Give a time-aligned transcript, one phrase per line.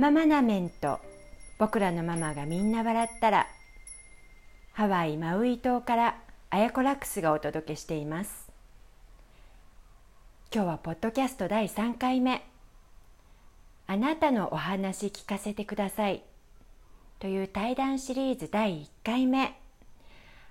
[0.00, 0.98] ママナメント
[1.58, 3.46] 僕らのママがみんな笑ったら
[4.72, 6.18] ハワイ・マウイ島から
[6.48, 8.50] アヤコラックスがお届けしています。
[10.50, 12.46] 今日はポッドキャスト第3回目。
[13.86, 16.22] あなたのお話聞かせてください。
[17.18, 19.60] という対談シリーズ第1回目。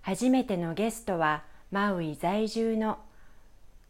[0.03, 2.99] 初めてのゲストはマウイ在住の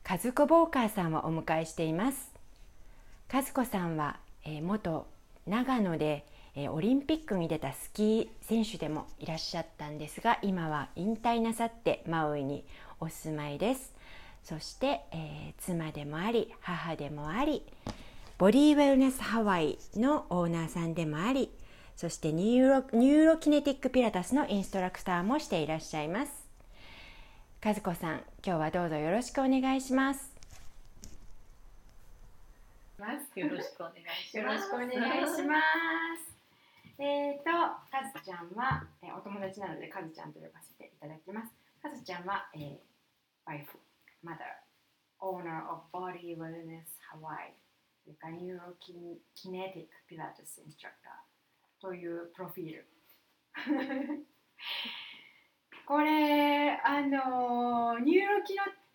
[0.10, 2.32] 和子ボーカーさんをお迎えしています。
[3.30, 5.06] 和子さんは、えー、元
[5.50, 12.64] 長野で、え、オリンピックに出たスキー選手でもいらっしゃったんですが今は引退なさってマウイに
[13.00, 13.94] お住まいです。
[14.44, 17.64] そして、えー、妻でもあり母でもあり
[18.38, 21.52] ボディウェルネスハワイのオーナーさんでもあり
[21.96, 26.32] そしてニューロニューロキネティックピラタスのインストラクターもしていらっしゃいます。
[27.64, 30.29] 和子さん今日はどうぞよろしくお願いします。
[33.00, 34.38] よろしくお願いします。
[34.38, 34.92] よろしくお願い
[35.24, 35.56] しま
[36.20, 36.36] す。
[37.00, 38.52] えっ、ー、とカズちゃん。
[38.60, 41.48] は、えー、お友達なのでカズちゃんと呼ばせていただきます
[41.82, 42.76] カズちゃんは、えー、
[43.48, 47.56] wife。mother owner of Body Wellness Hawaii
[48.04, 48.92] それからニューロキ
[49.34, 52.86] キネティックピラティスインストラクターというプロフィール。
[55.88, 58.44] これあのニューロ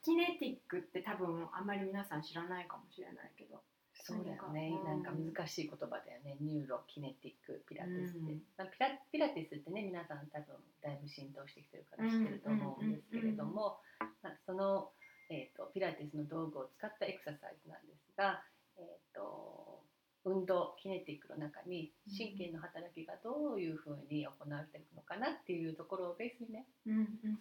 [0.02, 3.62] キネティックって多分あんまり皆さん知らないかもしれないけど
[4.06, 6.36] そうだよね、なんか難しい言葉だよね。
[6.38, 13.80] ニューロキネティックピラティスって、うん、ピラピラティスってね皆さん多分だいぶ浸透してきてるから知ってると思うんですけれども、
[14.20, 14.92] まあ、その、
[15.30, 18.44] えーと、ピラティスの道具を使ったエクササイズなんですが、
[18.76, 19.80] えーと
[20.24, 26.64] 運動キネティックの中に神経の働きがどういうふうに行われているのかなっていうところをベースにね、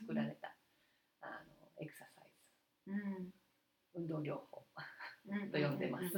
[0.02, 0.54] 作られた
[1.22, 3.32] あのエクササイズ、
[3.96, 4.64] 運動療法
[5.52, 6.14] と呼んでます。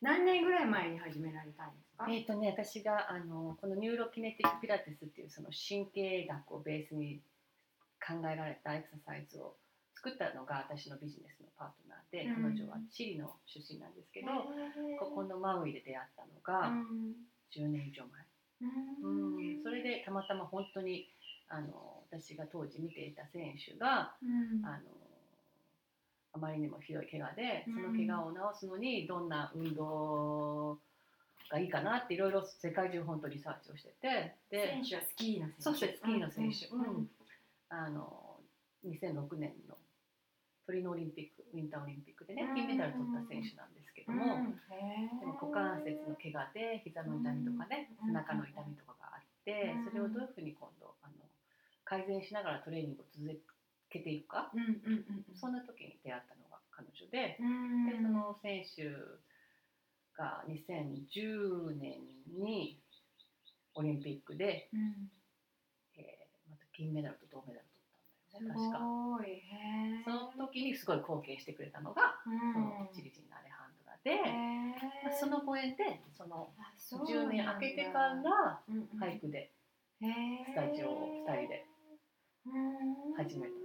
[0.00, 2.06] 何年ぐらい前に始められたんですか？
[2.10, 7.22] えっ、とね私があのこのニューロキネティックピラティスっていうその神経学をベースに
[8.04, 9.56] 考えられたエクササイズを
[9.94, 14.28] 作ったのが私のビジネスのパートナーで、うん、彼女はチリの出身なんですけど、
[15.00, 16.68] ここのマウイで出会ったのが
[17.56, 18.20] 10年以上前、
[19.02, 21.08] うん、それでたまたま本当に
[21.48, 24.12] あの私が当時見ていた選手が、
[24.64, 25.03] あの
[26.34, 30.78] あまりにもひどい怪我でその怪我を治すのにどんな運動
[31.50, 35.62] がいいかなっていろいろ世界中本当リサーチをしててで選手はスキーの選手。
[35.62, 37.08] そしてスキーの選手、うん。
[37.68, 38.40] あの
[38.84, 39.76] 2006年の
[40.66, 44.56] トリノオリンピックウィンターオリンピックでね金メダル取った選手なんですけども、
[45.20, 51.12] でも股関節の怪我で膝の痛みとかね、背中の痛みとかがあって、それをどういうふうに今度あの
[51.84, 53.28] 改善しながらトレーニングを続
[53.94, 54.50] けていくか、
[55.38, 58.90] そんな時に出会ったのが彼女で,、でその選手
[60.18, 62.80] が2010年に
[63.74, 65.10] オリンピックで、うん、
[65.96, 67.66] えー、また金メダルと銅メダル
[68.32, 68.78] 確か。
[70.04, 76.50] その時にすごい貢献してくれたのが、うん、そのチリ人のアレハンドラで、そのご縁でその
[76.90, 78.60] 10年明けてから
[79.00, 79.52] 俳句で
[80.00, 81.64] スタジオを2人で
[83.16, 83.64] 始めた。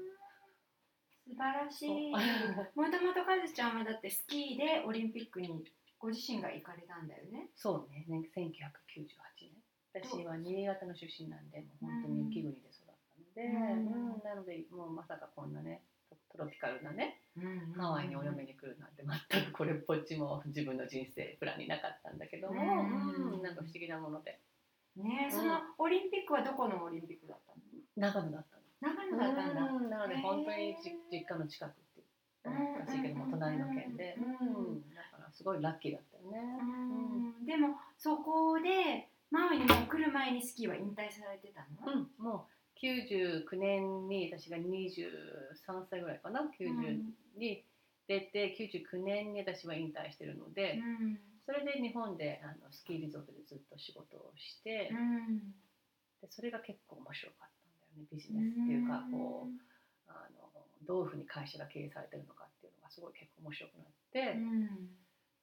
[1.30, 2.10] 素晴らしい。
[2.10, 2.18] も
[2.90, 5.50] ともとカズちゃんはだってスキーでオリンピックに
[6.00, 7.50] ご自身が行かれたんだよね。
[7.56, 9.06] そうね、ね1998
[9.46, 9.54] 年。
[9.94, 12.70] 私は新潟の出身なんで、もう本当に雪国で
[13.40, 15.82] で、うん、なのでもうまさかこんなね
[16.32, 17.22] トロピカルなね、
[17.78, 24.40] ハワイにお嫁に来るなんて全くこれっぽっちも自分の人生プランになかったんだけども、うんなんか不思議なもので。
[24.98, 27.62] ね、そのオリンピックはどこのオリンピックだったの？
[27.96, 28.59] 長野だったの。
[28.82, 29.30] 長野だ。
[29.32, 29.98] ったんだ。
[29.98, 30.76] なので本当に
[31.12, 32.04] 実家の近くって
[32.46, 36.40] 言ったらしいけども隣の県で、うんだからすごいラッキーだったよね。
[36.62, 41.92] うんでもそこでマウイにも来る前にスキーは引退されてたの？
[41.92, 47.02] うん、もう99年に私が23歳ぐらいかな？90
[47.38, 47.64] に
[48.08, 55.38] 出て、99年に私は引退してるので、うん、それで日本であのスキーリゾートでずっと仕事をして、うん、
[56.22, 57.59] でそれが結構面白かった
[58.00, 59.60] ねビジネスっていうかこう
[60.08, 60.48] あの
[60.88, 64.40] どういうふうに会社が経営されてるのかっていうのがすごい結構面白くなって。
[64.40, 64.96] うん。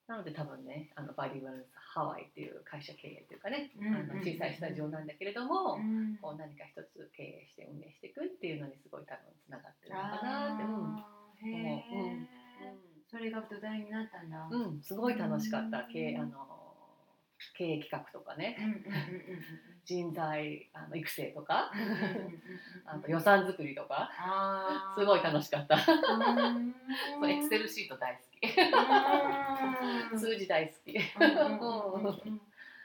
[0.07, 12.29] なので多分ねあのバディワルンズハワイっていう会社経営というかね、うんあの小さいスタジオなんだけれども、うん、こう何か一つ経営して運営していくっていうのにすごい多分つながってるのかなって、うん、思う、うん。
[13.11, 16.66] それが土台になったんだ、うん、すごい楽しかった、経営あの
[17.55, 18.57] 経営企画とかね、
[19.85, 21.71] 人材あの育成とか、
[22.85, 24.11] あと予算作りとか。
[24.99, 25.79] すごい楽しかった。
[25.79, 30.19] そうエクセルシート大好き。
[30.19, 30.99] 数字大好き。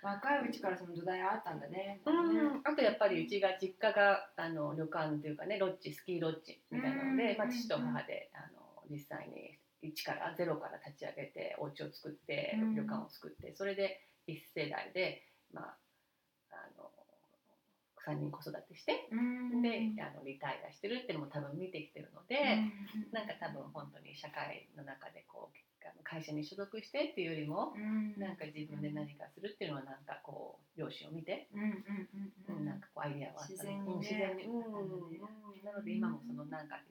[0.02, 2.02] 若いうちからその土台あったんだね。
[2.06, 7.38] うん、あとやっぱりうちが実家があの旅館というかねロッジスキーロッジみたいなので、うん。
[7.38, 12.76] まあ、父と母であの実際に一からゼロから立ち上げてお家を作ってうん。
[12.76, 15.78] 旅館を作ってそれで一世代で、まあ、
[16.52, 16.92] あの
[18.08, 19.62] 3人子育てしてうん。
[19.62, 22.40] であのリタイアしてるっていうのも多分見てきてるので。
[23.12, 25.58] なんか多分本当に社会の中でこう
[26.04, 28.18] 会社に所属してっていうよりもうん。
[28.18, 32.10] なんか自分で何かするっていうのはなんかこう両親を見て、うんうん
[32.50, 32.66] うんうん。
[32.66, 33.94] なんかこうアイデアはあった自然にね。
[33.94, 35.22] うん自然に、うん
[35.62, 36.82] なので今もそのなんか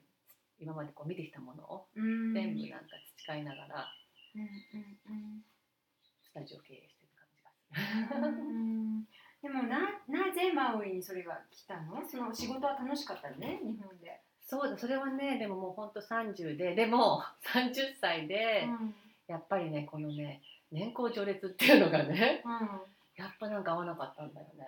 [0.57, 2.33] 今までこう見てきたものをうん。
[2.33, 3.91] 全部なんか培いながら
[4.35, 5.43] うんうん
[6.23, 7.00] スタジオ経営して
[9.41, 12.07] でもななぜマウイにそれが来たの？
[12.07, 14.21] その仕事は楽しかったのね日本で。
[14.43, 17.23] そうだそれはねでももう本当30ででも
[17.53, 18.95] 30歳でうん。
[19.27, 20.41] やっぱりねこのね
[20.71, 22.81] 年功序列っていうのがねうん。
[23.15, 24.65] やっぱなんか合わなかったんだよね。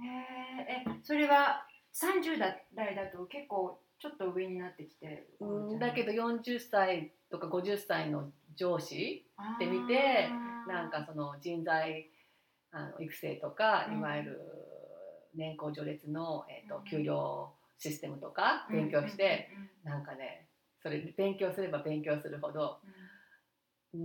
[0.00, 0.92] へー。
[0.96, 2.38] えそれは30
[2.74, 9.26] 代だと結構ちょっと上になってきてうんだけど40歳とか50歳の上司
[9.56, 10.28] って見て
[10.66, 12.08] なんかその人材
[12.72, 13.98] あの育成とかうん。
[13.98, 14.40] いわゆる
[15.34, 16.84] 年功序列の、えー、とうん。
[16.84, 18.76] 給料システムとかうん。
[18.76, 19.48] 勉強して、
[19.84, 20.46] なんかね
[20.82, 22.78] それ勉強すれば勉強するほど
[23.92, 24.00] うー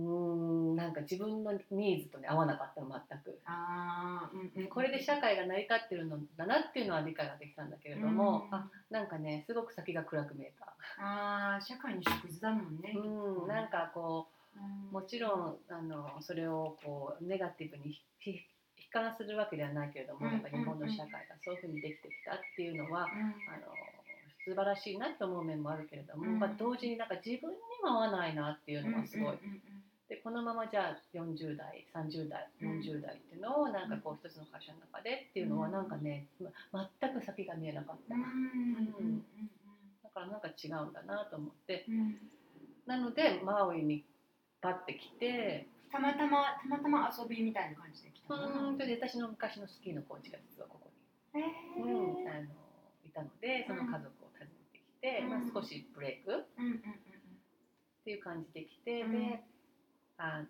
[0.72, 3.38] んなんか自分のニーズとね合わなかったの全く。
[3.46, 4.68] あーうんうんうん。
[4.68, 8.54] これで社会が成り立ってるのだなっていうのは理解ができたんだけれども、うん。
[8.54, 10.74] あなんかねすごく先が暗く見えた。
[10.98, 12.94] あー社会の縮図だもんね。
[12.96, 14.26] うん、なんかこ
[14.56, 14.92] ううん。
[14.92, 18.40] もちろんあのそれをこうネガティブにひひ
[18.76, 23.34] 悲観するわけではないけれども、うんやっぱ日本の社会がそういうふうにできてきたっていうのは、うん。
[23.48, 23.72] あの
[24.46, 26.38] 素晴らしいなと思う面もあるけれども、うん。
[26.38, 29.38] まあ、同時になんか自分にも合わないなっていうのはすごい。
[30.08, 32.78] でこのままじゃあ40代30代うん。
[32.78, 35.72] 40代っていうのをなんかこう一つの会社の中でっていうのはうん。
[35.72, 36.26] なんかね、
[36.70, 39.24] ま全く先が見えなかった、うん
[40.02, 41.84] だからなんか違うんだなと思って。
[42.86, 44.04] なのでマウイに
[44.60, 50.90] パッて来てたまたまたまたま遊びみたいな感じで来たうのーんそれで私の昔のスキーのコーチが実はここ
[51.34, 51.40] へ
[51.80, 52.50] に、うん、あの
[53.04, 55.30] いたのでその家族を訪ねてきて、うん。
[55.30, 56.82] まあ、少しブレイクっーうんうん
[58.04, 59.42] ていう感じで来て、うんで
[60.18, 60.46] あの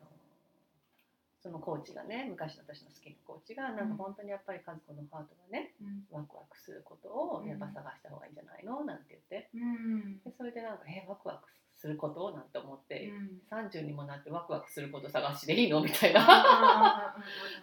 [1.43, 6.03] そのコーチがね昔の私のスキーのコーチがなんか本当にやっぱり家族のハートがねうん。
[6.11, 8.85] ワクワクすることをやっぱ探した方がいいんじゃないの？
[8.85, 9.49] なんて言って。
[9.55, 10.19] うん。
[10.25, 13.43] でそれでなんか「えワクワクすること?」なんて思って、うん。
[13.51, 15.83] 30にもなってワクワクすること探しでいいの？
[15.83, 16.25] みたいな。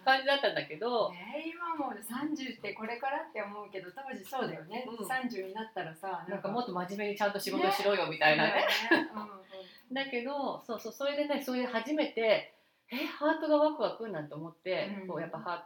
[0.04, 5.06] 感じだったんだけど、ね、今もう30ってこれからって思うけど当時そうだよね、うん。
[5.06, 6.48] 30になったらさなんか。
[6.48, 8.66] もっと真面目にちゃんと仕事しろよみたいなね。
[8.90, 9.44] うんうん。
[9.92, 12.54] だけどそうそうそれでねそれで初めて
[12.90, 15.08] えハートがワクワクなんて思って、うん。
[15.08, 15.64] こうやっぱハート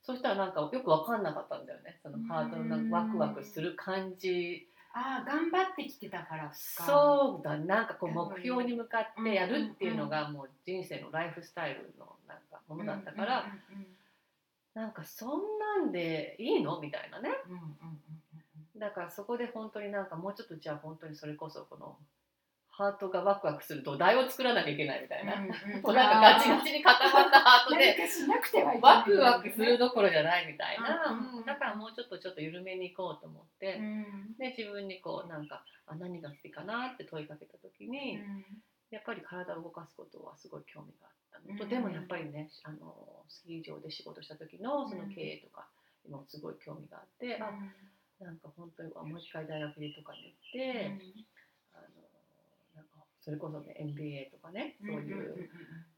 [0.00, 1.98] そしたらなんかよく分かんなかったんだよね。
[2.02, 4.66] そのハートのなんかワクワクする感じ、
[4.98, 6.54] ああ頑張ってきてたからか。
[6.54, 13.40] そうだなんかこううん目標に向かってやるっていうのがもう人生のライフスタイルのなんかものだったから、
[13.70, 13.86] うんうん
[14.74, 17.30] なんかそんなんでいいのみたいなね。
[17.48, 17.68] うんうんうん
[18.76, 18.80] うん。
[18.80, 21.96] だからそこで本当になんかもうちょっとじゃあ本当にそれこそこの
[22.78, 25.82] ハートがワクワクする土台を作らなきゃいけないみたいな、うんうん。
[25.82, 31.38] もうなんかガチガチに固まったハート何で ワクワクするどころじゃないみたいな、うんうんうん。
[31.38, 34.36] うんだからもうちょっとちょっと緩めに行こうと思って、うん。
[34.38, 38.20] で自分にこうなんかあ何が好きかなって問いかけた時に、
[38.90, 41.70] やっぱり体を動かすことはすごい興味があったのと、うん。
[41.70, 45.66] でもやっぱりねあのスキー場で仕事した時のその経営とか
[46.04, 47.50] にもすごい興味があって、あ
[48.20, 51.18] なんか本当にもう一回大学とかに行って、
[53.28, 55.50] それこそね MBA とかねそういう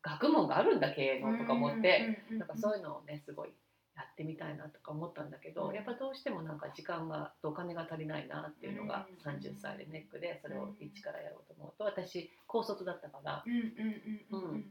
[0.03, 3.51] 学問があるんだ経営のとか思って、なんかそういうのをねすごい
[3.95, 5.75] やってみたいなとか思ったんだけど、うん。
[5.75, 13.45] やっぱどうしてもなんか時間がお金が足りないなっていうのがうん30歳でネックでそれを一からやろうと思うと私高卒だったから。
[13.47, 14.65] うん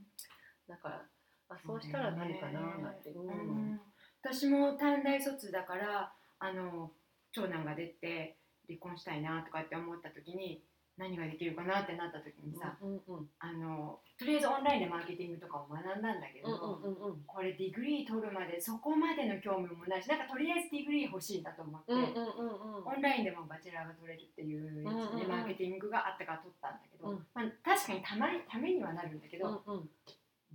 [0.67, 1.01] だから
[1.47, 3.27] あそうしたら何かななんて、うん。
[3.27, 3.81] うん
[4.21, 6.91] 私も短大卒だからあの
[7.31, 8.35] 長男が出て
[8.67, 10.61] 離婚したいなとかって思った時に
[10.99, 17.23] 何ができるかなってなった時にさ、うんうんあのとりあえずオンラインでマーケティングとかを学んだんだけど、うんうんうん。
[17.23, 20.09] これ degree 取るまでそこまでの興味もないし。
[20.11, 22.83] なんかとりあえず degree 欲しいんだと思って、うんうんうんうん。
[22.83, 25.31] オンラインでも bachelor が取れるっていうやつで、うんうんうん。
[25.31, 27.23] マーケティングがあったから取ったんだけど、うん。
[27.31, 29.89] まあ、確かにたまにためにはなるんだけど、うんうん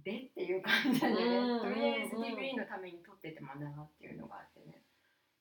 [0.04, 1.60] でっていう感じなんだよね、うん。
[1.60, 4.82] とりあえず degree のために取っててもなっていうのがあってね。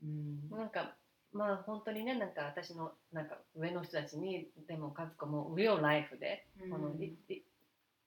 [0.03, 0.49] うん。
[0.55, 0.95] なんか
[1.33, 7.41] まあ本当にねなんか私のなんか上の人たちにでも和子も「real life で」このいい普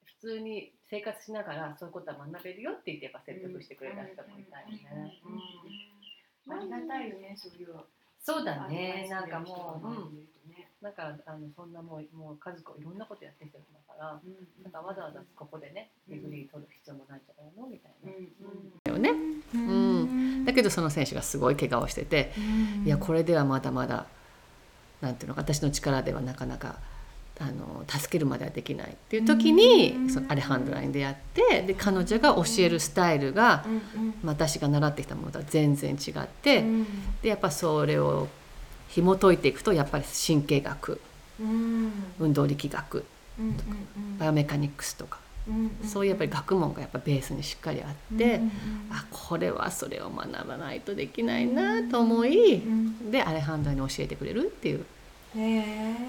[0.05, 5.21] 普通に生活しながらそういうことは学べるよって言ってやっぱ説得してくれた人もいたよね。
[6.49, 7.75] ありがたいよねそういう
[8.19, 9.07] そうだね。
[9.09, 10.69] なんかもう、うん、ね。
[10.81, 14.21] なんかあのそんなもうもう家族いろんなことやってきてるんだから、
[14.63, 17.67] なんかわざわざここでねデグリー取る必要もないんじゃないの？
[17.69, 18.93] みたいな。
[18.93, 19.11] よね。
[19.55, 19.86] うん
[20.47, 22.33] だけどその選手がすごい怪我をしてて、
[22.85, 24.07] いやこれではまだまだ
[25.03, 26.77] なんていうのか私の力ではなかなか
[27.39, 30.11] あの助けるまではできないっていう時に、うん。
[30.11, 33.67] そのアレハンドラに出会ってで彼女が教えるスタイルが、
[34.23, 36.65] まあ私が習ってきたものとは全然違って、
[37.21, 38.29] でやっぱそれを
[38.89, 41.01] 紐解いていくとやっぱり神経学
[41.39, 43.05] 運動力学
[44.19, 45.19] バイオメカニクスとか、
[45.85, 48.41] そういうやっぱり学問がやっぱベースにしっかりあって、
[48.91, 52.63] あこれはそれを学ばないとできないなと思い、
[53.11, 54.85] でアレハンドラに教えてくれるっていう。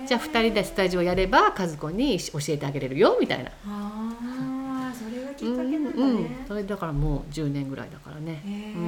[0.07, 3.51] じゃあ2人でスタジオやれば和子に教えてあげれるよみたいな。
[3.65, 8.83] ああそれがきっうんかけなんだうんねそれだからもう10年ぐらいだからね、うんうんうんう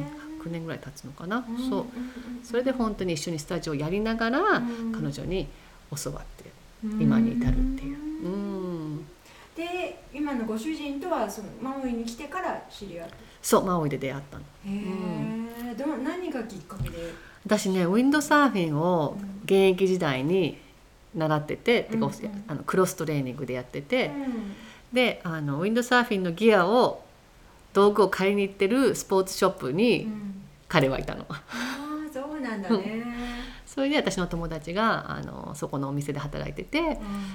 [0.00, 0.42] ん。
[0.42, 1.86] 9年ぐらい経つのかな、うんそううん。
[2.42, 4.92] それで本当に一緒にスタジオやりながら、うん。
[4.92, 5.46] 彼女に
[6.04, 6.50] 教わって
[6.84, 7.00] うん。
[7.00, 7.98] 今に至るっていう。
[8.24, 8.73] うん
[9.56, 13.14] で今のご主人とはそのマウイに来てから知り合った。
[13.40, 14.44] そうマウイで出会ったの。
[14.66, 17.12] へえど何がきっかけで？
[17.46, 20.58] 私ねウィンドサーフィンを現役時代に
[21.14, 22.44] 習ってて、てかうんうん。
[22.48, 24.54] あのクロストレーニングでやってて、うん
[24.92, 27.04] であのウィンドサーフィンのギアを
[27.72, 30.42] 道具を借りに行ってるスポーツショップうにん。
[30.68, 31.26] 彼はいたの。
[31.28, 33.04] ああそうなんだね
[33.74, 36.82] それで私の友達があのそこのお店で働いててう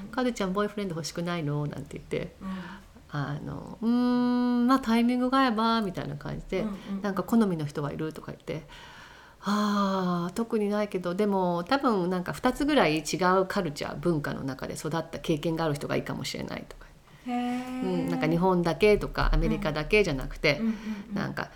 [0.07, 2.49] ん「カズちゃんボーイフレンド欲しくないの?」なんて言ってうん
[3.11, 8.65] 「あのうーんまあタイミングが合えば」みたいな感じでうんうん「なんか好みの人はいる?」とか言って
[9.43, 16.85] 「あー特にないけどでも多分なんか2つぐらい違うカルチャー文化の中で育った経験がある人がいいかもしれない」とか、
[17.27, 20.73] うん、なんか日本だけとかアメリカだけじゃなくてうんうん
[21.09, 21.15] うん。
[21.15, 21.49] なんか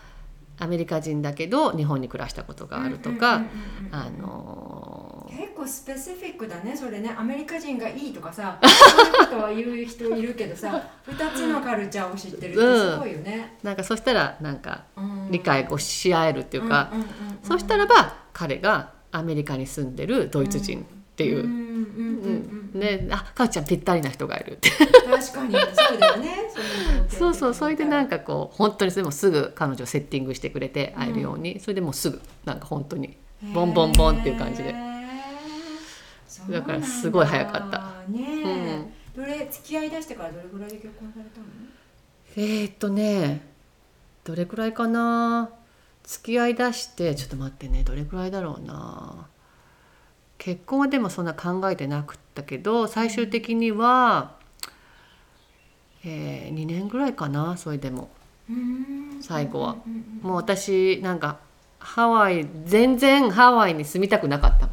[0.59, 3.49] アメリカ人だけど日本に暮らしたことがあるとか、うんうんう
[3.83, 7.15] んうんあの結構スペシフィックだねそれね。
[7.17, 15.31] アメリカ人がいいとかさそういうことは言う人いるけどさ 2つのカルチャーを知ってるってすごいよね、なんかそしたらなんかうん。
[15.31, 17.07] 理解をし合えるっていうか、んんんん
[17.41, 20.79] そしたらば彼がアメリカに住んでるドイツ人。
[20.79, 21.47] う、んう。
[21.47, 23.07] んうんうんね。
[23.11, 24.69] あかおちゃんぴったりな人がいるって。
[24.69, 25.53] 確かに。
[25.53, 26.29] そうだよね。
[27.09, 33.17] そうそうそれでなんかかこう本当にそれもすぐ彼女をセッティングしてくれて会えるように、それでもうすぐなんか本当に
[33.53, 34.73] ボンボンボンっていう感じで。
[36.49, 36.61] だ。
[36.61, 38.11] からすごい早かった。
[38.11, 41.45] ねえ、どれ付き合いだしてからどれぐらいで結婚されたの？
[42.35, 43.41] えー、っとね
[44.23, 45.49] どれくらいかな。
[46.03, 47.83] 付き合いだしてちょっと待ってね。
[47.83, 49.27] どれくらいだろうな
[50.37, 54.35] 結婚はでもそんな考えてなくったけど最終的には、
[56.03, 58.09] えー、2年ぐらいかなそれでも。
[58.49, 59.17] うん。
[59.21, 59.77] 最後は。
[60.21, 61.39] もう私なんか
[61.79, 64.69] ハワイ全然ハワイに住みたくなかった。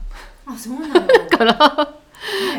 [0.47, 1.27] あそうなんだ。
[1.37, 1.55] から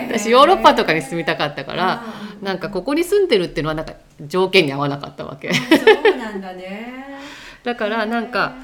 [0.07, 2.03] 私ヨーロッパとかに住みたかったから
[2.39, 5.53] うんなんかここに住んでるっていうのはなんか条件に合わなかったわけ。
[5.53, 7.19] そうなんだね。
[7.63, 8.55] だからなんか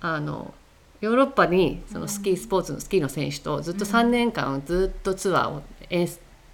[0.00, 0.54] あの
[1.00, 6.04] ヨーロッパにそのスキースポーツのスキーの選手とずっと3年間ずっとツアーを遠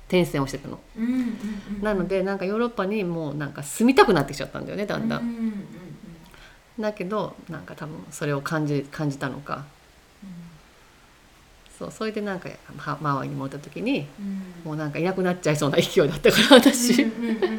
[0.08, 0.78] 転戦をしてたの。
[0.96, 5.18] うんうんうんなのでなんかヨーロッパにもうなんか住みたくなってきちゃったんだよねだんだ。
[5.18, 6.82] うんんうんうん。
[6.82, 9.64] だけどなんか多分それを感じ感じたのか。
[11.78, 14.42] そうそれでなんかはマワイに戻った時にうん。
[14.64, 17.02] もうなんかいなくなっちゃいそうな勢いだったから私。
[17.02, 17.58] うんうんうんうんうん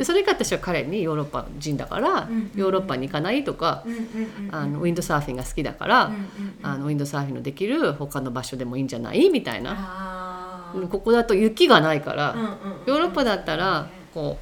[0.00, 3.84] でそれか私は彼にヨーロッパ人だからヨーロッパに行かないとか
[4.50, 6.10] あのウィンドサーフィンが好きだから
[6.62, 9.28] あのウィンドサーフィンのできる他の場所でもいいんじゃない？
[9.28, 10.72] みたいな。
[10.90, 12.34] ここだと雪がないから、
[12.86, 14.38] ヨーロッパだったらこ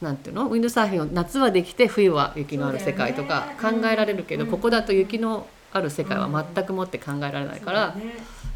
[0.00, 0.46] うなんていうの？
[0.46, 4.50] ウィンドサーフィンを夏はできて冬は雪のある世界とか考えられるけど、うん。
[4.50, 7.96] ここだと雪のある世界は全くもって考えられないから、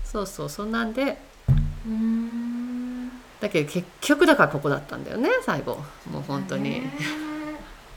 [0.04, 1.18] そうそうそんなんで
[3.40, 5.76] だけど結局だからここだったんだよね最後。
[6.10, 6.70] もう本当に。
[6.70, 6.90] ね。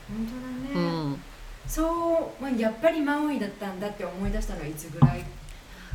[0.08, 1.20] 本当だね、うん。
[1.66, 5.24] そう、まあ、やっぱりマウイだったんだって思い出したのはいつぐらい？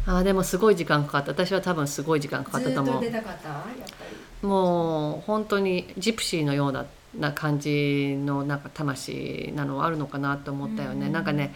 [0.07, 1.31] あーでもすごい時間かかった。
[1.31, 4.47] 私は多分すごい時間かかったと思ずっと出たかったやっぱりう。
[4.47, 6.85] もう本当にジプシーのような
[7.17, 11.13] な感じのなんか魂なのはあるのかなと思ったよね、うん。
[11.13, 11.55] なんかね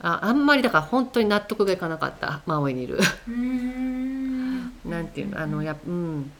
[0.00, 2.98] ああんまりだから本当に納得がいかなかったマウイにいる。
[4.88, 6.32] なんていうのあのやうん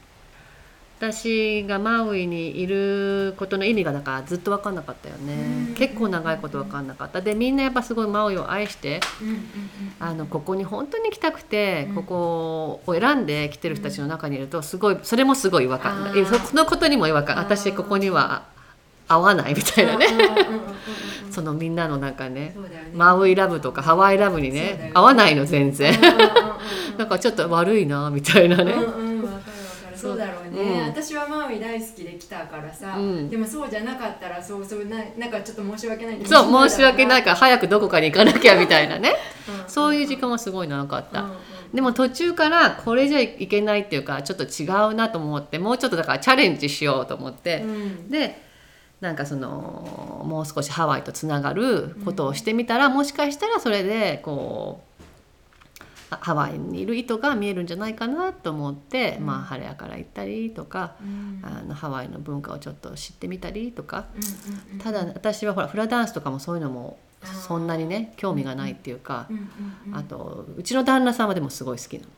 [1.00, 7.20] 私がマウイにいることの意味がだからずっと分かんなかったよね、結構長いこと分かんなかった。
[7.20, 9.00] でみんなやっぱすごいマウイを愛して
[10.00, 16.12] あのここに本当に来たくて、ここを選んで来てる人たちの中にいるとすごいそれもすごい違和感。
[16.48, 17.36] そのことにも違和感。
[17.36, 18.48] 私ここには
[19.06, 20.06] 合わないみたいなね。
[21.30, 25.94] そのみんなの中ね、ね、マウイラブとかハワイラブにね、ね、合わないの全然。
[26.98, 28.72] なんかちょっと悪いなみたいなね。
[28.72, 29.07] うんうん
[29.98, 39.14] そうだろうね、うん、私はマウイ大好きで来たからさ、うん、でもそうじゃなかったらそうそうななんかちょっと申し訳ないそう申し訳ないから早くどこかに行かなきゃみたいなね。
[39.66, 41.36] そういう時間はすごい長かった、うんうん、
[41.74, 47.64] でも途中からこれじゃいけないっていうかちょっと違うなと思ってもうちょっとだからチャレンジしようと思って、
[48.08, 48.42] で
[49.00, 54.87] なんかそのもう少しハワイとつながることをしてみたら、もしかしたらそれでこう
[56.10, 64.06] ハワイにいる糸が見えるんじゃないかなと思って、うん、まあ晴れやから行ったりとか、うん、あのハワイの文化をちょっと知ってみたりとか、
[64.72, 66.98] うん、ただ私はほらフラダンスとかもそういうのも
[67.46, 69.28] そんなにね興味がないっていうか、
[69.92, 72.10] あとうちの旦那さんはでもすごい好きなの。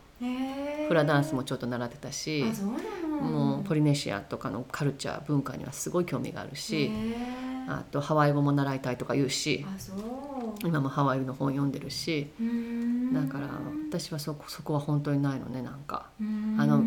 [0.88, 2.44] フラダンスもちょっと習ってたし
[3.22, 6.90] もうポリネシアとかのカルチャー文化にはすごい興味があるし
[7.68, 9.64] あとハワイ語も習いたいとか言うし
[10.64, 12.30] 今もハワイの本読んでるし
[13.12, 13.48] だから
[13.88, 16.10] 私はそこそこは本当にないのねなんか。
[16.18, 16.22] あ
[16.66, 16.84] の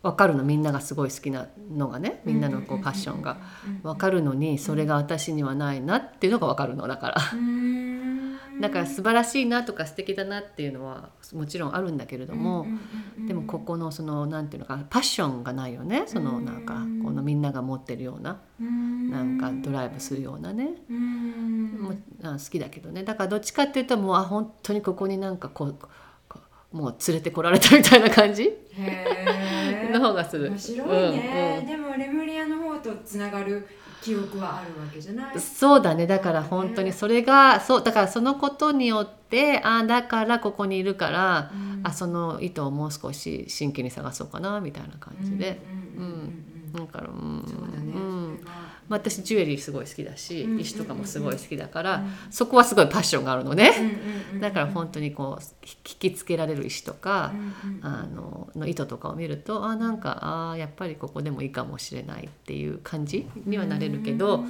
[0.00, 3.38] 分かるのみんながすごい好きなのがねみんなのこうパッションが。
[3.82, 6.76] 分かるのにそれが私にはないなっていうのが分かる。
[6.76, 7.16] のだから。
[8.60, 12.66] だから素晴らしいなとか素敵だなっていうのはもちろんあるんだけれども、
[13.26, 20.70] でもここのそのなんていうのかパッションがないよねそのなんかこのみんなが持ってるような、なんかドライブするようなね、
[21.88, 23.02] もあ好きだけどね。
[23.04, 25.74] だからどっちかっていうともうあ本当にここになんかこう
[26.70, 28.52] もう連れてこられたみたいな感じ？
[29.92, 30.50] の方がする。
[30.50, 33.66] 面白いね、うんうん、でもレムリアの方とつながる
[34.02, 35.40] 記憶はあるわけじゃない？
[35.40, 36.06] そうだね。
[36.06, 45.60] だから本当にそれがそうだからそのことによってあだからここにいるから、うん、あその意図をもう少し真剣に探そうかなみたいな感じで。
[45.96, 48.40] うんだからうん、ね、うん
[48.88, 53.72] 私ジュエリーすごい好きだし、うん、石とかもすごい好きだから、うん、そこはすごいパッションがあるのね、
[54.40, 57.32] だから本当にこう引きつけられる石とか、
[57.82, 64.48] あのの糸とかを見るとあなんかあやっぱりここでもいいかもしれないっていう感じにはなれるけど、うん、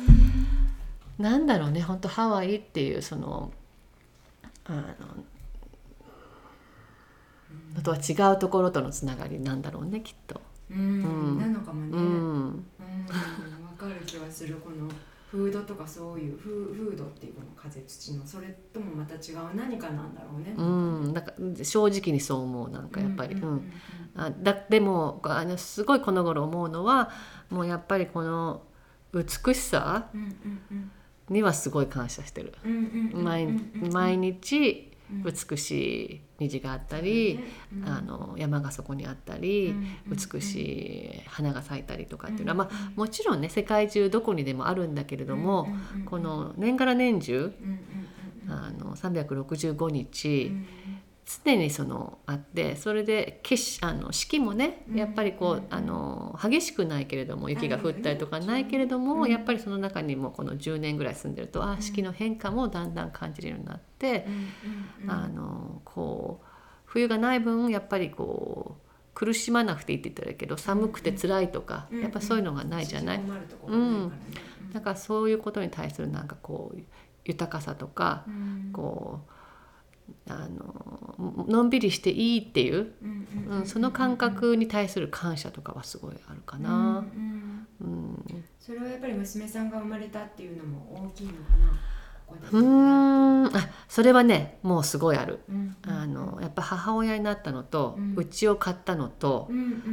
[1.19, 3.51] なんだろうね本当ハワイっていうその
[4.65, 4.83] あの
[7.75, 10.41] のとは違うところとのつながりなんだろうねきっと。
[10.71, 11.97] うん、なのかもね。
[11.97, 12.67] うん
[13.79, 14.89] かる気はするこの
[15.31, 20.55] フードとかそういうフフードっていうこの風土のそれともまた違う何かなんだろうね。
[20.57, 23.37] うん、なんか正直にそう思うなんかやっぱり。
[24.17, 27.11] あだでもあのすごいこの頃思うのは
[27.51, 28.63] もうやっぱりこの
[29.13, 30.09] 美しさ
[31.29, 32.55] にはすごい感謝してる。
[33.13, 37.41] 毎日美しい虹があったり、
[37.85, 39.75] あの山がそこにあったり、
[40.07, 45.69] 美しい花が咲いたりとかっていうのは、まあ、もちろんね世界中どこにでもあるんだけれども、
[46.07, 47.53] この年がら年中、
[48.49, 50.53] あの365日、
[51.45, 64.27] 常にそのあってそれでしあの四季もねやっぱりこう、あの激しくないけれども雪が降ったりとかないけれども、やっぱりその中にもこの10年ぐらい住んでると、あ四季の変化もだんだん感じるようになって、
[65.07, 66.47] あのこう
[66.87, 73.21] 冬がない分やっぱりこう苦しまなくていいって言ったらいいけど寒くて辛いとか、やっぱそういうのがないじゃない？
[73.67, 74.13] うん、
[74.73, 76.79] だからそういうことに対するなんかこう
[77.27, 78.25] 豊かさとか、
[78.73, 79.33] こう
[80.29, 83.19] あののんびりしていいっていう、うん
[83.65, 87.05] その感覚に対する感謝とかはすごいあるかな。
[87.81, 88.19] うん
[88.59, 91.73] それはやっぱり娘さんが生まれたっていうのも大きいのかな。
[92.53, 93.47] うん。
[93.47, 99.49] あそれはねもうすごいある、うんうん、あのやっぱ母親になったのとうち、ん、を買ったのと、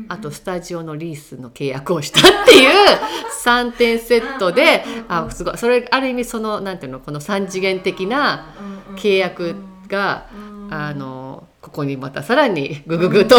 [0.09, 2.99] あとスタジオのリースの契約をしたっていう
[3.45, 5.57] 3点セットであすごい。
[5.57, 8.53] それある意味そのなんていうのこの3次元的な
[8.97, 9.55] 契約
[9.87, 10.27] が、
[10.69, 13.37] あのここにまたさらにグググと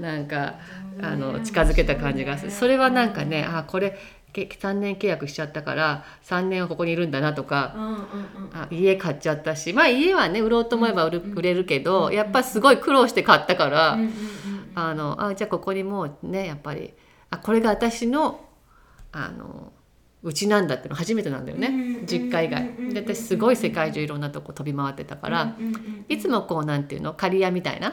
[0.00, 0.54] なんか
[1.00, 2.50] あの近づけた感じがする。
[2.50, 3.98] それはなんかねあこれ
[4.32, 7.74] 3年契約しちゃったから3年はここにいるんだなとか、
[8.54, 13.98] あ家買っちゃったしまあ家はね売ろうと思えば売る、売れるけど、やっぱすごい苦労して買ったから、
[14.74, 16.94] あのあじゃあここにもうねやっぱり
[17.30, 18.40] あこれが私の
[19.12, 19.70] あの
[20.22, 21.70] うちなんだっての初めてなんだよね、う
[22.02, 22.68] ん実家以外。
[22.78, 25.56] うんで私すごい世界中いろんなとこ飛び回ってたから、
[26.08, 27.92] いつもこうなんていうの刈谷みたいな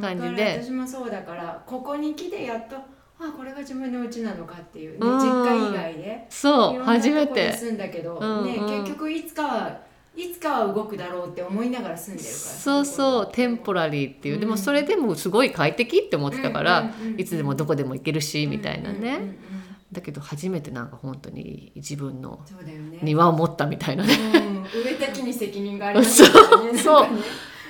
[0.00, 0.62] 感じで。
[0.62, 5.18] 私もそうだからここに来てやっとあこれが自分の家なのかっていうねうん。
[5.18, 6.26] 実家以外で。
[6.28, 7.52] そう初めて。
[7.52, 9.80] 住んだけど、ね結局いつかは
[10.16, 14.58] いつかは動くだろうって思いながら住んでるからそうそうテンポラリーっていう、でもうん。
[14.58, 19.36] それでもすごい快適って思ってたから、いつでもどこでも行けるし、みたいなね、
[19.94, 22.40] だけど初めてなんか本当に自分の
[23.02, 24.14] 庭を持ったみたいなね。
[24.14, 24.82] うん。
[24.82, 26.78] 植えた木に責任がありますよね。
[26.78, 27.08] そう。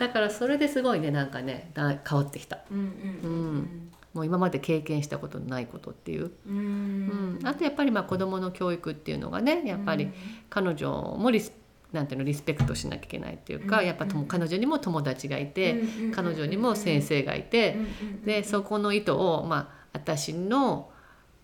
[0.00, 2.58] だからそれですごいねなんかねだ変わってきた。
[2.70, 2.82] うんう
[3.28, 6.56] んもう今まで経験したことのないことっていう、うん。
[6.56, 7.38] うん。
[7.42, 10.10] うんあとやっぱりまあ子どもの教育っていうのがねやっぱり
[10.48, 11.52] 彼女もリス
[11.92, 18.22] なんていうのリスペクトしなきゃいけないっていうか、うんやっぱとも彼女にも友達がいて、うん彼女にも先生がいて、うんうんうん。
[18.24, 20.90] でそこの意図をまあ私の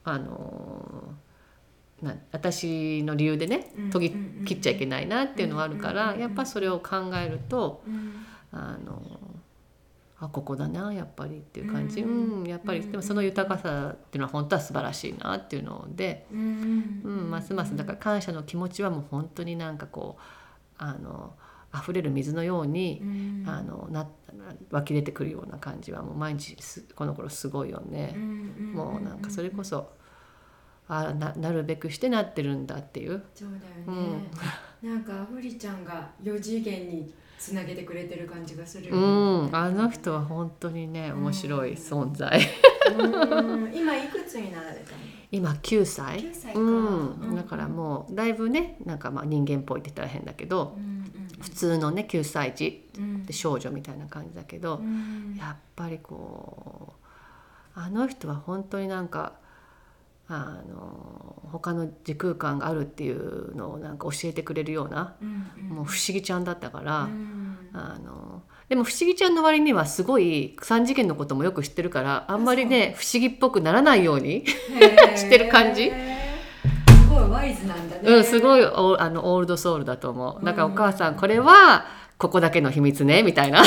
[0.05, 1.15] あの
[2.03, 8.27] な私の理由でねうん途切っちゃいけないなっていうのはあるからやっぱそれを考えるとうん。
[8.53, 9.01] あの
[10.19, 12.81] あここだなやっぱりっていう感じ、ううんんやっぱり。
[12.81, 17.75] うんでもその豊かさっていうのは本当は素晴らしいなっていうので、うんうん、ますます。
[17.75, 20.23] だから感謝の気持ちはもう本当になんかこう
[20.77, 21.33] あの
[21.75, 23.45] 溢れる水のようにう、ん。
[23.47, 24.09] あのな
[24.71, 28.15] 湧き出てくるような感じはもう毎日すこの頃すごいよね。
[28.17, 29.93] もうなんかそれこそ
[30.89, 33.23] あななるべくしてなってるんだっていう。
[33.35, 34.29] そうだよね、
[34.83, 38.89] なんかフリちゃんが4次元につなげてくれてる感じがする。
[38.89, 42.41] ようねん、あの人は本当にね面白い存在。
[42.99, 44.99] うん 今いくつになられたの？
[45.31, 46.19] 今9歳。
[46.19, 46.61] 9歳か。
[46.61, 50.77] うん、だからもうだいぶねなんかまあ人間っぽいって言ったら変だけど
[51.41, 53.27] 普通のね9歳児うん。
[53.27, 55.37] で少女みたいな感じだけど、うん。
[55.39, 56.95] やっぱりこ
[57.77, 59.35] うあの人は本当になんか
[60.29, 67.59] あの他の時空間があるっていうのをなんか教えてくれるような、うんもう不思議ちゃんだったから、うん。
[67.73, 74.45] あのでも不思議ちゃんの割にはすごい3次元のこともよく知ってるからあんまりね不思議っぽくならないように、
[75.17, 75.91] してる感じ
[77.11, 78.03] ごいワイズなんだね。
[78.03, 80.45] うん、すごいいおあのオールドソウルだと思う。
[80.45, 81.87] だからお母さんこれは
[82.19, 83.63] ここだけの秘密ねみたいな。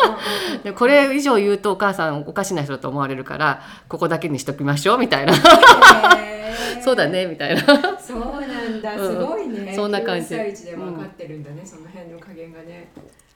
[0.64, 5.34] でこれ以上言うとお母さんおかしな人だと思われるからここだけにしときましょうみたいな。
[6.82, 7.62] そうだねみたいな。
[7.98, 8.96] そうなんだ。
[8.96, 9.12] うん。
[9.12, 9.72] すごいね。
[9.74, 10.34] そんな感じ。
[10.34, 12.90] 9歳児で分かってるんだねその辺の加減がね。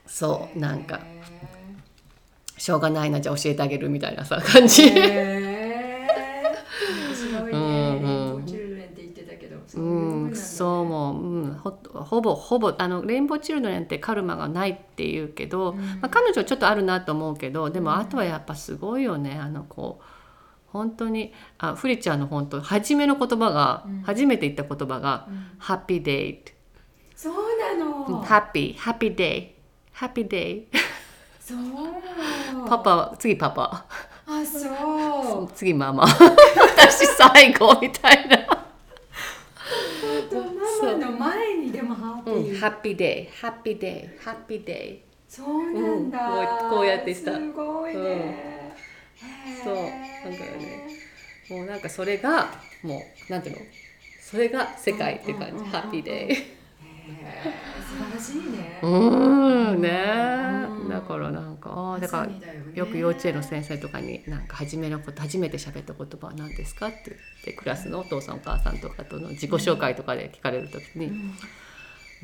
[0.07, 0.95] そうなんか。
[0.95, 1.23] へ
[2.63, 4.89] しょうがないなじゃあ教えてあげるみたいなさ感じ、
[10.53, 15.77] そうもう、うん、ほほぼほぼあの rainbow children ってカルマがないっていうけど、うん。
[15.77, 17.85] まあ、彼女はちょっとあるなと思うけどでうん。
[17.85, 19.39] もあとはやっぱすごいよね。
[19.39, 20.05] あのこう
[20.67, 24.01] 本当にあフリちゃんの本当初めの言葉が、うん。
[24.03, 26.39] 初めて言った言葉がうん「happy day」
[27.15, 28.21] そうなの。
[28.21, 30.67] ハッピー happy day happy day
[31.39, 31.57] そう
[32.67, 33.85] パパ次パパ。
[34.25, 35.49] あそう。
[35.53, 36.05] 次ママ。
[36.07, 38.37] 私最後みたいな、
[40.85, 42.39] ママの前にでもハッピう。
[42.39, 45.01] ん、ー happy day。happy day。happy day。
[45.27, 46.19] そうなんだ、
[46.63, 47.33] うんこうやってした。
[47.33, 48.73] すごいね、
[49.57, 49.63] うん。
[49.63, 49.75] そう。
[49.75, 49.89] なんか
[50.29, 50.87] ね
[51.49, 52.51] もうなんかそれが
[52.83, 53.61] もうなんていうの？
[54.21, 56.37] それが世界って感じ、 happy day
[57.81, 59.81] 素晴らしいね、うーん。
[59.81, 60.65] ね。
[60.79, 60.89] うん。
[60.89, 62.29] だからなんかあーだから
[62.73, 71.33] よく幼稚園の先生とかになんか初めのこと初めて喋った言葉は何ですかって言ってクラスのお父さんお母さんとかとの自己紹介とかで聞かれる時に、ううん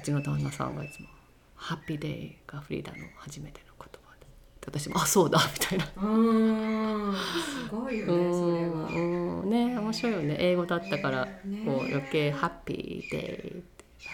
[0.02, 1.08] ちの旦那さんがいつも
[1.56, 4.28] 「ハッピーデイがフリーダの初めての言葉で」
[4.66, 5.86] 私も「あそうだ」みたいな。
[5.86, 7.16] うーん。
[7.16, 9.46] すごいよねそれは。
[9.46, 10.38] ね面白いよね。
[10.40, 13.64] 英語だったからねこう余計ハッピーデイ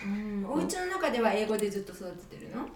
[0.05, 0.45] うん。
[0.47, 2.67] お家の中では英語でずっと育ててるの？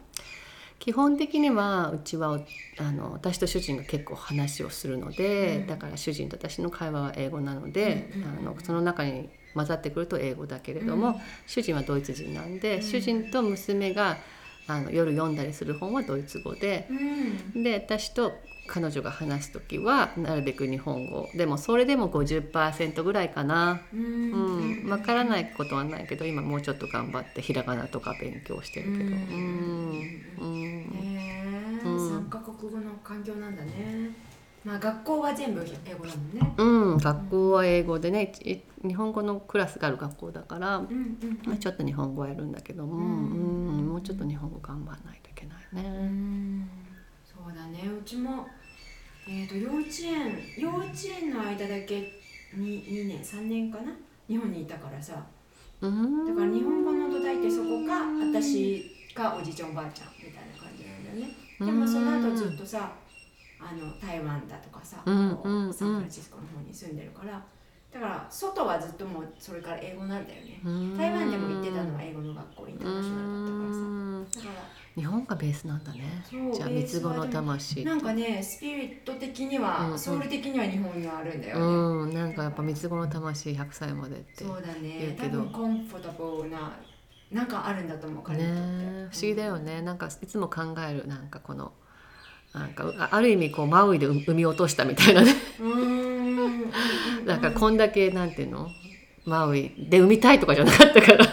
[0.79, 2.39] 基本的にはうちは
[2.77, 5.67] あの私と主人が結構話をするので、うん。
[5.67, 8.39] だから主人と私の会話は英語なので、うんうんうん。
[8.39, 11.15] あのその中に混ざってくると英語だけれども、うん。
[11.45, 12.81] 主人はドイツ人なんで、うん。
[12.81, 14.17] 主人と娘が
[14.71, 17.63] あの夜読んだりする本はドイツ語で、うん。
[17.63, 21.31] で私と彼女が話す時はなるべく日本語。
[21.35, 23.87] でもそれでも50%ぐらいかな。
[23.93, 24.85] ううん。
[24.85, 29.15] ん、わからないことはないけど今もうちょっと頑張ってひらがなとか勉強してるけど。
[29.15, 30.03] ううん。
[30.05, 30.83] んうん。
[30.95, 34.11] へえうん三カ国語の環境なんだね
[34.65, 36.53] まあ学校は全部英語だもんね。
[36.57, 38.31] うん、学校は英語でね
[38.83, 45.81] 日本語のクラスがある学校だから、うんうんまあ、ちょっと日本語はやるんだけども、ううんんもうちょっと日本語頑張らないといけないうね。
[46.07, 46.69] ん。
[47.25, 47.83] そうだね。
[47.87, 48.47] うちも
[49.27, 50.91] えー、と幼稚園幼稚
[51.21, 52.13] 園の間だけ
[52.55, 53.93] 2, 2年3年かな？
[54.27, 55.23] 日本にいたからさ。
[55.81, 56.25] うん。
[56.25, 61.33] だから日本語の土台ってそこか私かおじいちゃんおばあちゃんみたいな感じなんだよね。
[61.59, 62.91] でもその後ずっとさ
[63.59, 67.43] あの台湾だとかさ、うんこううんサンフランシスコの方に住んでるから。
[67.91, 70.61] だから外はずっともうそれから英語なんだよね。
[70.95, 74.47] 台湾でも行ってたのは英語の学校インターナショナルだったからさ。
[74.47, 76.23] だから日本がベースなんだね。
[76.53, 77.83] じゃあ三つ子の魂。
[77.83, 79.99] なんかねスピリット的には、うんうん。
[79.99, 85.17] ソウル的には日本にはあるんだよね、うんなんかやっぱ三つ子の魂100歳までってそうだね。
[85.19, 86.77] 多分コンフォタブルな
[87.31, 89.81] なんかあるんだと思う彼にとって、ね不思議だよね。
[89.81, 91.71] なんかいつも考えるなんかこの
[92.53, 95.35] なんかあある意味こうマウイで産み落としたみたいなね。
[97.25, 98.71] なんかこんだけなんていうの？
[99.29, 99.71] マウイ。
[99.77, 101.25] で産みたいとかじゃなかったから。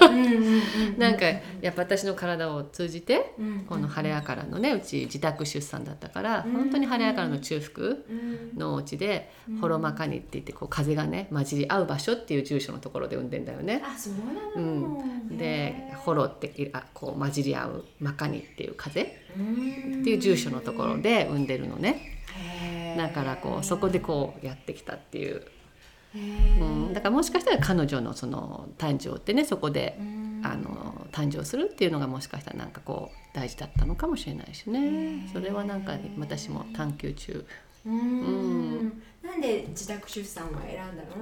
[0.99, 8.57] なんかやっぱ私の体を通じてうんこの晴れやからのねうち自宅出産だったからうん本当に晴れやからの中腹うん。
[8.57, 9.31] のお家で
[9.61, 13.83] ホロマカニって言ってこう風がね混じり合う場所っていう住所のところで産んでんだよね。
[13.85, 22.23] あそうなうの、でホロってあこう混じり合うマカニっていう風っっていう住所のところで産んでるのね。
[22.97, 25.41] だからこうそこでこうやってきたっていう、へ
[26.15, 26.91] うー。
[26.91, 30.27] ん、だからもしかしたら彼女のその誕生ってねそこでうん。
[30.45, 35.29] あの誕生するっていうのがもしかしたらなんかこう大事だったのかもしれないしね。
[35.33, 37.47] それはなんか私も探求中。
[37.85, 39.03] うーん。
[39.25, 41.17] なんで自宅出産を選んだの？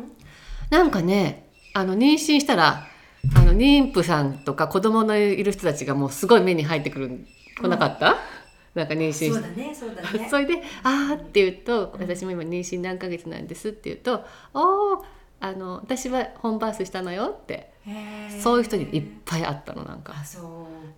[0.68, 2.86] なんかねあの妊娠したら
[3.34, 7.24] あの妊婦さんとか子供のいる人たちがもうすごい目に入ってくる
[7.56, 8.16] 来なかった、
[8.74, 10.26] なんか妊娠しそうだねそうだね。
[10.30, 15.04] それで「あー」って言うと「私も今妊娠何ヶ月なんです」って言うと「おー
[15.40, 17.72] あの私はホームバースしたのよ」って
[18.40, 20.14] そういう人にいっぱいあったのなんか。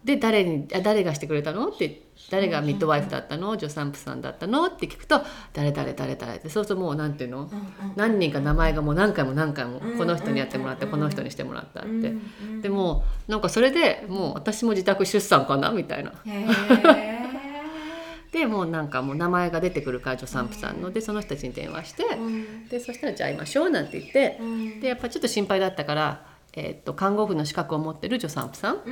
[0.04, 3.54] で誰にあ誰がしてくれたのって誰がミッドワイフだったの？
[3.54, 4.66] 助産婦さんだったの？
[4.66, 5.20] って聞くと
[5.52, 7.50] 誰誰誰誰ってそうするともうなんていうの？
[7.96, 12.14] 何人か名前がもう何回も何回もうんこの人にやってもらってうんこの人にしてもらったって。
[12.62, 16.12] でもなんかそれでもう私も自宅出産かなみたいな。
[16.24, 17.25] へ
[18.36, 22.04] でもうなんかもう名前が出てくるから助産婦さんのでその人たちに電話して
[22.70, 24.80] でそしたらじゃあ会いましょうなんて言ってうん。
[24.80, 28.82] でやっぱちょっと心配だったから、えーっと看護婦の資格を持ってる助産婦さん。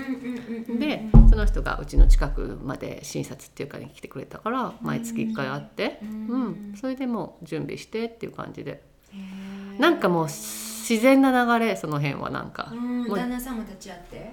[0.78, 6.72] でその人がうちの近くまで診察っていうかに来てくれたから毎月1回会って、ううん。
[6.72, 8.82] んそれでもう準備してっていう感じで。
[9.78, 12.72] なんかもう自然な流れその辺はなんか、
[13.08, 14.32] 旦那さんも立ち会って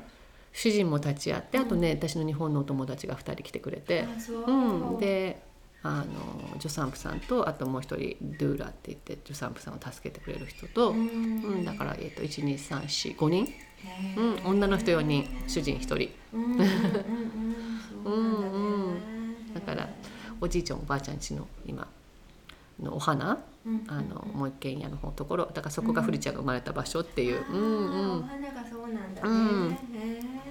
[0.54, 4.06] 主人も立ち会ってあとね私の日本のお友達が2人来てくれて、
[4.48, 4.52] う。
[4.52, 5.42] うん、で
[5.84, 14.44] あの助産婦さんとあともう一人ドゥーラって言って助産婦さんを助けてくれる人と、ううんんだから、えー、と1235人、へー。
[14.46, 16.10] うん、女の人4人主人1人。
[19.56, 19.90] だから
[20.40, 21.88] おじいちゃんおばあちゃんちの今
[22.82, 23.84] のお花うん。
[23.88, 27.88] あのもう一軒家の方のところだからそこがフリちゃんが生まれた場所っていう、うん。
[27.88, 29.80] あーお花がそうなんだね、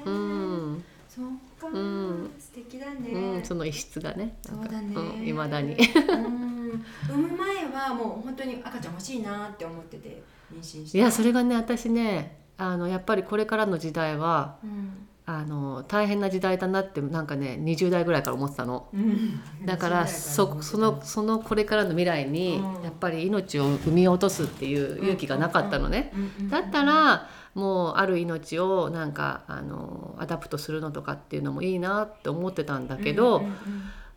[0.04, 0.84] うん。
[1.08, 1.26] そっ
[1.58, 2.30] か、うん。
[2.38, 4.94] 素敵だね、うん、その一室がねなんかそうだね。
[4.94, 5.74] うん、未だに。
[5.74, 6.84] うん。
[7.08, 10.98] 産む前はもう本当に赤ちゃん欲しいなって思ってて妊娠して。
[10.98, 18.88] いやそれがね私ねあのやっぱりこれからの時代はうん、あの大変な時代だなってなんかね20代ぐらいから思ってたの。
[18.92, 22.82] うん、だからそそのそのこれからの未来にうん。
[22.82, 26.10] やっぱり命を産み落とすっていう勇気がなかったのね。
[26.14, 26.32] うん。
[26.40, 26.50] うん。
[26.50, 33.56] だったらもうある命をなんかあの adopt するのとかっていうのもいいなって思ってたんだけど、うんうんうん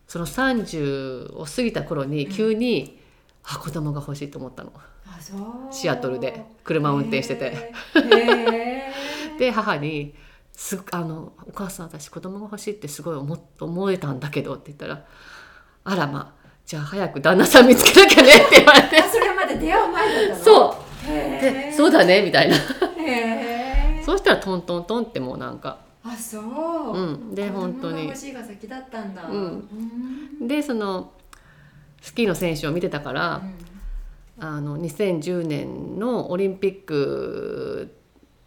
[0.05, 2.99] その30を過ぎた頃に急に、
[3.45, 4.71] あ子供が欲しいと思ったの。
[5.71, 7.73] シアトルで車を運転してて。
[9.39, 10.13] で母に
[10.53, 15.03] すあの「お母さん私子供が欲しいってすごい思思えたんだけど」って言ったら
[15.83, 19.01] 「あらまあじゃあ早く旦那さん見つけなきゃね」って言われて。
[19.01, 20.43] あそれまで出会う前だったの？
[20.43, 21.11] そう。
[21.11, 22.55] へでそうだねみたいな。
[24.05, 25.79] そうしたらトントントンってもうなんか。
[26.05, 27.35] あそう、うん。
[27.35, 27.97] で本当に。
[27.97, 29.23] が欲しいが先だったんだ。
[29.27, 29.69] うん。
[30.41, 30.47] うん。
[30.47, 31.11] でその
[32.01, 33.41] スキーの選手を見てたから、
[34.39, 37.95] あの2010年のオリンピック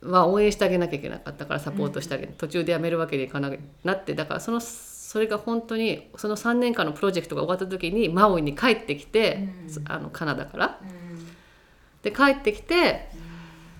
[0.02, 9.84] は応援してあげなきゃいけなかったからサポートしてあげ、途中でやめるわけにいかなくなってだからそのそれが本当にその3年間のプロジェクトが終わった時にマウイに帰ってきて、うん。
[9.88, 10.80] あのカナダから。
[10.82, 11.26] うん。
[12.02, 13.08] で帰ってきて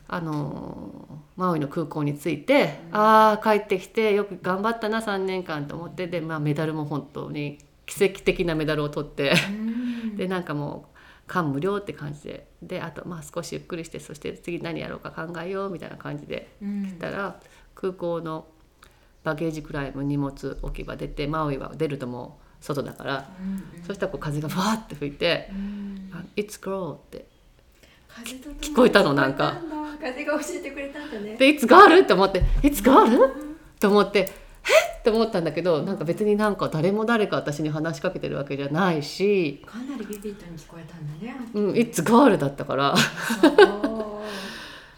[0.09, 9.33] あのマウイの空港に着いて、ああ帰ってきてよく頑張ったな3年間と思ってで、まあ、メダルも本当に奇跡的なメダルを取って。
[9.51, 10.17] うん。
[10.17, 10.96] でなんかもう
[11.27, 12.47] 感無量って感じで。
[12.63, 17.41] であとまあ少しゆっくりしてそして次何やろうか考えようみたいな感じでうん来たら
[17.75, 18.47] 空港の
[19.23, 27.27] バゲージクライム荷物置き場出てマウイは出るともう外だから、うんそしたらこう風がふわって吹いてうん「あ It's girl」って。
[28.63, 29.61] 聞こえたのなんか。
[30.01, 31.37] 風が教えてくれたんだね。
[31.37, 33.35] でいつガールって思っていつガール
[33.79, 34.46] と思ってえ
[35.07, 42.95] っって思ったんだけどなんか別になんか誰も誰か私に話しかけてるわけじゃないしかなりビビッドに聞こえたんだねうん、いつガールだったから。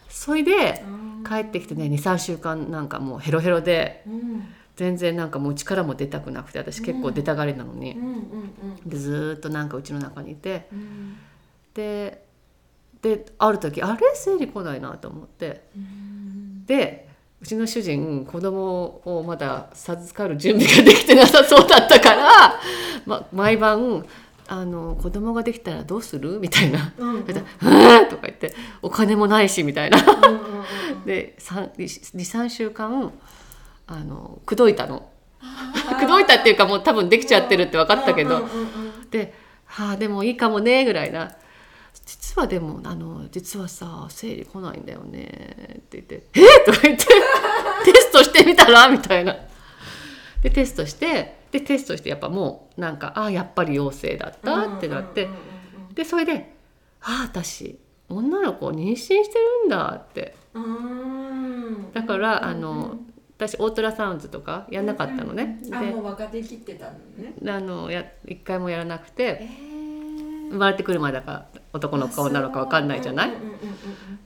[0.09, 0.83] それで
[1.27, 4.45] 帰ってきてね23週間なんかもうヘロヘロでうん。
[4.77, 7.97] 全然なんかもう力も出たくなくて私結構出たがりなのに。
[8.87, 10.69] でずーっとなんかうちの中にいて。
[10.73, 11.17] うん。
[11.75, 12.25] で
[13.03, 14.01] である時あれ？
[14.15, 15.69] 生理来ないなと思って。
[15.77, 16.65] うん。
[16.65, 17.08] で
[17.41, 22.61] うちの主人子供をまだ授かる準備ができてなさそうだったから、
[23.07, 24.05] ま、毎晩
[24.49, 26.93] あの「子供ができたらどうする?」みたいな。
[26.99, 28.09] うんうん「それでえー？
[28.09, 29.99] とか言って「お金もないし」みたいな。
[31.07, 33.13] で23週間
[33.87, 35.09] あの口説いたの。
[36.01, 38.49] 口説いたっていうかもう多分できちゃってるって分かったけど、
[39.11, 39.35] で
[39.67, 41.31] 「はあでもいいかもね」ぐらいな
[42.05, 47.05] 「実はでもあの実はさ生理来ないんだよね」って言って「えっ!」とか言って
[47.85, 49.37] 「テストしてみたら?」みたいな。
[50.43, 55.37] でテストしてでテストしてやっぱもうなんか「ああやっぱり陽性だった」ってなってうんうん
[55.89, 55.95] うん。
[55.95, 56.55] でそれで
[57.03, 60.35] 「ああ私女の子を妊娠してるんだ」って。
[60.55, 60.65] うん。
[60.65, 62.99] うんだからあの
[63.39, 65.61] 私オートラサウンズとかやんなかったのね。
[65.73, 66.43] あもう分かって
[66.75, 67.33] たのね。
[67.41, 69.39] であのや一回もやらなくて。
[69.41, 69.68] え
[70.51, 73.33] 生まれてくるまでだから男の子か女の子か分かんないじゃない？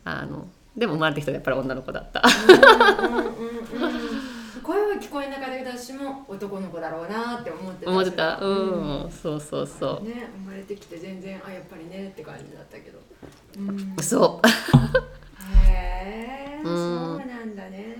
[0.04, 2.22] あのでも生まれてきたらやっぱり女の子だった。
[4.62, 8.56] 声は聞こえなかったけど私も男の子だろうなって思ってた思ってたそれは
[9.04, 10.04] うん、そうそうそう。
[10.06, 13.00] ね生まれてきて全然あやっぱりねって感じだったけど
[13.58, 14.48] うんそう
[15.66, 17.96] へえ、うんそうなんだね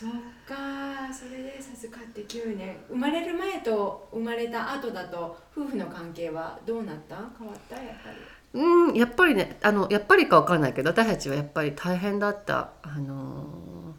[0.00, 0.10] そっ
[0.46, 2.74] かそれで授かって9年。
[2.88, 7.16] 生まれる前と生まれた後だと夫婦の関係はどうなった？
[7.38, 7.76] 変わった？
[7.76, 8.16] やっぱり。
[8.62, 12.70] うんやっぱりねあのやっぱりか分かんないけど私たちはやっぱり大変だった。
[12.82, 13.94] あの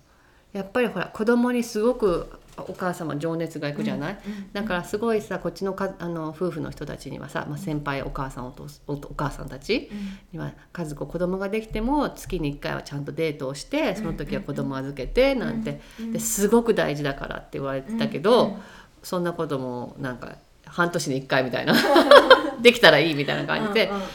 [0.53, 4.17] やっぱりほら子供にすごくお母様情熱がいくじゃない、
[4.53, 9.89] だからすごいさこっちのかあの夫婦の人たちにはさ、まあ、先輩お母さんお父おお母さんたち
[10.31, 15.81] には家族子供ができても月に1回はちゃんとデートをしてその時は子供預けてなんて。
[16.11, 18.57] ですごく大事だからって言われてたけど、
[19.03, 20.35] そんなこともなんか
[20.65, 21.73] 半年に1回みたいな。
[22.61, 23.87] できたらいいみたいな感じで。
[23.87, 24.07] うんうんうん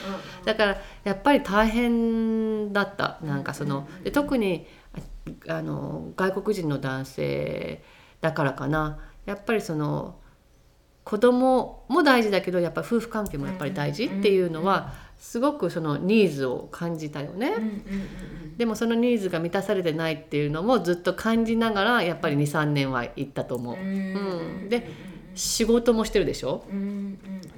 [0.46, 3.18] だからやっぱり大変だった。
[3.20, 4.64] なんかそので特に
[5.48, 7.82] ああの外国人の男性
[8.26, 8.98] だからかな。
[9.24, 10.16] やっぱりその
[11.04, 17.52] 子供も大事だけどやっぱ夫婦関係もやっぱり大事っていうのはすごくそのニーズを感じたよね。
[18.56, 23.76] でもそのニーズが満たされてないっていうのもずっと感じながらやっぱり23年は行ったと思う。
[23.76, 23.84] うん。
[23.84, 23.84] う
[24.64, 24.68] ん。
[24.68, 24.90] で
[25.36, 26.64] 仕事もしてるでしょ？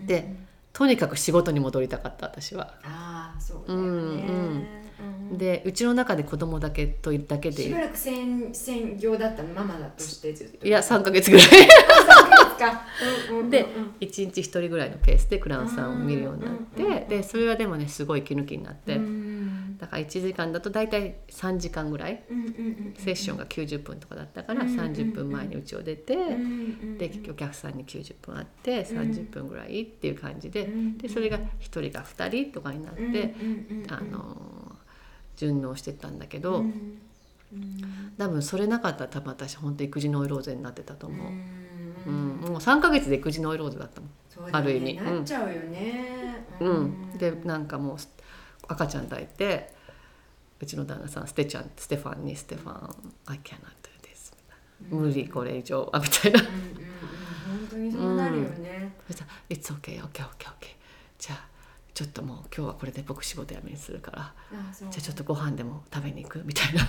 [0.06, 0.34] で
[0.74, 2.74] とにかく仕事に戻りたかった私は。
[2.84, 3.86] ああそうだよね。
[3.86, 4.66] うんうん
[5.32, 10.66] でうちの中で子供だけというだけしばでらく専専業だったのママだとしてずっと。
[10.66, 11.46] いや3ヶ月ぐらい。
[11.48, 12.86] 3ヶ月か。
[13.30, 13.44] うんうんうん。
[13.44, 13.66] うんで
[14.00, 17.00] 1日1人ぐらいのペースでクラウンさんを見るようになっうんうんうん。
[17.06, 18.96] てでそれはでもねすごい息抜きになって。
[18.96, 19.76] うん。
[19.78, 24.86] だから1時間だと大体3時間ぐらいうんうんうんセッションが90分とかだったからうんうんうん。
[24.86, 26.16] 30分前にうちを出て
[26.98, 30.64] でお客さんに90分あって30分ぐらいっていう感じで。
[30.64, 33.34] うんでそれが1人が2人とかになって
[33.88, 34.67] あの
[35.38, 36.58] 順応してったんだけど。
[36.58, 36.98] うん。
[38.18, 41.30] 多分それなかったら多分私本当育児ノイローゼになってたと思う、う
[42.06, 42.36] うん。
[42.36, 44.10] んもう3ヶ月で育児ノイローゼだったもん。
[44.10, 44.50] ね。
[44.52, 46.44] ある意味なっちゃうよね。
[46.60, 47.96] うん、でなんかもう
[48.66, 49.72] 赤ちゃん抱いて
[50.60, 54.34] うちの旦那さんステちゃんステファンに「ステファン I cannot do this」
[54.90, 56.40] 無理これ以上は みたいな。
[56.40, 58.92] 本当にそうなるよね。
[59.06, 60.76] そしたら「It's okay okay okay okay
[61.18, 61.47] じゃあ
[61.98, 64.32] ちょっともう今日はこれで僕仕事辞めにするから。
[64.72, 66.86] じゃあちょっとご飯でも食べに行く」みたいな。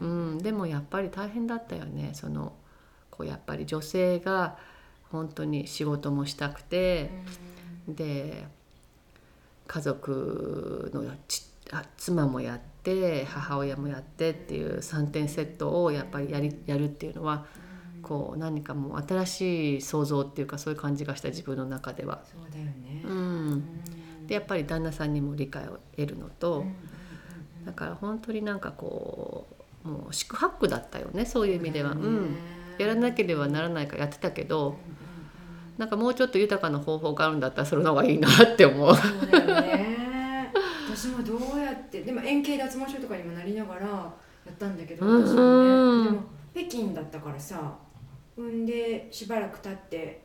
[0.00, 2.10] うん、でもやっぱり大変だったよね。
[2.12, 2.52] その
[3.12, 4.58] こうやっぱり女性が
[5.12, 7.12] 本当に仕事もしたくて、
[7.86, 8.48] で
[9.68, 17.46] 家族のちあ妻もやって母親もやってっていう3点セットをやっぱりやりやるっていうのは
[18.02, 22.22] こう何かもう新しい想像っていうかそういう感じがした自分の中では。
[22.24, 23.02] そうだよね。
[23.04, 23.50] ううん。
[23.54, 26.74] ん、でやっぱり旦那さんにも理解を得るのと、うん
[27.64, 29.46] だから本当になんかこ
[29.84, 31.92] うもう四苦八苦だったよねそういう意味では。
[31.92, 32.36] うん。
[32.78, 34.76] やらなければならないからやってたけど。
[35.78, 38.94] なんかもうちょっと豊かな方法があるんだったらそれの方がいいなって思う。
[38.94, 40.52] そうだよね。
[40.94, 44.14] 私もどうやってでも円形脱毛症とかにもなりながらや
[44.50, 46.22] ったんだけどうん私もねでも
[46.54, 47.74] 北京だったからさ
[48.36, 50.22] 産んでしばらく経って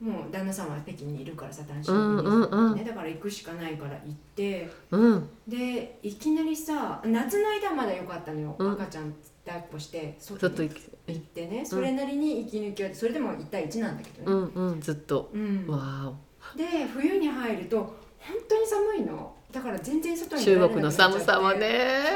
[0.00, 2.76] もう旦那さんは北京にいるからさ単身うんうんうん。
[2.76, 5.28] ね、だから行くしかないから行ってうん。
[5.48, 8.72] でいきなりさ夏の間はまだ良かったのよ、うん。
[8.72, 9.14] 赤ちゃん
[9.44, 11.64] 抱っこしてちょ外にっと行ってね。
[11.64, 14.72] それなりに息抜きはそれでも1対1なんだけうどね、ん。
[14.72, 14.80] うん。
[14.80, 15.30] ずっと。
[15.32, 15.66] うん。
[15.66, 16.12] わ
[16.56, 21.68] で冬に入ると本当に寒いのだから全然外おに中国の寒さはね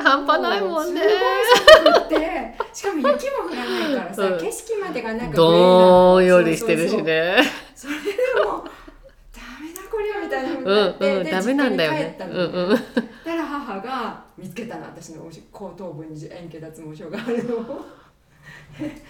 [0.03, 1.01] 半端ないもんね。
[2.72, 4.39] しかも雪も降らないからさ、うん。
[4.39, 7.07] 景色までがなんかどんよりしてるしそうそうそう。
[7.07, 7.43] ね
[7.74, 8.01] それで
[8.45, 8.64] も
[9.33, 12.18] ダメだこりゃみたいなふうんうんダメなんだよね。
[12.20, 12.74] うんうん。
[12.74, 15.22] だから母が見つけたの私の
[15.53, 17.87] 後頭部に円形脱毛症があるのを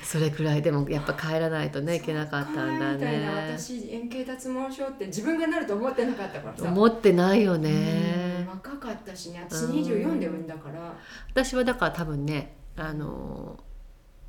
[0.03, 6.65] それくらいでもやっぱ帰らないとねいけなかったんだみたいなね私円形脱毛症って自分がなると思ってなかったからさ。
[6.65, 9.47] 思ってないようんね若かったしね。
[9.49, 9.73] 私うん。
[9.73, 10.95] 24で産んだから。
[11.31, 13.63] 私はだから多分ねあの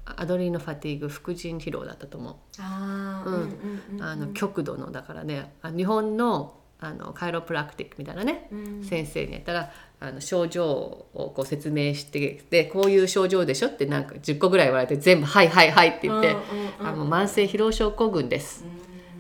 [0.06, 2.36] アドリーノ・ファティーグ副腎疲労だったと思う。
[2.60, 3.80] あーうん。
[3.94, 4.04] うん。
[4.04, 8.84] あの極度のだからねあ日本のあのカイロプラクティックみたいなね、うん。
[8.84, 16.36] 先生にやったらあの症状をこう説明してでこういう症状でしょってなんか10個ぐらい言われて全部「はいはいはい」って言って
[16.84, 18.66] 「あもう慢性疲労症候群です」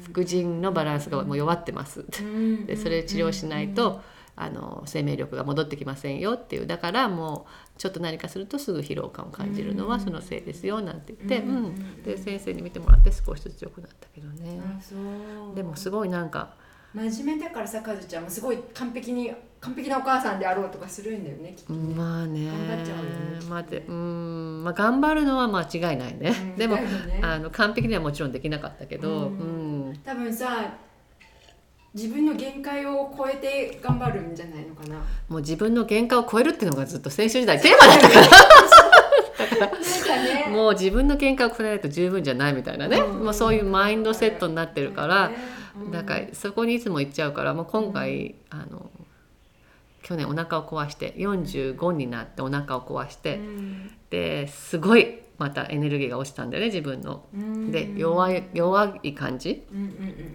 [0.03, 2.03] 副腎のバランスがもう弱ってます」
[2.65, 4.01] でそれ治療しないと
[4.35, 6.65] あの生命力が戻ってきませんよっていう。
[6.65, 7.45] だからも
[7.77, 14.59] うちょっと何かするとすぐ疲労感を感じるのはそのせいですよなんて言って、うんうんで先生に見てもらって少しずつ良くなったけどね。
[15.53, 16.55] でもすごいなんか
[16.93, 19.31] 真面目だからさカズちゃんもすごい完璧に
[19.61, 21.93] 完璧なお母さんであろうとかするんだよねきっとね。
[21.93, 22.47] まあね。
[22.47, 24.63] 頑張っちゃうよねうん。
[24.63, 26.83] まあ頑張るのは間違いないね、うん でもね。
[27.21, 29.91] あの完璧にはもちろんできなかったけど、ううん。
[29.91, 30.73] ん多分さ
[31.93, 34.95] 自分の限界を超えて頑張るんじゃないのかな。
[35.29, 39.71] もう自分の限界を超えるっていうのがずっと先週時代テーマだったから。
[40.49, 43.23] もう自分の限界を超えないと十分じゃないみたいなね、うん。
[43.23, 45.31] まあ、そういうマインドセットになってるから、
[45.91, 48.89] だからそこにいつも行っちゃうからもう今回、あの
[50.03, 53.91] 去年お腹を壊して45になってお腹を壊して、うん。
[54.09, 57.23] ですごいまたエネルギーが落ちたんだよね自分の。
[57.33, 57.71] うん。
[57.71, 59.63] で弱い弱い感じ？
[59.71, 59.87] うんうんう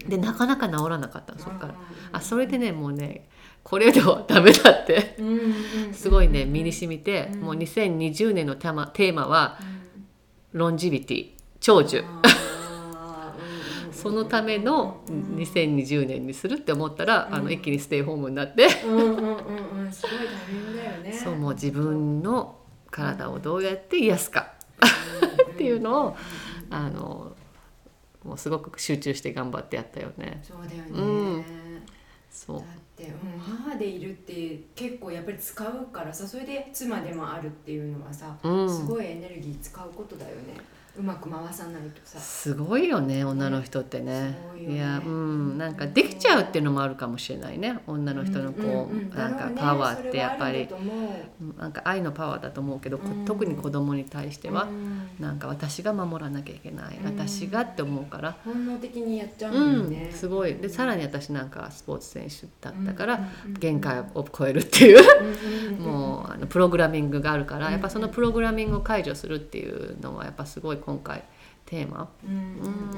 [0.05, 0.09] ん。
[0.09, 1.73] でなかなか治らなかったのそっから。
[1.73, 1.77] うん
[2.13, 3.27] あそれでねもうね
[3.63, 5.33] これではダメだってうんうん
[5.87, 5.93] うん。
[5.93, 7.41] すごいね身に染みてうん。
[7.41, 9.59] もう2020年のテーマテーマは
[10.53, 12.03] ロンジビティ長寿
[14.09, 18.67] そのための2020年にするって思ったらあの一気にステイホームになって。
[18.85, 19.91] うんうんうんうん。
[19.91, 21.13] すごい大変だよね。
[21.13, 22.57] そうもう自分の
[22.89, 24.53] 体をどうやって癒すか。
[25.51, 26.17] っていうのを
[26.69, 27.35] あの
[28.23, 30.41] もうすごく集中して頑張ってやったよね。
[30.43, 31.01] そうだよね、う
[31.39, 31.43] ん。
[32.29, 32.57] そう。
[32.59, 38.69] だって、うん、母でいるって結構やっぱり使うからさそれで妻でもあるっていうのはさ、うん。
[38.69, 40.57] すごいエネルギー使うことだよね
[40.97, 42.19] うまく回さないとさ。
[42.19, 44.35] すごいよね女の人ってね。
[44.55, 44.73] ね。
[44.73, 45.57] いやうん。
[45.57, 47.79] なんかできちゃうっていうのもあるかもしれないね。
[47.85, 51.41] 女の人のこう、うんうんうんなんかパワーってやっぱり、それはあるんだと思う。
[51.41, 53.25] うんなんか愛のパワーだと思うけど、こうん。
[53.25, 55.09] 特に子供に対しては、うん。
[55.19, 57.05] なんか私が守らなきゃいけない、うん。
[57.05, 60.55] 私がって思うから、本能的にやっちゃううんんだよね、すごい。
[60.55, 63.27] でさらに私なんかスポーツ選手だったから、
[63.59, 64.97] 限界を超えるっていう。
[65.79, 71.23] もうあのプログラミングがあるから、うんやっぱそのプログラミングを解除するっていうのはやっぱすごい今回
[71.65, 72.09] テーマ。
[72.25, 72.31] うん。
[72.31, 72.39] うん。
[72.39, 72.43] う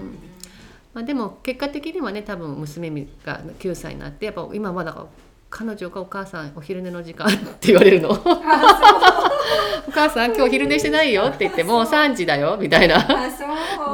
[0.06, 0.20] ん
[0.94, 2.90] まあ、でも結果的にはね多分娘
[3.24, 5.06] が9歳になってやっぱ今はだ
[5.50, 8.10] 彼女がお母さんお昼寝の時間って言われるの。
[9.88, 13.08] お母さん今日昼寝してないよって言ってもう3時だよみたいな。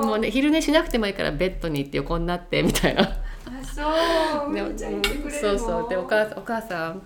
[0.04, 3.04] もうね昼寝しなくてもいいからベッドに行って横になってみたいな。
[3.04, 3.14] あ
[3.64, 4.54] そう。
[4.54, 4.62] で
[5.32, 5.90] そうそう。
[5.90, 7.02] でお母さんお母さん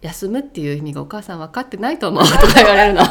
[0.00, 3.02] 休むっていう意味がお母さん分かってないと思うとか言われるの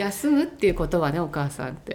[0.00, 1.94] 休むっていうことはねお母さんって。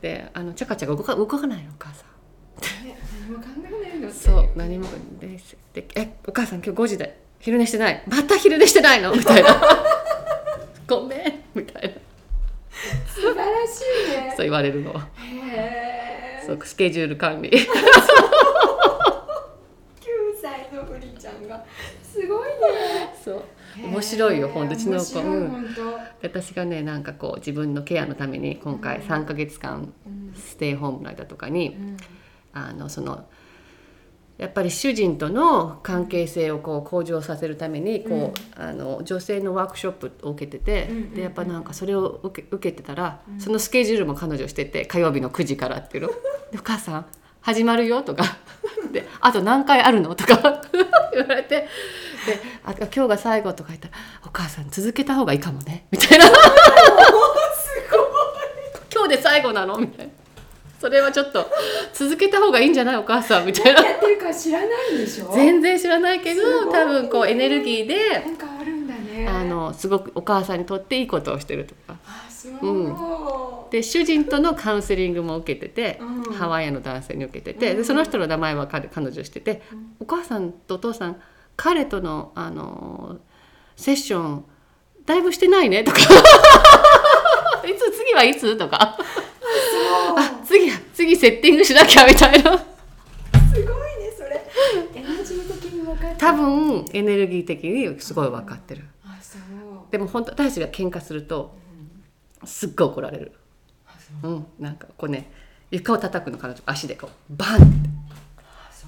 [0.00, 4.88] であのちゃかちゃか動か動かないのお母さんね何も考えないのそう何も。
[5.20, 5.38] で
[5.72, 8.02] でえお母さん今日5時で昼寝してない。
[8.08, 9.14] また昼寝してないの？
[9.14, 9.60] みたいな。
[10.88, 11.94] ごめんみたいな。
[13.06, 14.34] 素晴らしいね。
[14.36, 14.92] そう言われるの。
[14.92, 14.96] へ
[15.56, 17.48] えそうスケジュール管理。
[17.50, 17.54] 9
[20.42, 21.64] 歳のフリちゃんが。
[22.02, 22.54] すごいね。
[23.24, 23.42] そう
[23.76, 25.20] 面白いよほんとうちの子。
[25.20, 25.74] うん。
[26.22, 29.02] 私がねなんかこう自分のケアのために今回うん。
[29.04, 31.96] 3ヶ月間うんステイホームの間とかにうん。
[32.52, 33.26] あのその
[34.38, 41.14] やっぱり主人との関係性をこう向上させるためにこう、あの女性のワークショップを受けてて、うんうんうん。
[41.14, 46.08] でやっぱなんかそれを受け受けてたら、そのスケジュールも彼女してて火曜日の9時からっていうの
[46.50, 47.06] 「でお母さん
[47.40, 48.24] 始まるよ」とか
[48.90, 50.62] 「であと何回あるの?」とか。
[51.14, 51.68] 言われて
[52.26, 53.94] であ「今日が最後」とか言ったら
[54.24, 56.26] 「お母さん続けた方がいいかもね」みたいな。
[58.94, 59.78] 今日で最最後なの？
[59.78, 60.12] みたいな。
[60.78, 61.46] それはちょっと
[61.94, 63.46] 続けた方がいいんじゃないお母さん？
[63.46, 63.80] みたいな。
[63.80, 65.32] やってるか知らないでしょ？
[65.32, 66.72] 全然知らないけどすごい。
[66.74, 69.26] 多分こうエネルギーでなんかあるんだね。
[69.26, 71.96] あのすごくお母さんにとっていいことをしてるとか。
[72.06, 72.96] あそう、うん。
[73.70, 76.34] で主人とのカウンセリングも受けてて、うん。
[76.34, 77.76] ハワイアンの男性に受けてて、うん。
[77.78, 79.62] でその人の名前は彼彼女してて、
[79.98, 81.16] お母さんとお父さん
[81.56, 83.20] 彼とのあの
[83.76, 84.44] セッション
[85.04, 85.98] だいぶしてないねとか。
[87.66, 88.56] いつ次はいつ？
[88.56, 88.96] とか。
[90.16, 92.58] あ次次セッティングしなきゃみたいな。
[92.58, 92.64] す
[93.54, 94.44] ごいねそれ。
[94.94, 98.84] エナジー的に分かって多分エネルギー的にすごい分かってる。
[99.04, 99.40] あそう。
[99.90, 101.56] でも本当私たちが喧嘩すると
[102.44, 103.32] すっごい怒られる。
[104.22, 104.28] う。
[104.28, 105.30] んなんかこうね
[105.70, 107.64] 床を叩くの彼女足でこうバンって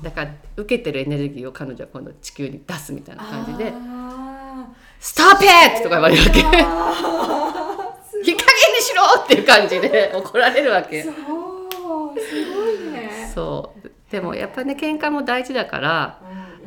[0.05, 4.67] だから受けてるエネルギーを彼女は今度地球に出すみたいな感じであ
[5.01, 6.41] 「ストップ it!」とか言われるわけ。
[6.41, 11.03] ーあーす「日陰にしろ!」っていう感じで 怒られるわけ。
[11.03, 11.15] そう。
[12.21, 13.31] すごいね。
[13.35, 13.91] そう。
[14.11, 16.21] でもやっぱね喧嘩も大事だから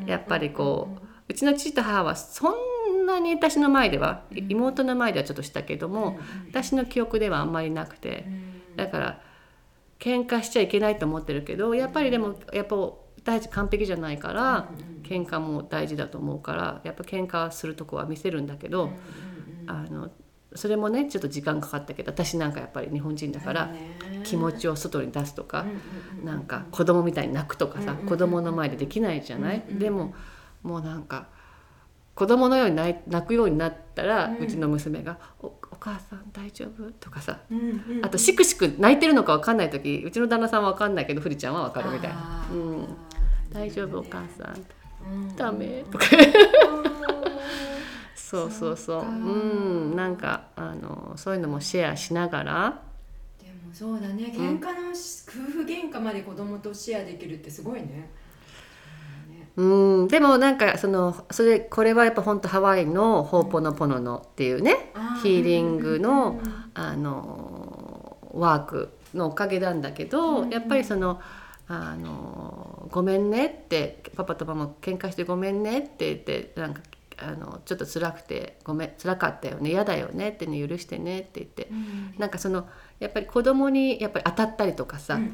[0.06, 6.18] やっぱりこううちの父と母はそんなに私の前では妹の前ではちょっとしたけども
[6.50, 8.26] 私の記憶ではあんまりなくて。
[8.28, 8.76] うん。
[8.76, 9.20] だから
[10.00, 12.76] 喧嘩しちゃいけないと思ってるけどやっぱりでもやっぱ
[13.28, 14.70] 大事完璧じゃないから
[15.04, 18.92] 喧嘩も大事だと思うからやっぱ喧嘩するとこは見せるんだけど
[19.68, 20.10] あの
[20.56, 23.70] それもねちょっと時間かかったけど私なんかやっぱり日本人だから
[24.24, 25.66] 気持ちを外に出すとか
[26.24, 29.64] なんか子供みたいに泣くとかさ子供の前でできないじゃない？
[29.78, 30.14] でも
[30.64, 31.28] もうなんか
[32.16, 37.40] 子供のように泣くようになったらうちの娘が「おお母さん大丈夫?」とかさ
[38.02, 42.56] あとしくしく泣いてるのか分かんない時うちの旦那さんは分かんないけどふりちゃんは分かるみたいな「あー。
[42.56, 42.88] うん
[43.52, 44.66] 大丈夫お母さん」
[45.10, 45.36] うん。
[45.36, 45.84] ダメ。
[45.92, 46.06] とか
[48.16, 49.02] そうそうそう。
[49.02, 49.96] うん。
[49.96, 52.82] なんかあのそういうのもシェアしながら。
[53.42, 54.34] でもそうだね。
[54.36, 58.10] 喧嘩のし夫婦喧嘩まで子供とシェアできるってすごいね。
[59.56, 60.08] うん。
[60.08, 65.22] でもなんかそのそれこれはやっぱ本当ハワイのホーポノポノノっていうねあー。
[65.22, 66.38] ヒーリングのうん。
[66.40, 70.50] うんうんあのワークのおかげなんだけど、うん。
[70.52, 71.20] やっぱりその
[71.68, 76.82] あの「ごめんね」って「パパとママ喧嘩してごめんね」って言ってなんか
[77.20, 82.14] あのちょっと辛くて「ごめん辛かったよね嫌だよね」ってね許してねって言ってうん。
[82.18, 82.68] なんかその
[83.00, 85.30] やっぱり子供にやっぱり当たったりとかさ、うんうん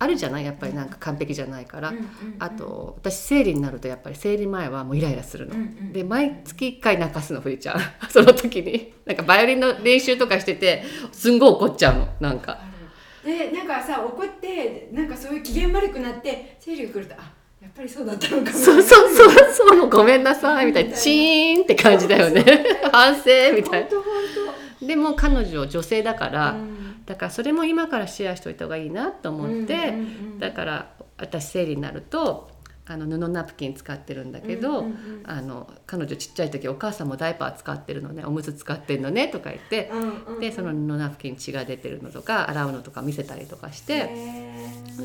[0.00, 0.44] あるじゃない？
[0.44, 5.54] やっぱりなんか完璧じゃないから、うんうんうんあと私生理になるとやっぱり生理前はもうイライラするの。
[5.56, 7.80] うんうんで毎月1回泣かすのふりちゃん。
[8.08, 8.92] その時に。
[9.06, 12.60] なんかバイオリンの練習とかしててすんごい怒っちゃうのなんか
[13.28, 18.58] でなんかさ怒ってなんかそういう機嫌悪くなって生理が来るとあやっぱりそうだったのかも。
[18.58, 20.96] そうそうそうそうごめんなさいみたいな。
[20.96, 22.44] チーンって感じだよね。
[22.90, 23.22] 反省
[23.54, 23.88] みたい
[24.80, 24.86] な。
[24.86, 27.04] でも彼女女性だから、当うん。
[27.04, 29.92] だからそれも今からシェアしといた方がいいなと思って、
[30.38, 32.48] だから私生理になると
[32.88, 35.22] あの布ナプキン使ってるんだけど、うんうんうん。
[35.24, 44.10] あの彼女ちっちゃい時お母さんもダイパー使ってるのねおむつ使ってるのねとか言って、うんうんでその布ナプキン血が出てるのとか洗うのとか見せたりとかして、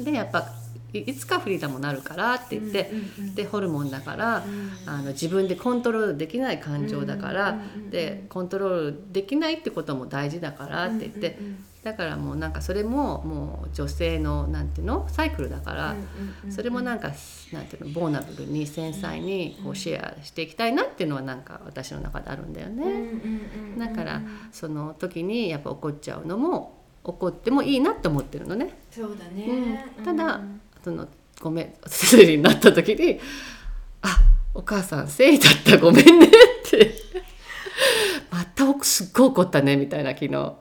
[0.03, 0.45] でやっぱ
[0.93, 7.57] いいつかフリーダムになるからって言って、うんうんうんでホルモンだから、うんあの自分でコントロールできない感情だから、
[7.89, 11.37] でコントロールできないってことも大事だからって言って、
[11.83, 15.95] だからもうなんかそれももう女性のなんていうのサイクルだから、
[16.49, 17.11] それもなんか
[17.51, 22.85] なんていうのボーナブルに繊細にこうシェアしていきたいなっていうのはなんか私の中であるんだよね。
[23.77, 24.21] だから
[24.51, 28.77] その時にやっぱ怒っちゃうのも怒ってもいいなって思ってるのね。
[28.91, 29.85] そうだね。
[29.97, 30.05] うん。
[30.05, 31.07] ただうんその
[31.39, 33.19] ごめん生理になった時に
[34.01, 34.19] 「あ
[34.53, 36.29] お母さん生理だったごめんね」っ
[36.69, 36.93] て
[38.29, 40.55] 「またすっごい怒ったね」みたいな昨日。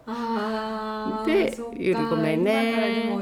[1.26, 3.16] でゆりごめんね。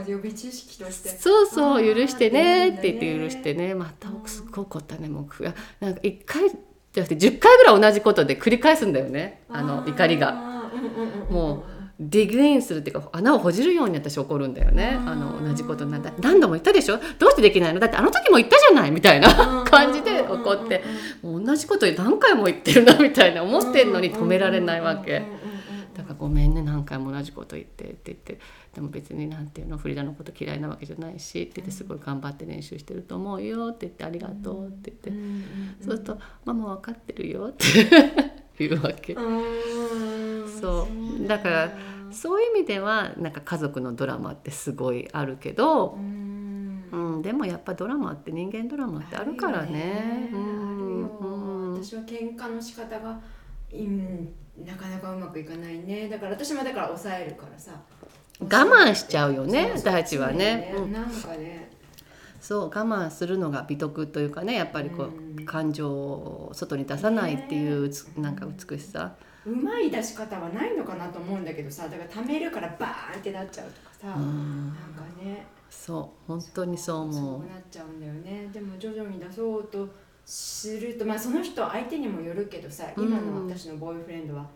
[1.19, 3.75] そうそう許してねって言って許してね。
[3.75, 5.25] またすっごい怒ったねもう。
[5.25, 5.43] く
[5.81, 9.43] なんか1回じゃなくて10回ぐらい同じことで繰り返すんだよね。
[9.49, 10.33] あの怒りが。
[11.31, 14.99] もうディグインするっていうか穴をほじるように私怒るんだよね。
[15.07, 16.99] あの同じことなんだ何度も言ったでしょ？
[17.19, 17.81] どうしてできないの？
[17.81, 18.91] だってあの時も言ったじゃない？
[18.91, 19.29] みたいな
[19.69, 20.83] 感じで怒って。
[21.23, 25.23] もう同じこと何回も言ってるなみたいな思ってんのに止められないわけ。
[25.95, 28.39] だから「ごめんね何回も同じこと言って」って言って。
[28.75, 37.65] でも別になんていうのフリーダのこと嫌いなわけじゃないしって言ってすごい頑張って練習してると思うよって言って「ありがとう」って言って、そうすると「ママ分かってるよ」って
[38.69, 39.15] 言うわけ。
[39.15, 40.89] うんそ
[41.23, 41.27] う。
[41.27, 41.39] だ。
[41.39, 41.73] から
[42.11, 46.85] そういう意味ではなんか家族のドラマってすごいあるけどう、ん。
[46.93, 50.31] うん、でもやっぱドラマって人間ドラマってあるからね。
[50.33, 51.19] うん。
[51.19, 51.83] うん。
[51.83, 53.21] 私は喧嘩の仕方が、
[53.73, 54.29] うん、
[54.65, 56.09] なかなかうまくいかないね。
[56.09, 57.81] だから私もだから抑えるからさ。
[58.41, 60.73] 我慢しちゃうよね私たちはね。
[60.75, 61.71] そうなんかね
[62.41, 65.31] そう我慢するのが美徳というかねやっぱりこう、うん。
[65.45, 69.15] 感情を外に出さないっていうつなんか美しさ。
[69.47, 75.47] うまい出し方はないのかなと思うんだけどさだから溜めるからバーンってなっちゃうとかさ、うんなんかね。
[75.71, 78.51] そう本当にそう思そうなっちゃうんだよね。
[78.53, 79.89] でも徐々に出そうと
[80.27, 84.47] するとまあその人相手にもよるけどさ今の私のボーイフレンドは、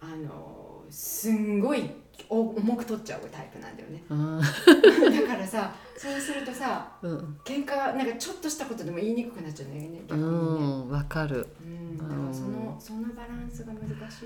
[0.00, 1.90] あのすんごい
[2.28, 4.02] お重く取っちゃうタイプなんだよね。
[4.08, 4.14] う。
[4.14, 10.66] う んだからさそうするとさうん喧嘩なんかちょっとしたことでも言いにくくなっちゃうんだよね逆うにね。
[10.86, 14.24] んわかるうん、だからそのそのバランスが難しいなと思うよ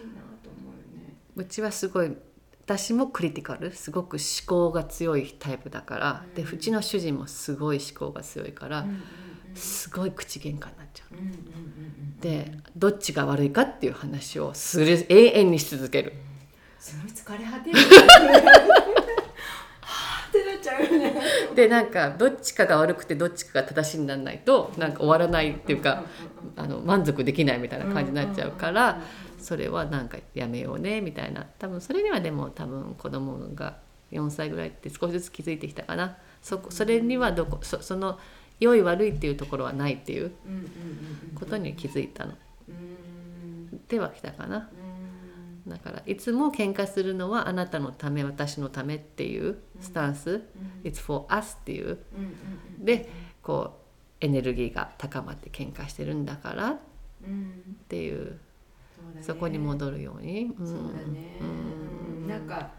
[1.02, 1.16] ね。
[1.34, 2.16] うちはすごい
[2.64, 9.02] 私もクリティカルすごく思考が強いタイプだから、でうちの主人もすごい思考が強いから、うんうん
[9.54, 11.14] すごい口喧嘩になっちゃう。
[11.14, 11.36] うんうんうんう
[12.16, 16.12] んでどっちが悪いかっていう話をする永遠にし続ける。
[16.78, 17.78] すごい疲れ果てる。
[21.54, 26.04] でなんかどっちかが悪くてどっちかが正しいにならないとなんか終わらないっていうか
[26.56, 29.00] あの満足できないみたいな感じになっちゃうから
[29.38, 31.46] それはなんかやめようねみたいな。
[31.58, 33.76] 多分それにはでも多分子供が
[34.10, 36.16] 4歳ぐらいって少しずつ気づいてきたかな。
[36.42, 38.18] そこそれにはどこそその
[38.58, 40.32] 良い悪いっていうところはないっていう
[41.34, 42.32] ことに気づいたの。
[42.68, 43.80] うん。
[43.88, 44.70] ではきたかな。
[44.78, 44.83] うん
[45.66, 50.42] だからいつも喧嘩するのはあなたのため私のためっていうスタンス
[50.84, 51.86] 「It's for us」っていう。
[51.86, 52.24] うん
[52.78, 53.08] うんで
[53.42, 53.84] こう
[54.20, 56.78] エネルギーが高まって喧嘩してるんだからっ
[57.26, 58.38] うんていう。
[58.96, 61.38] そうだねそこに戻るように、うんそうだね。
[61.40, 62.22] うん。
[62.22, 62.70] うんなんか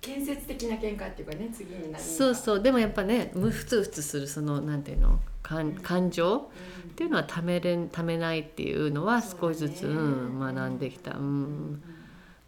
[0.00, 2.62] 建設的な喧嘩っていうかね次になるそうそう。
[2.62, 5.20] でもやっぱねむふつふつするそのなんていうの？
[5.42, 6.32] 感感情？
[6.32, 6.40] うん。
[6.40, 11.82] っていうのはためれんためないっていうのは少しずつ、ねうん、学んできた、うん、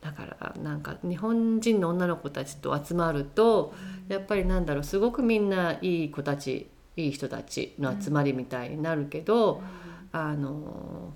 [0.03, 3.72] だからなんか日本人の女の子たちと集まると
[4.09, 9.62] やっぱりなんだろうすごくみんないい子たちいい人たちの集まりみたいになるけど、
[10.11, 11.14] あの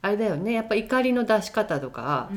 [0.00, 2.30] あれだよねやっぱ怒りの出し方とか、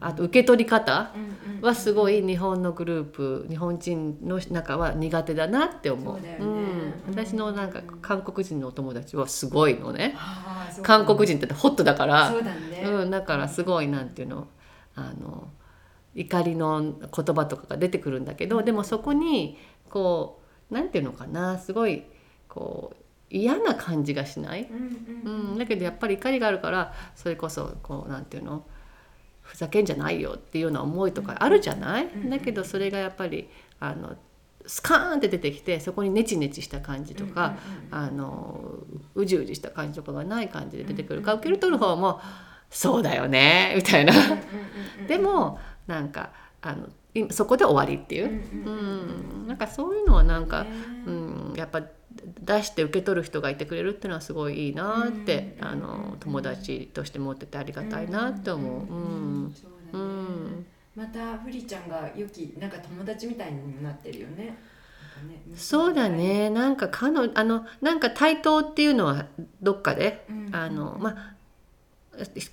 [0.00, 1.12] あと受け取り方
[1.60, 6.20] はすごい日本のグループ日本人の中は苦手だなって思う。
[6.20, 6.38] ね。
[6.40, 10.14] うん、私のなんか韓国人のお友達はすごいのね。
[10.82, 12.30] 韓国人ってホットだから。
[12.30, 12.82] ね。
[12.84, 14.46] うん、だからすごいなんていうの
[14.96, 15.48] あの
[16.14, 22.04] 怒りの言葉とかが出てくるんだけどでもそこにこうなんていうのかなすごい
[22.48, 22.96] こう
[23.30, 28.66] 嫌な感じがしない、うんうんうん、だけどやっぱり怒りがあるからそれこそこうなんていうの？
[29.42, 34.16] ふざけんじゃないよっていうような思いとかあるじゃない、うんだけどそれがやっぱりあの
[34.66, 37.56] スカーンって出てきてそこにネチネチした感じとか、
[37.92, 38.80] あの
[39.14, 41.22] うじうじした感じとかがない感じで出てくる。
[41.22, 42.20] から、受ける取る方も
[42.76, 44.12] 「そうだよね」みたいな。
[45.08, 50.66] でもなんかあのいそこで終わりっていう、うんなんかそういうのはなんか、
[51.06, 51.82] うん、やっぱ
[52.42, 58.72] 出して受け取る人がいてくれるっていうのはすごいいいなって、うんあの友達として持っててありがたいなって思う。
[58.72, 64.58] うんそうんまたフリちゃんが良きなんか友達みたいにもなってるよね。
[65.54, 66.50] そうだね。
[66.50, 69.26] なんか彼女あのなんか対等っていうのは
[69.62, 70.50] どっかで、うん。
[70.52, 71.35] あのまあ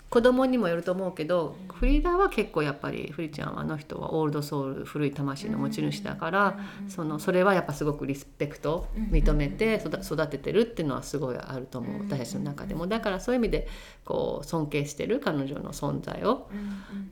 [0.09, 12.87] 子供にもよると思うけど、フリーダーは結構やっぱりフリちゃんはあの人はオールドソウル古い魂の持ち主だから、そのそれはやっぱすごくリスペクト認めて育育ててるっていうのはすごいあると思う、うん私たちの中でも。
[12.87, 13.67] だからそういう意味で
[14.05, 16.49] こう尊敬してる彼女の存在を。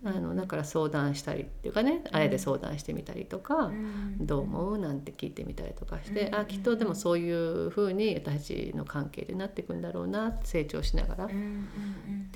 [0.04, 3.72] あのだから相談したりっていうかねあえて相談してみたりとか。
[4.20, 4.78] どう思う？
[4.78, 11.40] なんて聞いてみたりとかして、うんあきっとでもそういうふうに私たちの関係でなっていくんだろうな成長しながら、っうんう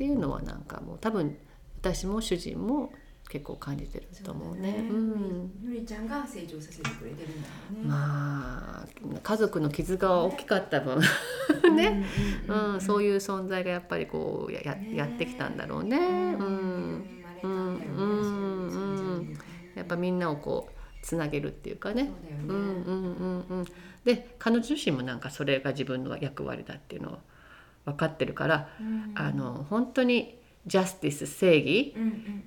[0.07, 1.35] んうんていうのはなんかもう多分
[1.81, 2.93] 私も主人も
[3.27, 4.85] 結構感じてると思うね。
[4.87, 5.51] うん。
[5.65, 7.89] ふりちゃんが成長させてくれてるんだろうね。
[7.89, 8.87] まあ
[9.23, 10.99] 家族の傷が大きかった分。
[11.75, 12.03] ね、
[12.47, 15.97] うんそういう存在がやっぱりこうやややってきたんだろうね。
[15.97, 17.05] うん。
[17.41, 17.75] うん。
[17.75, 19.17] うん。
[19.17, 19.33] うん。
[19.73, 22.11] やっぱみんなをこうつなげるっていうかね。
[22.47, 23.65] うんうんうんうん、
[24.03, 27.17] で彼女自身もなんかそれが自分の役割だっていうのを
[27.85, 28.69] 分かってるから、
[29.15, 31.95] あの本当にジャスティス正義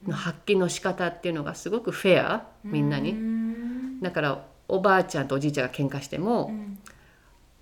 [0.07, 3.14] の発揮の仕方っていうのがすごくフェアみんなに。
[4.03, 6.53] だからおばあちゃんとおじいちゃんが喧嘩しても、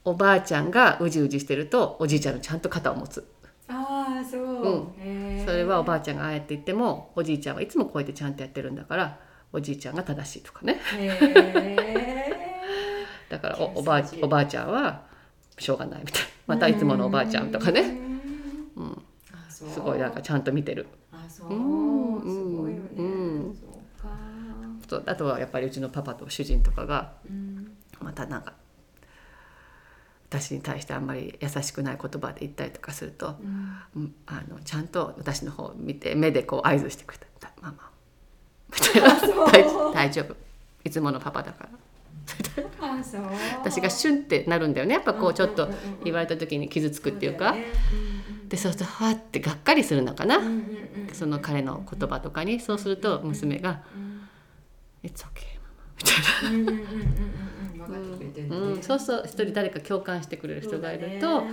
[0.05, 3.27] おばあちゃんがうじうじしてるとおじいちゃんのちゃんと肩を持つ。
[3.69, 5.45] ああそう、うん。
[5.45, 9.19] それはおばあちゃんがああやって言ってもおじいちゃんはいつもこうやってちゃんとやってるんだから
[9.53, 10.81] おじいちゃんが正しいとかね。
[10.95, 12.33] へ
[13.29, 15.03] だからおおばあおばあちゃんは
[15.59, 16.29] しょうがないみたいな。
[16.47, 17.81] またいつものおばあちゃんとかね、
[18.77, 19.03] うん、
[19.49, 20.87] すごいなんかちゃんと見てる。
[21.13, 22.21] あそう、うん。
[22.21, 23.57] すごいよね、うん。
[24.89, 25.03] そう。
[25.07, 27.73] あとはやっぱりうちのパパと主人とかがうん。
[28.01, 28.53] またなんか
[30.29, 33.79] 私に対してあんまり優しくない言葉で言ったりとかすると、うん。
[33.97, 37.91] うんあのちゃんと私の方を見て目でこう合図してくれた「ママ」
[38.75, 39.15] みたいな
[39.47, 40.37] 大「大丈夫。
[40.85, 41.71] いつものパパだから」
[43.61, 44.95] 私がシュンってなるんだよね。
[44.95, 45.69] やっぱこうちょっと
[46.05, 47.55] 言われた時に傷つくっていうか。
[48.49, 50.41] でそうするとはってがっかりするのかな、
[51.13, 54.29] その彼の言葉とかにそうすると娘がうん
[55.03, 55.57] 「It's okay
[57.77, 58.83] ママ」みたいな。
[58.83, 61.45] そうそう一人誰か共感してくれる人がいると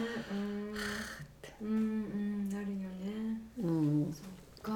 [1.61, 2.49] うんうん。
[2.49, 3.41] なるよね。
[3.59, 4.13] うん。
[4.13, 4.26] そっ
[4.61, 4.71] か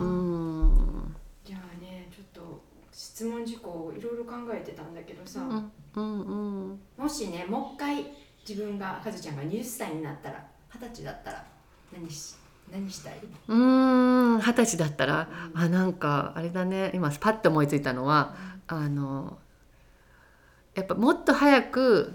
[0.00, 1.14] うん
[1.44, 2.62] じゃあねちょっと
[3.14, 6.80] 質問事項いろいろ考えてたんだけどさ、うんうんうん。
[6.98, 8.06] もしねもう一回
[8.46, 10.44] 自分がカズちゃんが20歳になったら
[10.74, 11.44] 二十歳だったら
[11.92, 12.34] 何し
[12.72, 16.90] 何したい、うーん二十歳だったらあなんかあれだね。
[16.92, 18.34] 今パッと思いついたのは
[18.66, 19.38] あの
[20.74, 22.14] やっぱもっと早く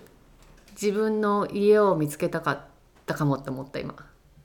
[0.72, 2.62] 自分の家を見つけたかっ
[3.06, 3.95] たかもって思った今。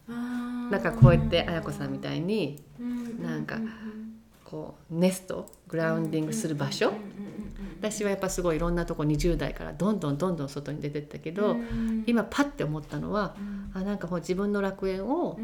[0.08, 3.58] あなんかこうやって綾子さんみたいにいなんか
[4.54, 6.92] こうネストグラウンディングする場所？
[7.80, 11.56] 私はやっぱすごいいろんなとこ20代からどんどんどんどん外に出てったけど、
[12.06, 13.34] 今パッて思ったのは
[13.74, 15.36] あなんかこう自分の楽園を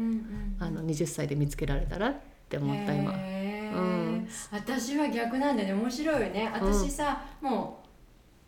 [0.59, 2.15] あの20歳で見つけられたらっ
[2.47, 3.11] て思った今。
[3.11, 4.27] うん。
[4.49, 5.81] 私は逆なんだよね。
[5.81, 7.83] 面白いよね私さ、も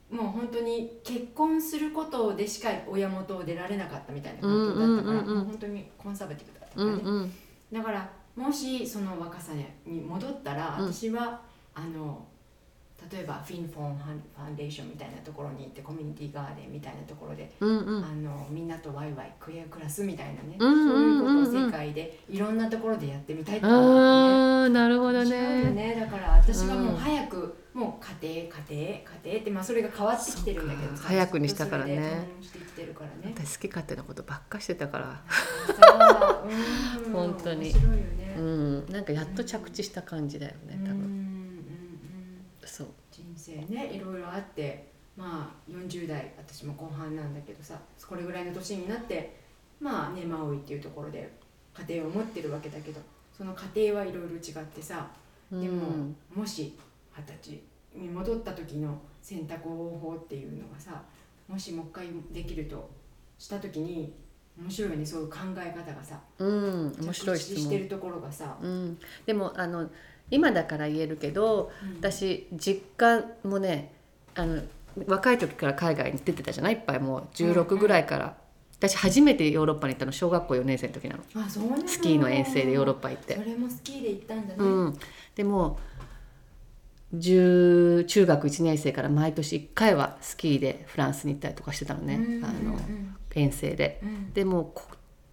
[0.09, 5.35] うもう本当に結婚することでしか親元を出られなかったみたいな環境だったから、うんうんうんうん。
[5.39, 7.33] もう本当にコンサバティブだったからね、うんうん。
[7.73, 9.53] だからもしその若さ
[9.85, 10.93] に戻ったら、うん。
[10.93, 11.41] 私は
[11.75, 12.25] あの
[13.11, 18.05] 例えばフィンフォンファンデーションみたいなところに行ってコミュニティガーデンみたいなところで、うんうん。
[18.05, 21.19] あのみんなとワイワイクエアクラスみたいなね、うんうんうんうん。
[21.19, 24.73] そういうことを世界でいろんなところでやってみたいと思うのね。
[24.73, 25.71] なるほどね。
[25.71, 25.97] ね。
[25.99, 32.27] だから私はもう早く、もう家庭家庭家庭ってまあそれが変わってきてるんだけどさ早くにしたからね。
[32.37, 33.33] うんしてきてるからね。
[33.35, 35.19] 私好き勝手なことばっかしてたから、ん。
[37.11, 37.71] 本当に。
[37.71, 41.03] 面白いよね、うん、なんかやっと着地した感じだよね多うんうんうん
[42.61, 42.67] 分。
[42.67, 42.87] そう。
[43.11, 49.35] 人生ねいろいろあってまあ40代私も後半なんだけどさこれぐらいの年になって
[49.79, 51.31] まあねマウイっていうところで
[51.87, 52.99] 家庭を持ってるわけだけど
[53.35, 55.07] その家庭はいろいろ違ってさ
[55.51, 56.75] でも、うんもし
[57.15, 57.61] 二十歳
[57.95, 61.03] に戻った時の選択方法っていうのがさ
[61.47, 62.89] もしもう一回できると
[63.37, 64.13] した時に
[64.61, 66.19] 面白いよねそういう考え方がさ。
[66.39, 67.63] うん、面白い質問。
[67.63, 69.89] してるところがさ、うん、でもあの
[70.29, 71.95] 今だから言えるけど、うん。
[71.97, 73.93] 私実家もね
[74.35, 74.61] あの
[75.07, 76.73] 若い時から海外に出てたじゃない？
[76.73, 78.37] いっぱいもう16ぐらいから、
[78.77, 81.23] 私初めてヨーロッパに行ったの小学校4年生の時なの。
[81.43, 83.35] あそうなのスキーの遠征でヨーロッパ行って。
[83.35, 83.43] そ。
[83.43, 84.97] れもスキーで行ったんだね、うん、
[85.35, 85.79] でも
[87.15, 92.45] 10中学1年生から毎年1回はスキーでフランスに行ったりとかしてたのね、うん。
[92.45, 92.79] あの
[93.33, 93.99] 遠征で。
[94.03, 94.33] うん。
[94.33, 94.83] でもうこ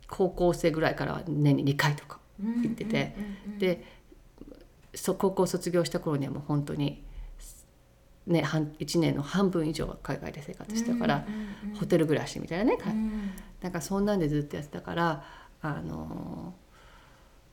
[0.09, 3.15] 高校生ぐらいからは年に2回とかうん行ってて。
[3.17, 4.01] うんうんうんで
[4.95, 7.05] そ高校卒業した頃にはもう本当に、
[8.27, 13.31] ね、半1年の半分以上は海外で生活してたから、うんうんホテル暮らしみたいなね、うん。
[13.61, 15.25] なんかそんなんでずっとやってたから
[15.63, 16.55] あの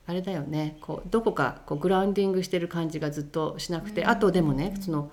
[0.06, 5.12] あれだよねこうどこかこうグラウンディングしてる感じがずっとしなくて、あとでもねその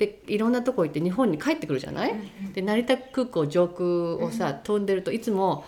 [0.00, 2.14] でいろんなとこ行って日本に帰ってくるじゃない、
[2.54, 3.86] で成田空港上空
[4.24, 5.66] をさ、飛んでるといつも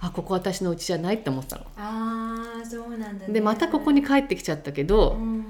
[0.00, 1.62] あここ私の家じゃないって思ってたの。
[1.76, 3.32] ああそうなんだね。
[3.32, 5.44] でまたここに帰ってきちゃったけど、うん。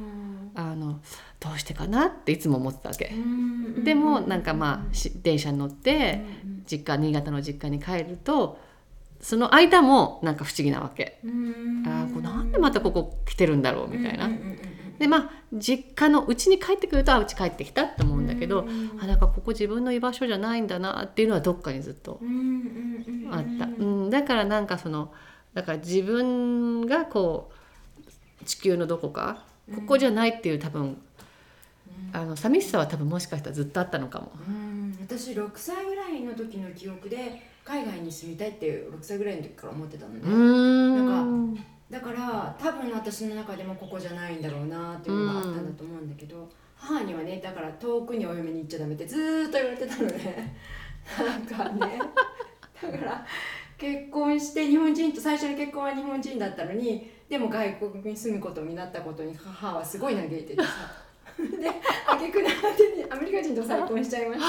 [0.54, 1.00] あの
[1.38, 3.12] どうしてかなっていつも思ってたわけ。
[3.14, 8.58] うんでもなんかまあし電車に乗ってうん実家新潟の実家に帰ると
[9.20, 11.18] その間もなんか不思議なわけ。
[11.24, 11.82] うん。
[11.86, 14.28] あーこうなんでまたここ来てるんだろうみたいな。
[14.98, 18.40] でまあ実家のうちに帰ってくるとあうち帰ってきたって思うん。
[18.40, 18.66] だけど、
[19.00, 23.66] あなんかここ自分の居場所じゃないんだなっていうのはどっかにずっとうんうんうんあった。
[23.66, 23.68] う
[24.06, 25.12] ん、だからなんかその
[25.54, 27.50] だから自分がこ
[28.40, 30.96] う地球のどこかここじゃないっていう多分、
[32.12, 34.32] あの寂しさは多分もしかしたらずっとあったのかも。
[34.48, 34.96] うん。
[35.00, 41.54] 私6歳ぐらいの時の記憶で海外に住みたいって6歳ぐらいの時から思ってたのね、うーん。
[41.90, 46.48] だから多分私の中でもここじゃないんだろうなっていうのがあったんだと思うんだけど、
[46.78, 50.56] 母にはねだから遠くにお嫁に行っちゃダメってずーっと言われてたのね。
[51.18, 51.98] なんかね。
[52.80, 53.26] だから
[53.76, 60.68] 結婚して日本人と最初の結婚は日本人だったのにでも外国に住むことになったことに母はすごい嘆いててさ。
[61.38, 61.70] で
[62.08, 64.42] 挙句の果てにアメリカ人と再婚しちゃいまし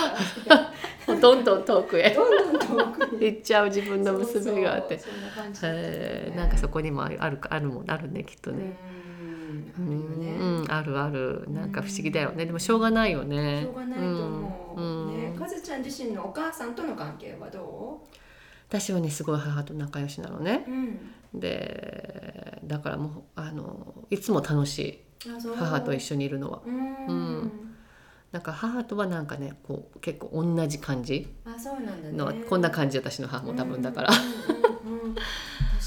[0.48, 0.74] た。
[1.22, 2.10] どんどん遠くへ。
[2.10, 4.98] どんどん遠くに行っちゃう自分の娘があって。
[4.98, 5.70] そんな感じね。
[5.72, 8.76] へえなんかそこにもあるあるあるもんあるねきっとね。
[9.80, 11.46] うんあるよね、うん、あるある。
[11.50, 12.46] なんか不思議だよね。
[12.46, 13.62] でもしょうがないよね。
[13.62, 15.40] しょうがないと思う、うんね。
[15.40, 18.04] かずちゃん自身のお母さんとの関係はど
[18.68, 20.66] 私はねすごい母と仲良しなのね。
[20.68, 25.00] う、うん、でだからもうあのいつも楽しい
[25.56, 26.62] 母と一緒にいるのは。
[26.66, 27.52] うん、うん。
[28.32, 32.12] なんか母とはなんかねこう結構同じ感じあそうなんだね。
[32.16, 35.16] の、こんな感じ私の母も多分だから、うん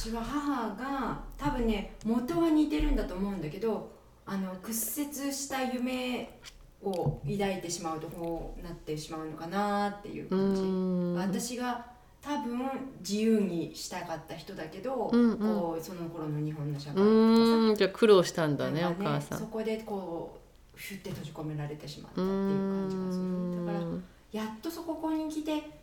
[0.03, 3.93] 私は母が多分ね元は似てるんだと思うんだけど
[4.27, 6.41] あの屈折した夢
[6.83, 11.15] を抱いてしまうとこうなってしまうのかなっていうう感じ、ん。
[11.15, 11.87] 私が
[12.21, 15.39] 多分自由にしたかった人だけど、うんうん。
[15.39, 19.39] こうその頃の日本の社会うとかじゃあ苦労したんだねなんかお母さん。
[19.39, 20.41] そこでこ
[20.77, 23.67] うシュッて閉じ込められてしまったうっていう感じがすんる。
[23.67, 23.87] だから
[24.33, 25.82] やっとそこに来て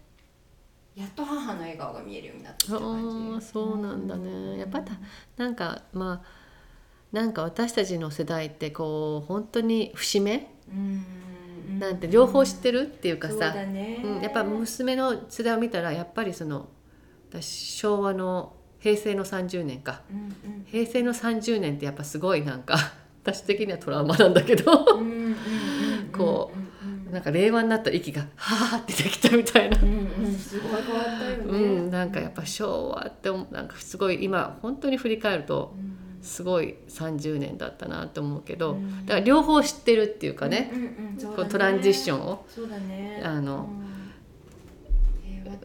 [0.99, 4.59] やっと母の笑顔が見えるようになってきたあ感ーじそうなんだね。
[4.59, 4.91] やっぱた
[5.37, 6.27] なんかまあ
[7.13, 10.51] なんか私たちの世代ってこう本当に節目？
[10.69, 11.05] うん
[11.79, 16.67] なんて両方知ってるっていうかそうさ、だね、うん、やっぱ娘の世代を見たらやっぱりその
[17.29, 17.45] 私
[17.77, 20.01] 昭和の平成の30年か。
[20.11, 22.75] うん平成の30年ってやっぱすごいなんか
[23.23, 24.71] 私的にはトラウマなんだけど。
[24.95, 25.35] うんうんうんうん
[26.11, 26.68] こうんうん
[27.12, 29.78] なんか令和になった息がはあってできたみたいな。
[29.82, 35.95] うんうんすごい変わったよね、うん、なんかやっぱ昭和ってなんかすごい今本当に振り返るとうん。
[36.22, 39.05] すごい30年だったなと思うけどうん。
[39.05, 42.45] だから両方知ってるっていうかね、うんうんうんトランジッションを。
[42.47, 43.22] そうだね。
[43.24, 43.70] あの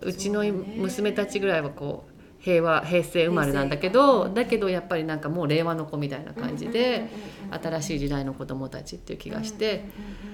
[0.02, 0.08] うん。
[0.08, 2.14] うちの娘たちぐらいはこう
[2.44, 9.86] 平和平成生まれなんだけどだけどやっぱりなんかもう令和の子みたいな感じでうんうんうんうん新しい時代の子供たちっていう気がして
[10.24, 10.33] うんうん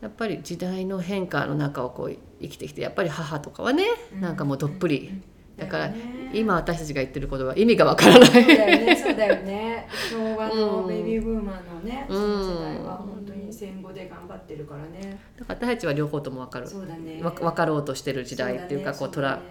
[0.00, 3.84] やっぱり時代の変化の中をこう生きてきてやっぱり母とかはね
[4.14, 4.20] うん。
[4.20, 5.22] なんかもうどっぷり。
[5.56, 5.92] だから
[6.32, 8.28] 今私たちが言ってることは意味がわからない。
[8.30, 8.96] そうだよね。
[8.96, 9.88] そうだよね。
[10.10, 12.16] 昭和のベビーブーマーのね、うん。
[12.16, 12.96] その世代は。
[12.96, 13.19] 本
[13.60, 15.20] 戦後で頑張ってるからね。
[15.36, 16.66] だから私たちは両方とも分かる。
[16.66, 17.22] そうだね。
[17.22, 19.42] わ分かろうとしてる時代っていうかこうトラ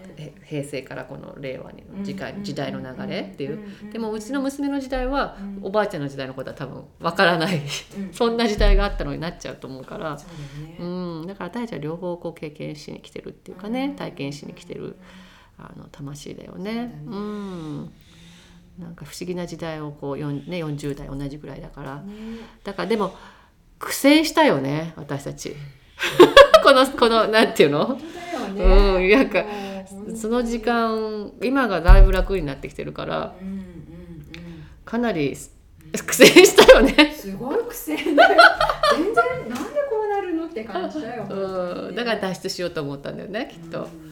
[0.43, 3.59] 平成からこの令和にの時代,、うん時代の流れっていう、
[3.93, 5.59] でもうちの娘の時代は、うん。
[5.61, 7.57] おばあちゃんの時代のことは多分分からない。
[7.57, 7.59] う
[8.01, 8.09] ん。
[8.11, 10.25] そんな時代があったのになっちゃうと思うから、そ
[10.79, 13.95] うん、だから私たちは両方こう経験しに来てるっていうかね、うん。
[13.95, 14.95] 体験しに来てる
[15.59, 16.99] あの魂だよね。
[17.05, 17.91] そうん。
[18.79, 21.97] なんか不思議な時代をこう、ね、40代同じぐらいだから。
[21.97, 22.13] ね。
[22.63, 23.13] だからでも
[23.79, 25.55] 苦戦したよね私たち。
[26.63, 27.97] このこのなんていうの？
[28.55, 28.63] ね。
[28.63, 29.45] うんなんか
[30.15, 33.63] その時間今がだいぶ楽になってきてるからうんうん
[34.85, 35.35] かなり
[36.05, 37.13] 苦戦したようんね。
[37.15, 38.41] すごい苦戦だよ。
[38.95, 39.13] 全然
[39.49, 43.79] なんでこうなるのって感じだよ うん、だから脱出しようと思ったんだよねきっと。
[43.79, 44.08] うんうん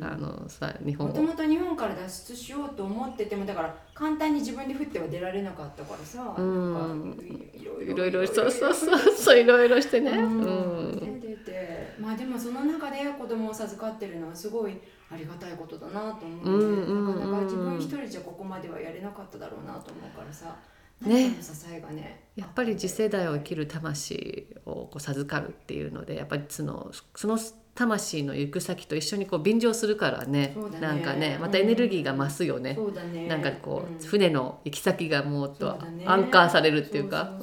[0.00, 10.10] あのさ日本もともと日本から脱出しようと思っててもだから簡単に自分で降っては出られなかったからさ、いいろいろそうそうそうそういろいろしてね。
[10.10, 11.94] 出てて。
[11.98, 14.78] まあでもその中で子供を授かってるのはすごい
[15.10, 17.20] ありがたいことだなと思ううんうんうん。
[17.20, 20.56] なかなか自分一人じゃここまではやれなかっただろうなと思うからさ
[21.00, 21.36] ね。
[21.40, 27.38] 支えがねやっぱり次世代を生きる魂をこう授かるっていうのでやっぱりそのその
[27.76, 30.56] 魂の行く先と一緒にこう便乗するからね。
[30.70, 30.80] ね。
[30.80, 32.74] なんかねまたエネルギーが増すよね。
[32.74, 33.28] そうだね。
[33.28, 34.06] なんかこう、ん。
[34.06, 37.38] 船の行き先がもっとアンカーされるっていうか。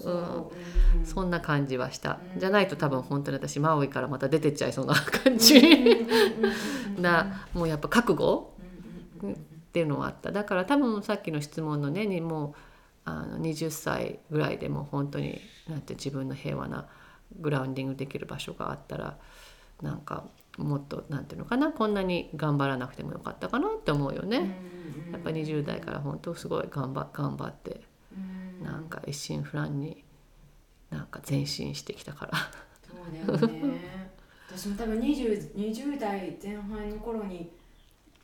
[1.05, 1.29] そん。
[1.29, 2.39] な感じはした、うん。
[2.39, 5.61] じゃないと多分本当に私マウイからまた出てっちゃいそうな感じ、
[6.99, 8.55] なもうやっぱ覚悟
[9.21, 10.31] うんうんうんっていうのはあった。
[10.31, 12.53] だから多分さっきの質問のねにもう
[13.05, 16.85] あの20歳ぐらいでも本当になんて自分の平和な
[17.39, 19.17] グラウンディングできる場所があったら
[19.81, 20.25] なんか
[20.57, 24.37] もっとなんていうのかなこんなに頑張らなくてもよかったかなって思うよね。
[24.37, 24.73] うん
[25.11, 27.81] やっぱ20代から本当すごい頑張頑張って
[28.15, 30.03] うんなんか一心不乱に
[30.89, 32.31] なんか前進してきたから。
[33.27, 34.03] そうだよね
[34.49, 37.51] 私も多分 20, 20代前半の頃に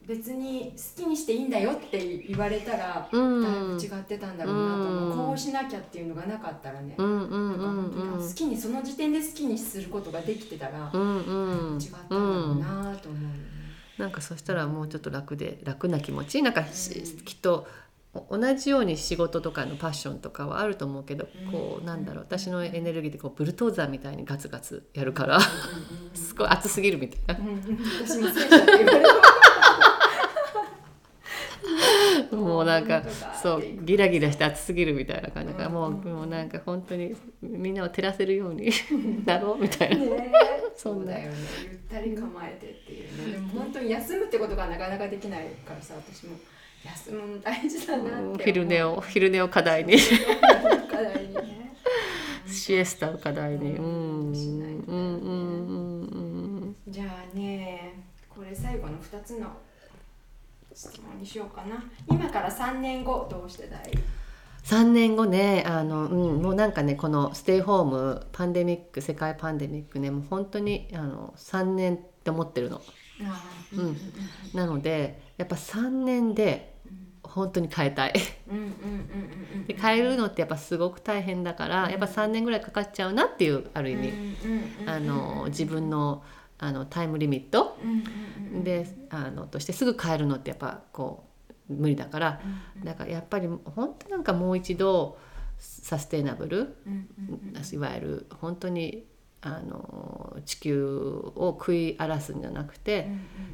[0.09, 3.77] 別に好きにしていいんだよって言われたらだいうん。
[3.77, 5.27] ぶ違ってたんだろうなと思う、うん。
[5.27, 13.35] こうしなきゃっていうのがなかったらね、うんうんなんか本当好きにその時点で好きにすることができてたら、うんうん違ったんだろうなと思うよね。
[13.99, 16.41] なんかそしたらもうちょっと楽で楽な気持ち。
[16.41, 17.67] なんかきっと
[18.15, 21.51] お同じように仕事とかのパッションとかはあると思うけどうん。
[21.51, 22.23] こうなんだろう。
[22.23, 25.39] 私のエネルギーでこうブルトーザーみたいにガツガツやるから
[26.15, 27.59] すごい熱すぎるみたいなうんうん
[28.03, 28.19] 私
[32.49, 33.03] もうなんか
[33.41, 36.01] そうギラギラして熱すぎるみたいな感じだからもううん。
[36.13, 38.71] もうなんか本当にみんなを照らせるように
[39.25, 40.05] なろうみたいな。
[40.15, 40.31] ね。
[40.75, 41.11] そんな。
[41.11, 41.37] そうだよね。
[41.63, 43.33] ゆったり構えてっていうね。
[43.33, 46.37] でも本当に休むってことがなかなかできないからさ私も。
[46.85, 49.97] 休むの大事だなって昼寝を昼寝を課題に。
[50.89, 51.73] 課題にね。
[52.47, 53.75] シエスタを課題に。
[53.75, 53.85] うう
[54.29, 54.31] ん。
[54.31, 54.35] ん。
[54.35, 54.97] しないとうん。
[54.97, 56.01] うん。
[56.63, 56.75] うん。
[56.87, 57.93] じゃあね
[58.29, 59.47] これ最後の2つの
[60.79, 61.83] 質問にしようかな。
[62.09, 63.91] 今から3年後どうしてたい
[64.63, 72.81] ？3年後ねあの、うん、もうなんかねこのステイホームパンデミック世界パンデミックねもう本当にあの3年って思ってるの。
[73.73, 73.79] うん。
[73.79, 73.97] うん
[74.53, 76.75] なのでやっぱ3年で
[77.23, 78.13] 本当に変えたい。
[78.49, 78.71] うんうんうん
[79.55, 84.13] うんで変えるのってやっぱすごく大変だからやっぱ3年ぐらいかかっちゃうなっていうある意味、
[84.85, 86.23] あの自分の
[86.59, 87.77] あのタイムリミット？
[88.63, 91.25] であのとしてすぐ変えるのってやっぱこ
[91.69, 92.41] う無理だから。
[92.83, 95.17] だからやっぱり本当なんかもう一度
[95.57, 96.75] サステイナブル
[97.73, 99.05] いわゆる本当に
[99.41, 100.83] あの地球
[101.35, 103.09] を食い荒らすんじゃなくて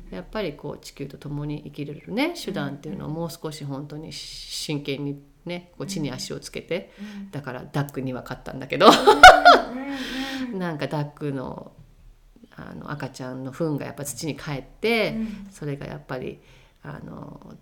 [0.09, 6.91] やっぱりこう地球と共に生きれるね手段っていうのをもう少し本当に真剣にねこう地に足をつけて。
[7.31, 8.87] だからダックには勝ったんだけど。
[10.53, 11.71] なんかダックの
[12.57, 15.15] あの赤ちゃんの糞がやっぱ土に帰って
[15.51, 16.39] それがやっぱり
[16.83, 17.55] あの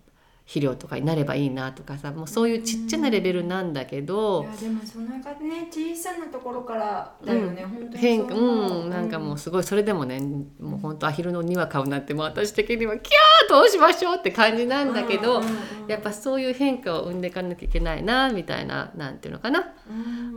[0.46, 7.70] 肥料とかになればいいなとかさもうそういうちっちゃなレベルなんだけいどやでもそのがね小さなところからだよね、うん。
[7.70, 8.90] 本当に変化そうん。
[8.90, 10.20] なんかもうすごいそれでもね
[10.60, 15.40] もう本当アヒルの2羽買うなんてもう私的にはキャーどうしましょうって感じなんだけど、
[15.88, 19.72] やっぱそういう変化を生んでいかなきゃいけないなみたいななんていうのかな、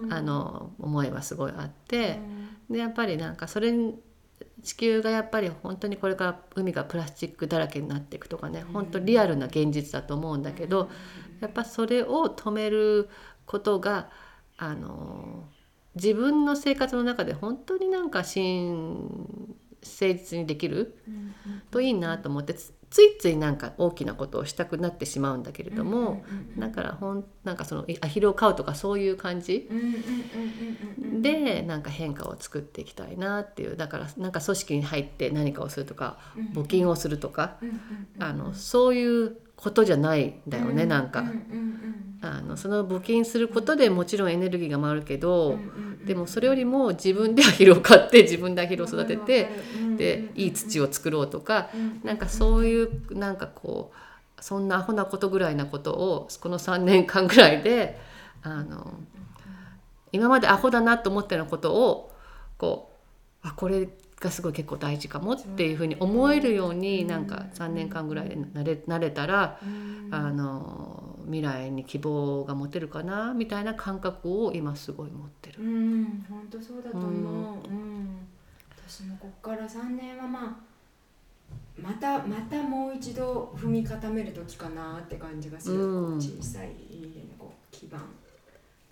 [0.10, 2.20] あの思いはすごいあって、
[2.70, 3.96] でやっぱりなんかそれに
[4.64, 10.90] 地球がやっぱり本当にこれから海がプラスチックだらけになっていくとかね本当リアルな現実だと思うんだけど
[11.40, 13.10] やっぱそれを止める
[13.46, 14.10] ことが
[14.58, 15.46] あの
[15.96, 19.28] 自分の生活の中で本当になんか真
[19.84, 20.98] 誠実にできる
[21.72, 26.24] といいなと思ってつついついなんか大きなことをしたくなってしまうんだけれども、
[26.58, 29.70] だからほんなんかそのいアヒルを飼うとかそういう感じ
[31.62, 36.18] でなんか変化を作っていきたいなっていうだからなんか組織に入って何かをするとか
[36.54, 37.58] 募金をするとか
[38.20, 41.24] あのそういうことじゃないんだよねなんか。
[42.20, 45.60] あのその募金することでもちろんエネルギーが回るけど
[46.04, 49.52] でもそれよりも自分でアヒルを飼って自分でアヒルを育てて
[49.98, 51.70] でいい土を作ろうとか
[52.04, 53.92] なんかそういうなんかこ
[54.36, 58.00] うそんなアホなことぐらいなことをこの3年間ぐらいで
[58.42, 58.96] あの
[60.12, 62.12] 今までアホだなと思ったようなことを
[62.58, 62.92] こ
[63.44, 63.88] うあこれ
[64.20, 69.60] がすごい結構大事かもっていうふうに思えるようになんか3年間ぐらいでなれなれたら
[70.12, 75.62] あの未来に希望が持てるかなみたいな感覚を今すごい持ってる。
[75.62, 76.26] うん。
[76.28, 78.28] 本当そうだと思う、うん。
[78.88, 80.68] 私もここから3年はまあ
[81.80, 86.18] またまたもう一度踏み固める時かなって感じがする、うん。
[86.18, 88.00] 小さい家のこう基盤。
[88.00, 88.06] フ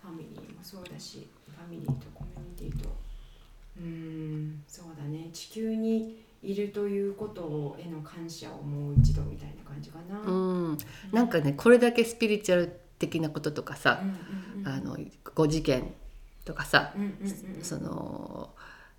[0.08, 2.89] ァミリーもそうだしファミリーとコミュニティと。
[3.78, 5.30] うんそうだね。
[5.34, 10.20] 地球にいるということへの感謝をもう一度みたいな感じかな。
[10.20, 10.32] う
[10.74, 10.78] ん、
[11.12, 13.99] なんかねこれだけスピリチュアル的なこととかさ、
[14.64, 15.93] あの5次元
[16.45, 16.93] とかさ、
[17.62, 18.51] その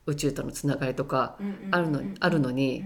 [0.06, 1.38] 宇宙とのつながりとか
[1.70, 2.84] あるの,、あるのに、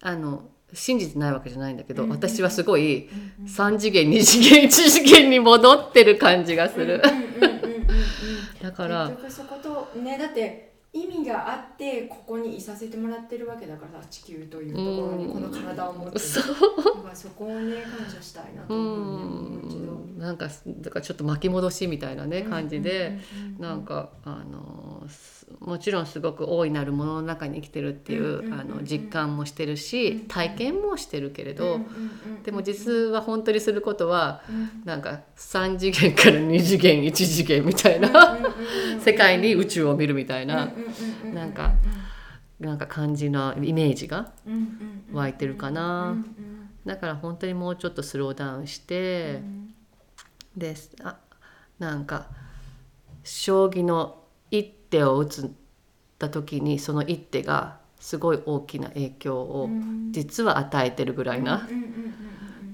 [0.00, 3.08] あの信じてないわけじゃないんだけど、私はすごい
[3.44, 7.02] 3次元2次元1次元に戻ってる感じがする。
[8.62, 9.08] だから。
[9.08, 9.58] 結局そこ
[9.94, 23.18] とねだって意味があってここにいさせてもらってるわけだから地球というところにこの体を持ってるそこをね感謝したいなとう思うねもうなんかだからちょっと巻き戻しみたいなね感じで、
[23.58, 31.80] なんかあのすもちろんすごく大いなるものの中に生きてるっていう、あの実感もしてるし、うん体験もしてるけれど、
[32.44, 34.82] でも実は本当にすることはうん。
[34.84, 38.38] なんか3次元から2次元1次元みたいな
[39.00, 40.72] 世界に宇宙を見るみたいな
[41.32, 41.72] なんか
[42.58, 44.32] なんか感じのイメージが
[45.12, 46.16] 湧いてるかな。
[46.84, 49.40] だから本当にもうちょっとスローダウンして、
[50.56, 51.16] であ
[51.78, 52.26] なんか
[53.24, 55.50] 将棋の一手を打つっ
[56.18, 59.70] た時にその一手がすごい大きな影響を
[60.10, 61.68] 実は与えてるぐらいな、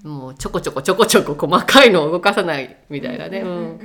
[0.03, 3.79] もうちょこちょこちょこちょこ細かいのを動かさないみたいなね、うん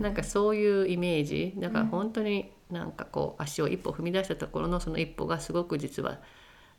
[0.00, 1.54] なんかそういうイメージ。
[1.56, 6.18] だから本当になんかこう足を一歩踏み出したところのその一歩がすごく実は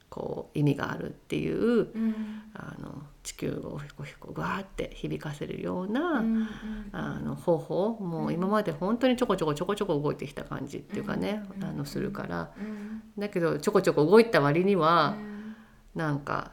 [0.09, 1.87] こう意味があるっていう
[2.53, 6.23] あの地球をこうぐわーって響かせるような、
[6.91, 12.51] あの方法もう今まで本当にちょこちょこちょこちょこ動いてきた感じっていうかね、あのするから。
[13.17, 15.15] だけどちょこちょこ動いた割には、
[15.95, 16.51] なんか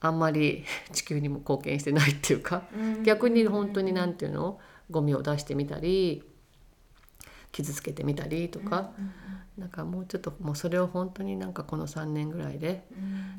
[0.00, 2.64] あんまり 地球にも貢献してないっていうか
[3.04, 4.58] 逆に本当に何て言うの？
[4.90, 6.24] ゴミを出してみたり
[7.52, 8.90] 傷つけてみたりとか、
[9.56, 12.84] なんかもうちょっともうそれを本当になんかこの3年ぐらいで、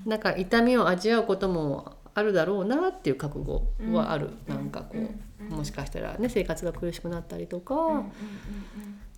[0.06, 8.04] なんか痛みを味わうこともあるだろうなっていう覚悟はある、なんかこう、もしかしたらね生活が苦しくなったりとか、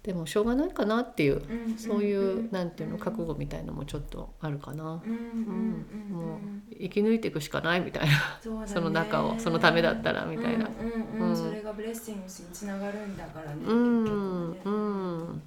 [0.04, 1.42] でもしょうがないかなっていう、
[1.78, 2.72] そういうなん。
[2.72, 5.86] ていうの覚悟みたいのもちょっとあるかな、うん。
[6.12, 6.40] もう
[6.80, 10.70] 生き抜いていくしかないみたいなそ,、の中をそのためだったらみたいな、
[11.20, 11.36] うん。
[11.36, 13.18] それがブレッシングスにつながるん。
[13.18, 14.52] だからね、うん。
[14.52, 14.70] う
[15.34, 15.42] ん。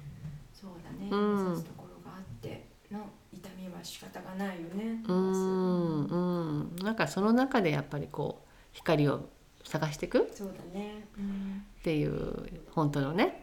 [0.53, 2.99] そうだね、うん、そういうところがあっての
[3.31, 5.03] 痛みは仕方がないよね。
[5.07, 6.17] うんう
[6.73, 6.75] ん。
[6.83, 9.29] なんかその中でやっぱりこう光を
[9.63, 10.29] 探していく？
[10.33, 13.41] そうだね、うん、っていう本当のね、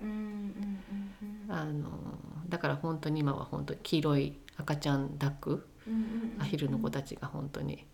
[1.49, 1.89] あの
[2.49, 5.67] だから本当に今は本当に黄色い赤ちゃんダック、
[6.39, 7.85] アヒルの子たちが本当に。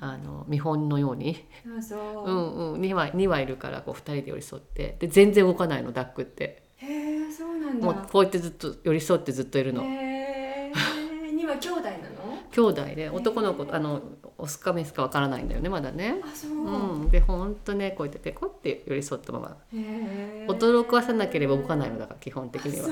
[0.00, 1.44] あの見本のように。
[1.66, 1.68] う。
[1.68, 4.96] んうん、2, 羽2羽いるからこう2人で寄り添って。
[4.98, 6.62] で全然動かないのダックって。
[6.78, 6.86] へ
[7.26, 7.84] えそうなんだ。
[7.84, 9.82] もうこうやってずっと寄り添ってずっといるの。
[9.82, 10.13] へえ
[11.54, 12.34] 2羽兄弟なの？
[12.50, 14.02] 兄弟で男の子あの
[14.38, 16.16] オスかメスかわからないんだよねまだね。
[16.22, 19.56] あそう、うん、でほんとねこうやってペコって寄り添ったまま。
[20.48, 22.88] 驚かさなければ動かないのだから基本的には。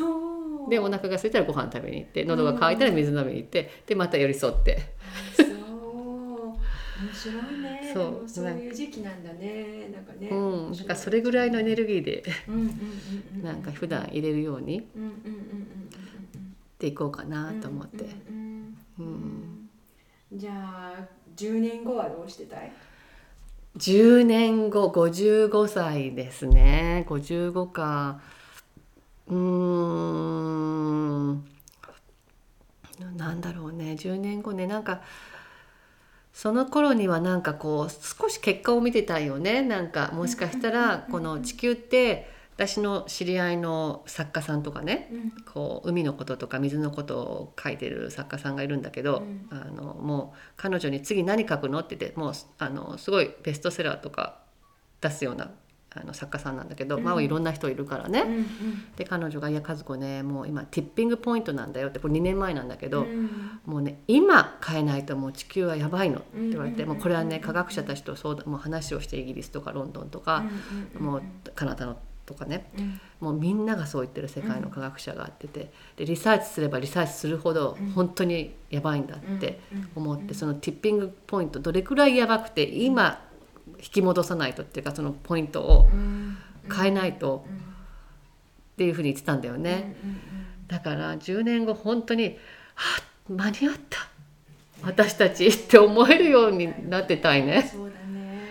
[0.68, 4.94] でお腹が空いたらご飯食べに行って喉が渇いたら水飲みに行ってでまた寄り添って。
[5.36, 5.46] そう。
[5.46, 7.90] 面白いね。
[7.92, 8.28] そう。
[8.28, 9.90] そういう時期なんだね。
[9.92, 10.28] なんかね。
[10.28, 10.72] うん。
[10.72, 12.22] なんかそれぐらいのエネルギーで
[13.42, 14.78] なんか普段入れるように。
[14.78, 14.82] っ
[16.78, 18.04] ていこうかなと思って。
[18.30, 18.41] うん
[20.32, 20.94] じゃあ
[21.36, 22.72] 10年後はどうしてたい
[23.76, 27.04] ？10年後55歳ですね。
[27.08, 28.20] 55か。
[29.28, 31.44] うん。
[33.16, 33.96] なんだろうね。
[33.98, 34.66] 10年後ね。
[34.66, 35.02] なんか
[36.32, 39.62] その頃にはなんかこう少し結果を見てたよね。
[39.62, 54.38] なんかもしかしたらこの地球って私の知り合いの作家さんとかね、うん、こう海のこととか水のことを書いてる作家さんがいるんだけど、うん、あのもう彼女に「次何書くの?」って言ってもうあのすごいベストセラーとか
[55.00, 55.50] 出すような
[55.94, 58.46] あの作家さんなんだけど、うん、まあいろんな人いるからね、うんうん、
[58.96, 70.44] で彼女が「いや和子ねもう今ティッピングポイントなんだよ」ってこれ2年前なんだけど、うん、もうね今変えないともう地球はやばいのって言われて、もうこれはね科学者たちと相談もう話をしてイギリスとかロンドンとか、
[70.98, 71.22] もう
[71.54, 75.70] カナダのとかね、うん、もうみんながそう言ってる世界の科学者があってて。
[75.96, 79.60] でリサーチすればリサーチするほど本当にやばいんだって
[79.94, 83.22] 思ってそのティッピングポイントどれくらいやばくて今
[83.78, 85.88] 引き戻さないとっていうかそのポイントを
[86.74, 87.44] 変えないと
[88.74, 89.96] っていうふうに言ってたんだよね。
[90.68, 92.38] だから10年後本当に
[92.74, 94.08] 「は間に合った。
[94.82, 97.70] 私たち」って思えるようになってたいね。
[97.72, 98.48] そうだね、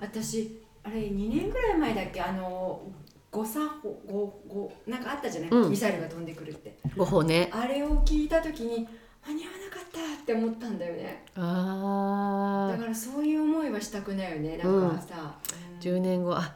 [0.00, 2.20] 私あれ2年ぐらい前だっけ？
[2.20, 2.82] あの
[3.30, 6.76] 誤作法誤誤なんかあったじゃない、うん、ミサイルが飛んでくるって。
[6.96, 7.50] 誤報ね。
[7.52, 8.86] あれを聞いた時に
[9.26, 11.24] 間に合わなかったって思ったんだよね。
[11.34, 14.58] あだからそういう思いはしたくないよね。
[14.58, 15.38] なんかさ、
[15.72, 16.54] うん、10年後あ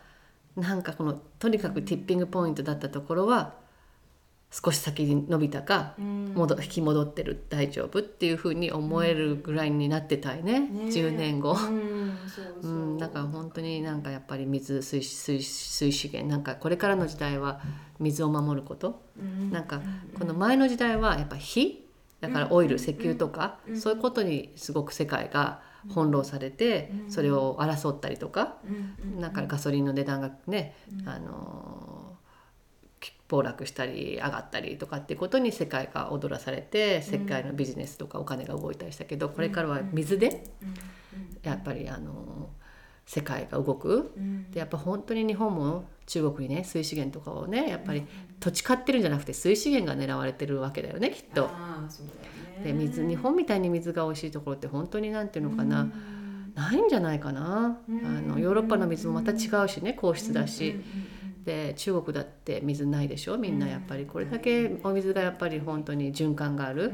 [0.57, 3.55] なんかこのとにかくティッピングポイントだったところは
[4.51, 11.57] 少し先に伸びたか、うん、戻引き戻ってる大丈夫っていうふうに思えるぐらいになってたいね、うん、10年後。
[12.63, 17.61] うん、だから本当になんかやっぱり水水水水資源なんかこれからの時代は
[17.99, 19.83] 水を守ること、うん、なんか
[20.19, 21.89] この前の時代はやっぱ火
[22.21, 28.57] だからオイル、石油とか、そういうことにすごく世界が翻弄されて、それを争ったりとか、
[29.19, 29.33] なん。
[29.33, 30.75] かガソリンの値段がね、
[31.07, 31.98] あの
[33.29, 40.45] 暴落したり上がったりとかっていうことに世界が踊らされて世界のビジネスとかお金が動いたりしたけどこれからは水で
[41.43, 42.49] やっぱりあの
[43.05, 44.13] 世界が動く。
[44.51, 48.07] でやっぱ本当に日本も中国にね水資源とかをねやっぱり
[48.41, 51.51] 土地買ってるんじゃなくて水資源が狙われてるわけだよねきっと。
[52.65, 55.89] で水日本みたいに水が美味しいところって本当に何ていうのかな、
[56.55, 60.81] ないんじゃないかな、あのヨーロッパの水もまた違うしね硬質だし。
[61.45, 63.39] で中国だって水ないでしょ？
[63.39, 66.93] みんなやっぱりこれだけお水がやっぱり本当に循環がある、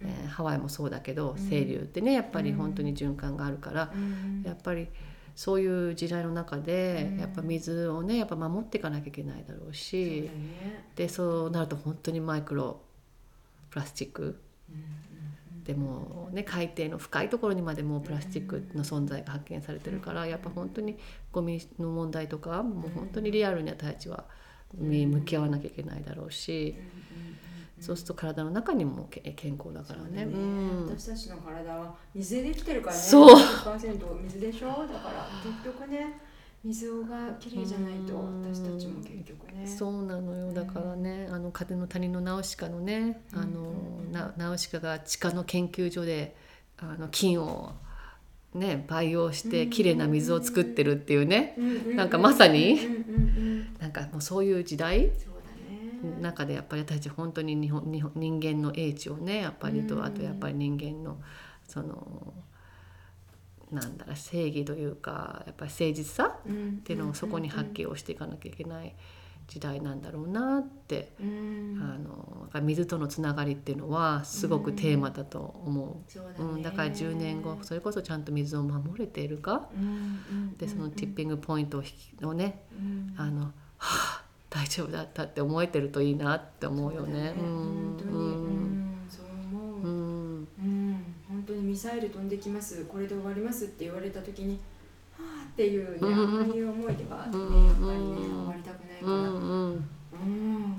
[0.00, 3.92] えー、ハワイもそうだけど清流ってねやっぱり本当に循環があるから、
[4.44, 4.88] やっぱり
[5.36, 10.30] そういう時代の中でやっぱ水をねやっぱ守っていかなきゃいけないだろうし、
[10.96, 12.80] でそうなると本当にマイクロ
[13.70, 14.40] プラスチック。
[15.64, 20.96] でもね海底の深いところにまでもうプラスチックの存在が発見されてるからやっぱ本当に
[21.32, 24.24] ゴミの問題とかもう本当にリアルに私たちは
[24.76, 26.74] 向き合わなきゃいけないだろうし
[27.80, 30.28] そうすると体の中にもけ健康だからね。
[30.30, 30.86] そうん。
[30.86, 33.02] 私たちの体は水でできてるからね。
[33.02, 33.36] そう。
[33.36, 34.68] 100%水でしょ？
[34.68, 36.20] だから結局ね
[36.62, 38.42] 水がきれいじゃないとうん。
[38.42, 39.66] 私たちも結局ね。
[39.66, 40.52] そうなのよ。
[40.52, 46.36] だからね、あの風の谷のナウシカのねあの、うんなナウシカが地下の研究所で
[46.78, 47.72] あの金を
[48.54, 51.56] ね培養してきれいな水を作ってるっていうね、
[51.94, 52.78] なんかまさに。
[53.78, 55.10] なんかもうそういう時代。
[56.20, 61.18] 中でやっぱり私たち本当に日本日本人間の英知をねやっぱりと、うんあとやっぱり人間の
[61.66, 62.34] その
[63.72, 68.94] なんだろう正義というかやっぱり誠実さうんっていうのをそこに発揮をしていかなきゃいけない
[69.46, 71.78] 時代なんだろうなって、うん。
[71.82, 79.68] あの水とのつながりっていうのはすごくテーマだと思そうだう、うんねだから10年後それこそちゃんと水を守れているか？
[79.76, 81.88] うんうんでそのティッピングポイントを引
[82.18, 83.14] きをねうん。
[83.16, 87.34] あのはあ大丈夫だったって思えてるといいなって思うよね。
[87.36, 88.10] そうだ本当に。
[88.12, 88.94] うん。
[89.08, 89.88] そう思う。
[89.88, 90.46] うん。
[91.28, 92.84] 本当にミサイル飛んできます。
[92.84, 94.73] これで終わりますって言われた時にはあ
[95.54, 99.84] っていうね、うんああいう思いではね、うんやっぱりね終わりたくないから、うん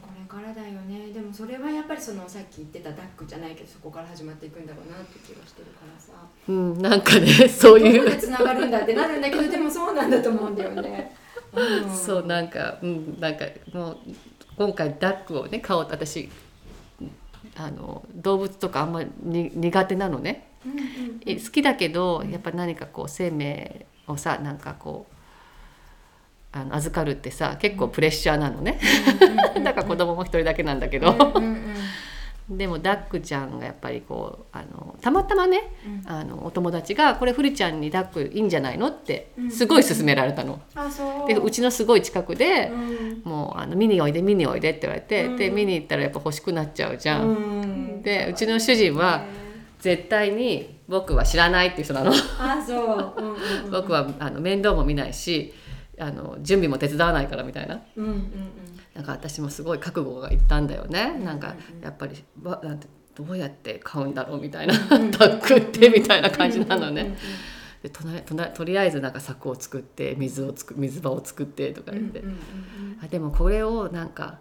[0.02, 6.12] これからだよねでもそれはやっぱりそのさっき言ってたダックじゃないけどそこから始まっていくんだろうなって気がしてるからさ
[6.50, 11.16] うん、なんかねそういどこでうつながるんだってなるんだけどでもそうなんだと思うんだよね。
[11.54, 13.98] うん、そうなんかうんなんかもう
[14.58, 16.30] 今回ダックをね買おうと私
[17.56, 25.16] あの動物とかあんまりに苦手なのねうんうんうんえ好きだけどやっぱ何かこう生命をさなんかこう
[26.58, 28.80] あの預かるってさ結構プレッシャーなのね。
[29.64, 31.14] だから子供も一人だけなんだけど。
[32.48, 35.64] でもダックちゃんがやっぱりこうあのたまたまね
[36.06, 36.12] うん。
[36.12, 40.60] あのお友達が「これフルちゃんにダックいいんじゃないの?」ってうんすごい勧められたの。
[41.26, 41.28] う。
[41.28, 43.22] でうちのすごい近くでうん。
[43.24, 45.38] もうあの見においで見においでって言われて、うん。
[45.38, 48.04] で見に行ったらやっぱ欲しくなっちゃうじゃん。
[48.04, 49.24] でうちの主人は
[49.80, 52.12] 絶対に僕は知らないっていう人なの。
[52.12, 53.36] あそう、うんうん
[53.66, 55.54] うん、僕はあの面倒も見ないし
[56.00, 57.82] あの準備も手伝わないからみたいな。
[57.96, 58.30] うんうんうん。
[58.94, 61.84] なんか私もすごい覚悟がいったんだよね、うんなんかうん。
[61.84, 67.18] やっぱりわなんてどうやって買うんだろうみたいな、うんタックってみたいな感じなのね、
[67.82, 74.40] でとなとなとりあえずなんか柵を作って水をつく水場を作ってとか言って、うんうんうんあでもこれをなんか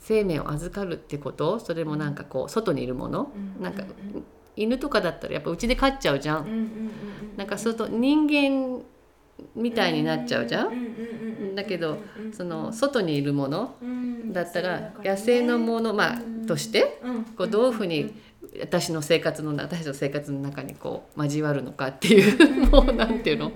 [0.00, 1.60] 生命を預かるってこと？
[1.60, 4.24] それもなんかこう外にいるもの、うんなんかうん
[4.56, 6.90] 犬とかだったらやっぱうちで飼っちゃうじゃん、
[7.36, 8.82] なんかそうすると人間
[9.54, 11.98] みたいになっちゃうじゃん、だけど
[12.32, 14.32] その外にいるものうん。
[14.32, 18.14] だったら野生のもの、まあうんとしてうんこうどういうふうに
[18.60, 23.52] 私の生活の私の生活の中にこう交わるのかっていうもうなんていうの？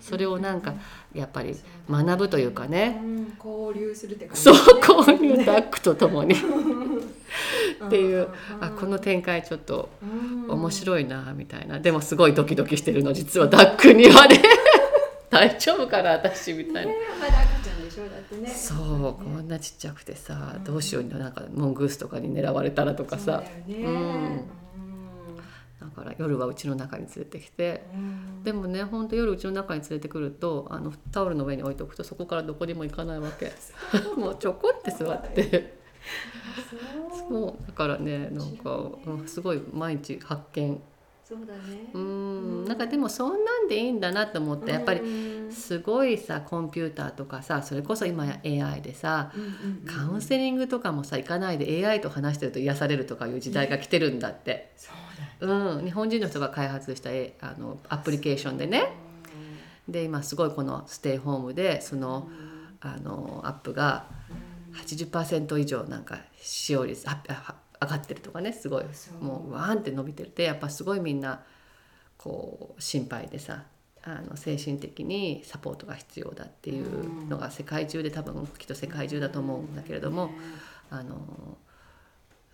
[0.00, 0.74] それをなんか
[1.12, 1.56] やっぱり
[1.90, 3.00] 学ぶというかね。
[3.02, 3.32] うん。
[3.44, 4.80] 交流するって感じそうだね。
[4.86, 6.34] こういうダックとともに
[7.86, 8.28] っていう
[8.60, 9.88] あこの展開ちょっと
[10.48, 11.80] 面白いなみたいな。
[11.80, 14.42] でもすごいドキドキしてるの実はダックにはね。
[15.30, 16.92] 大丈夫かな私みたいな。
[16.92, 16.98] ね。
[17.20, 18.48] まだ赤ちゃんでしょだってね。
[18.48, 23.42] そうこんなちっちゃくてさどうしようなんかモングースとかに狙われたらとかさ。
[23.66, 24.44] そうだよね。
[25.80, 27.86] だから夜はうちの中に連れてきて。
[27.94, 28.42] うん。
[28.44, 33.52] でもねほんと夜うちの中に連れてくるとあのタオルの上に置いておくとそこからどこにも行かないわけ。
[34.20, 35.79] もうちょこって座って
[37.28, 37.66] そう。
[37.66, 40.80] だからねなんか、うん、すごい毎日発見。
[41.24, 41.90] そうだね。
[41.94, 42.64] うん。
[42.64, 49.32] なんかでもそんなんでいいんだなと思ってやっぱりうんすごいさコンピューターとかさそれこそ今や AI でさ
[49.86, 54.90] カウンセリングとかもさ行かないで AI と話してると癒されるとかいう時代が来てるんだって、そ
[55.42, 58.92] うだうん、日本人の人が開発したえあのアプリケーションでね。
[59.88, 62.28] で今すごいこのステイホームでその
[62.80, 64.04] あのアップが
[64.74, 68.84] 80%以上なんか使用率ああ上がってるとかねすごい。
[69.20, 71.42] もうワーンって伸びてるってやっぱすごいみんな
[72.16, 73.64] こう心配でさ
[74.02, 80.30] あの精神的にサポートが必要だっていうのが世界中で多分きっと世界中だと思うんだけれども
[80.90, 81.58] あの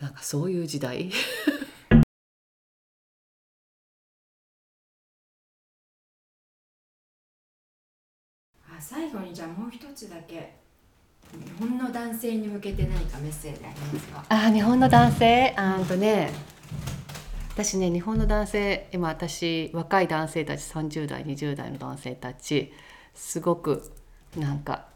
[0.01, 1.11] なんかそういう時代？
[8.69, 10.66] あ最後にじゃあもう一つだけ
[11.33, 14.25] 日本の男性に向けて何かメッセージありますか？
[14.29, 15.55] あ日本の男性？
[15.57, 16.31] あんとね
[17.53, 22.73] 私ね日本の男性今私若い男性たち30代20代の男性たち
[23.15, 23.91] すごく
[24.37, 24.87] なんか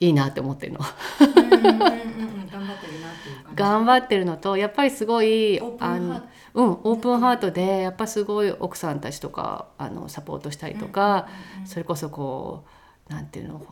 [0.00, 0.80] いいなって思ってるの。
[0.80, 3.56] 頑張ってるなっていう感じ。
[3.56, 6.14] 頑張ってるのとやっぱりすごいオープンハート。
[6.14, 6.22] あの
[6.54, 11.28] うんオープンハートでやっぱすごい奥さんたちとかあのサポートしたりとか、
[11.64, 12.64] それこそこ
[13.08, 13.66] うなんていうの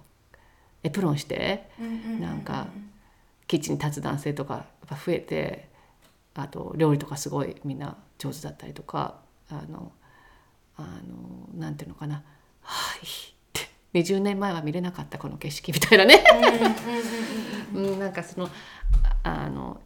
[0.83, 1.69] エプロンして
[2.21, 2.69] なんか
[3.47, 5.69] キッチンに立つ男性とかやっぱ増えて
[6.35, 9.93] あと料理とかすごいみんな上手だったりとかあの
[10.77, 12.23] あのなんていうのかな
[12.63, 13.07] 「はい」っ
[13.53, 13.69] て。
[13.95, 16.25] 20年前は見れなかったこの景色みたいなね、
[17.75, 18.49] うん、なんかその
[19.23, 19.83] あの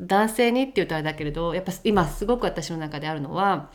[0.00, 3.70] 男性にって言うとあれだけれどやっぱ今すごく私の中であるのは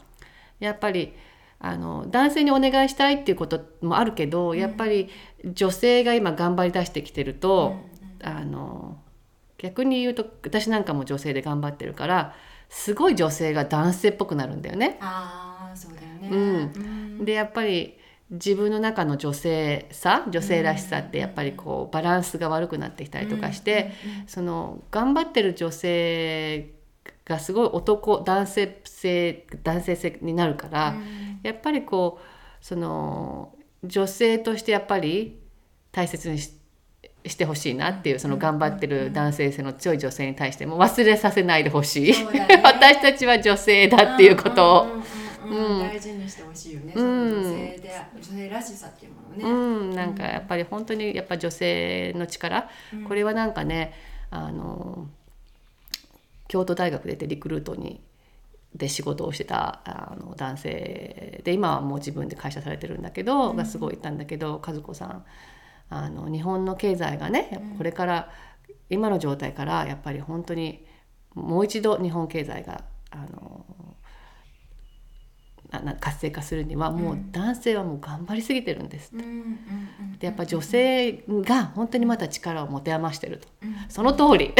[0.60, 1.14] やっぱり
[1.60, 5.10] あの男性にお願いしたいっていうこともあるけど、やっぱり
[5.44, 7.76] 女性が今頑張り出してきてると、
[8.24, 8.98] あの
[9.58, 12.34] 逆に言うと私なんかも女性で頑張ってるから
[12.70, 14.98] すごい女性が男性っぽくなるんだよね。
[15.02, 16.30] ああそうだよね。
[16.32, 17.98] うん、でやっぱり
[18.30, 23.92] 自分の中の女性さ女性らしさってやっぱりこうバランスが悪くなってきたりとかして、
[24.28, 26.70] その頑張ってる女性
[27.30, 30.96] がすごい男男性性男性性になるから、
[31.44, 35.40] やっぱりこうその女性としてやっぱり
[35.92, 36.54] 大切にし
[37.26, 42.48] してほしいなっていうその頑張ってる男性性の強い女性に対しても忘れさせないでほしい、ね。
[42.64, 44.84] 私たちは女性だっていうことを。
[44.84, 45.20] うんうんうんうん
[45.50, 45.88] うん。
[45.88, 46.94] 大事にしてほしいよね。
[46.96, 47.30] うん。
[47.32, 49.44] 女性で女性らしさっていうものね。
[49.44, 52.70] うん、なんかやっぱり本当にやっぱ女性の力、
[53.08, 53.94] これはなんかね
[54.30, 55.08] あの
[56.50, 58.02] 京都大学出てリクルートに
[58.76, 65.26] で仕事をしてたあの男性で今はもう自分で会社されてるんだけど、がすごい言ったんだけど和子さん
[65.90, 68.30] あの日本の経済がねこれから、
[68.90, 70.86] 今の状態からやっぱり本当に
[71.34, 73.66] もう一度日本経済があの
[76.00, 79.32] 活性化するにはもう男性はもう頑張りすぎてるんですうんうんう
[80.16, 83.48] んでやっぱ女性が本当にまた力を持て余してると、
[83.88, 84.54] その通り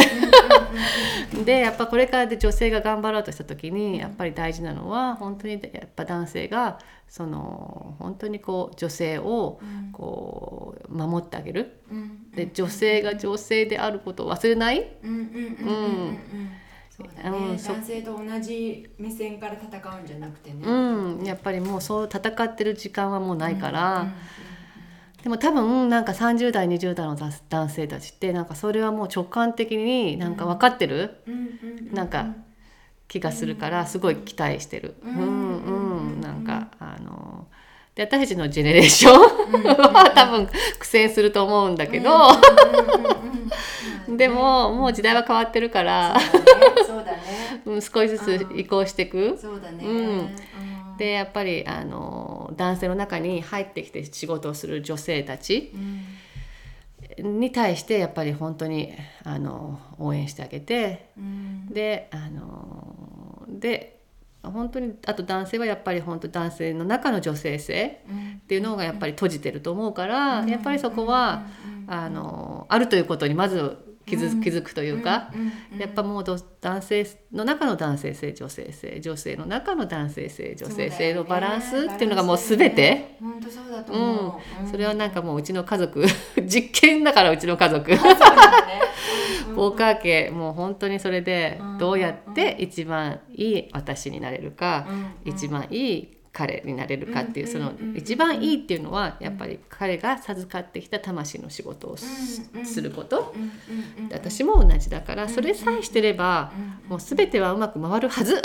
[1.46, 9.60] でやっぱこれからで女性が頑張ろうとした時にやっぱり大事なのは本当にやっぱ男性がその本当にこう女性を
[9.92, 11.80] こう守ってあげる。
[11.92, 12.32] うん。
[12.32, 14.96] で女性が女性であることを忘れない。
[15.04, 15.10] うん。
[15.10, 15.18] うん。
[15.18, 15.24] うん。
[15.24, 15.30] うん。
[15.30, 15.70] うん。
[15.70, 16.52] うん。
[16.90, 20.58] そうだね、うんそ男性と同じ目線から戦うんじゃなくてね。
[20.64, 21.24] うん。
[21.26, 24.14] やっぱりもうそう戦ってる時間はもうないから、うん
[25.24, 31.22] でも多分なんか30代20代の男男性たちってなんかそれはもう直感的になんか分かってる？
[31.92, 32.28] なんか
[33.08, 34.96] 気がするからすごい期待してる。
[35.04, 35.14] うん。
[35.14, 36.22] うんうん。
[36.22, 37.48] なんかあの
[37.96, 40.48] で私たちのジェネレーションは多分
[40.80, 42.12] 苦戦すると思うんだけど。
[44.16, 46.18] でももう時代は変わってるから。
[46.88, 47.62] そうだね。
[47.66, 49.38] うん少しずつ移行していく。
[49.40, 49.84] そうだね。
[51.00, 57.40] でやっぱりあの男性の中に入ってきて仕事をする女性たちうん。
[57.40, 58.94] に対してやっぱり本当に
[59.24, 61.68] あの応援してあげてうん。
[61.68, 63.98] であので
[64.44, 68.42] 本当にあと男性はやっぱり本当男性の中の女性性うん。
[68.44, 71.46] っていうのがやっぱり閉じてると思うから、やっぱりそこは、
[71.86, 73.78] あのあるということにまず
[74.10, 75.32] 気づ,、気づくというか、
[75.78, 83.18] やっぱもうど男性の中の男性性女性性女性の中の男性性女性性のバランスっていうのがもう全て。
[83.20, 83.98] 本当そうだとう。
[83.98, 84.00] ん。
[84.02, 84.70] 思う。
[84.70, 86.04] それはなんかもううちの家族
[86.44, 87.92] 実験だからうちの家族。
[89.56, 91.78] ポーカー家もう本当にそれでうん。
[91.78, 94.88] どうやって一番いい私になれるか、
[95.26, 95.34] うん。
[95.34, 103.34] 一番いい彼になれるかっていううんそのうん一番いいっていうのはやっぱり彼が授かってきた魂の仕事をすること。
[104.12, 106.52] 私も同じだからそれさえしてれば
[106.88, 108.36] もう全てはうまく回るはず。
[108.36, 108.42] っ。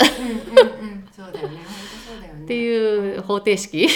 [2.47, 3.87] ていう方程式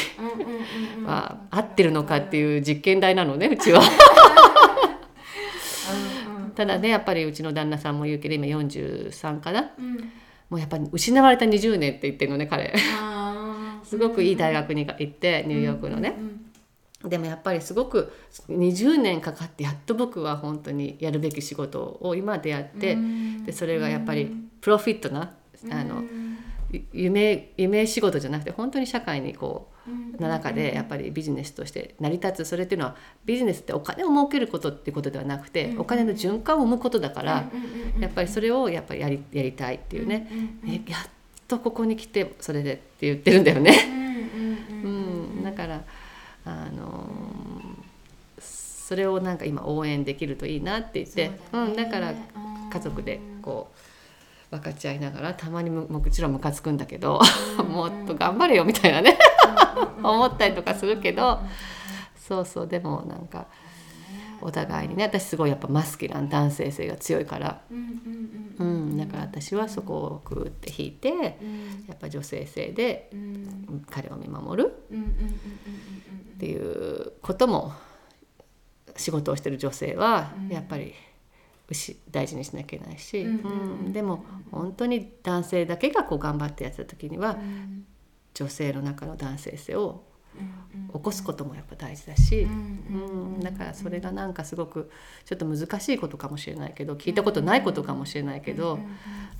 [1.05, 3.81] は合ってるのかっていう実験台なのねうちは。
[6.55, 9.71] ただねやっぱりうちの旦那さんも言うけど今43かな。
[9.77, 10.11] うん。
[10.49, 12.73] もうやっぱり失われた20年って言ってるのね彼
[13.89, 16.15] すごくいい大学に行ってニューヨークのね。
[17.03, 18.13] でもやっぱりすごく
[18.49, 22.97] 20年かかってやっと僕は本当にやるべき仕事を今でやって
[23.45, 25.33] でそれがやっぱりプロフィットな
[25.71, 26.03] あの
[26.69, 32.45] ゆ夢夢仕事じゃなくて本当に社会にこうの中でやっぱりビジネスとして成り立つ。
[32.45, 32.95] それっていうのは
[33.25, 37.49] ビジネスってお金を儲けることっていうことではなくてお金の循環を生むことだから
[37.99, 40.27] やっぱりそれをやっぱりやりやりたいっていうね。
[40.67, 41.09] えやっ
[41.49, 43.73] とここに来てそれでって言ってるんだよね。
[44.83, 45.83] うん、だから
[46.45, 47.89] あのー
[48.89, 52.11] それをなんか今応援できるといいなって言ってう、ん、だから
[52.73, 53.71] 家族でこ
[54.51, 57.21] う分かち合いながらたまにももちろんムカつくんだけど
[57.69, 59.15] もっと頑張れよみたいなね。
[60.01, 61.39] 思ったりとかするけど
[62.17, 63.45] そうそうでもなんか
[64.41, 65.03] お互いにね。
[65.03, 71.09] 私すごいやっぱマスキュラン男性性が強いから、うん、だから私はそこをグーって引いて
[71.87, 73.09] やっぱ女性性で
[73.89, 74.73] 彼を見守る
[76.35, 77.73] っていうことも
[78.95, 80.93] 仕事をしてる女性はやっぱり
[81.71, 83.25] し大事にしなきゃいけないし、
[83.91, 87.85] でも本当に男性だけがこう頑張ってやってた時には、うん。
[88.35, 90.08] 女性の中の男性性をうん
[90.93, 94.91] 起こすこともやっぱ大事だし、うんうんだからそれがなんかすごく
[95.25, 98.79] ちょっと難しいことかもしれないけど聞いたことないことかもしれないけど、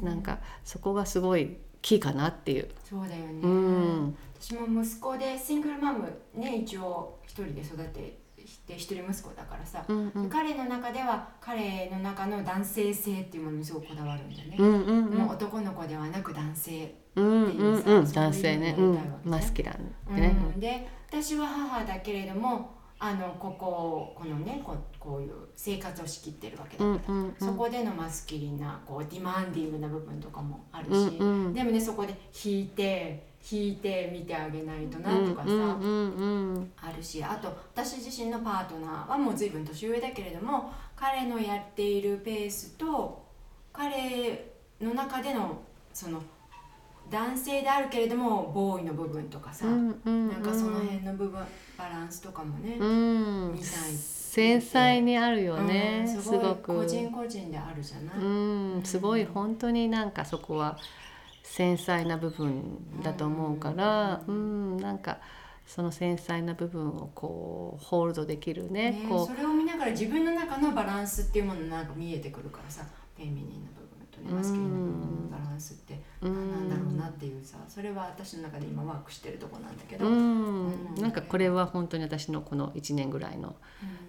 [0.01, 2.69] なんかそこがすごいキーかなっていう。
[2.89, 4.17] そうだよね、うん。
[4.39, 8.18] 私も息子でシングルマムね一応一人で育て
[8.57, 10.29] て一人息子だからさ、うんうん。
[10.29, 15.17] 彼の中では彼の中の男性性っていうものにすごくこだわるんだよね、うんうんうん。
[15.17, 18.99] もう男の子ではなく男性、っていうさ男性ね、うん。
[19.23, 27.35] マスキュランうんでね、で私は母だけれどもあのこここのねここういう生活を仕切ってるわけだうから、んうんうん。
[27.39, 31.53] そこでのマスキリンなこうディマンディングな部分とかもあるし、うんうん。
[31.53, 32.13] でもねそこで
[32.43, 35.77] 引いて引いて見てあげないとなとかさ、
[36.81, 43.25] あるしあと私自身のパートナーはもう随分年上だけれども彼のやっているペースと
[43.71, 44.51] 彼
[44.81, 45.61] の中での
[45.93, 46.21] その
[47.09, 49.93] 男性であるけれどもボーイの部分とかさ、なん
[50.43, 51.41] かその辺の部分
[51.77, 53.53] バランスとかもね、うん。
[53.53, 53.67] みたい
[54.29, 56.75] 繊細にあるよね、うんすごく。
[56.77, 60.77] 個人個人であるじゃない、うんすごい本当になんかそこは
[61.51, 65.17] 繊細な部分だと思うから、うんなんか
[65.65, 72.83] その繊細な部分をこうホールドできるねねこそれを見ながら自分の中のバランスっていうものなんか見えてくるからさ
[73.15, 80.67] フェミニンな部分とねマスキリンな部分のバランスってう何うんなんだろうなっていうさそれは私の中で今ワークしてるとこなんだけど、ううん。
[80.95, 83.55] ん、なんかこれは本当に私のこの1年ぐらいの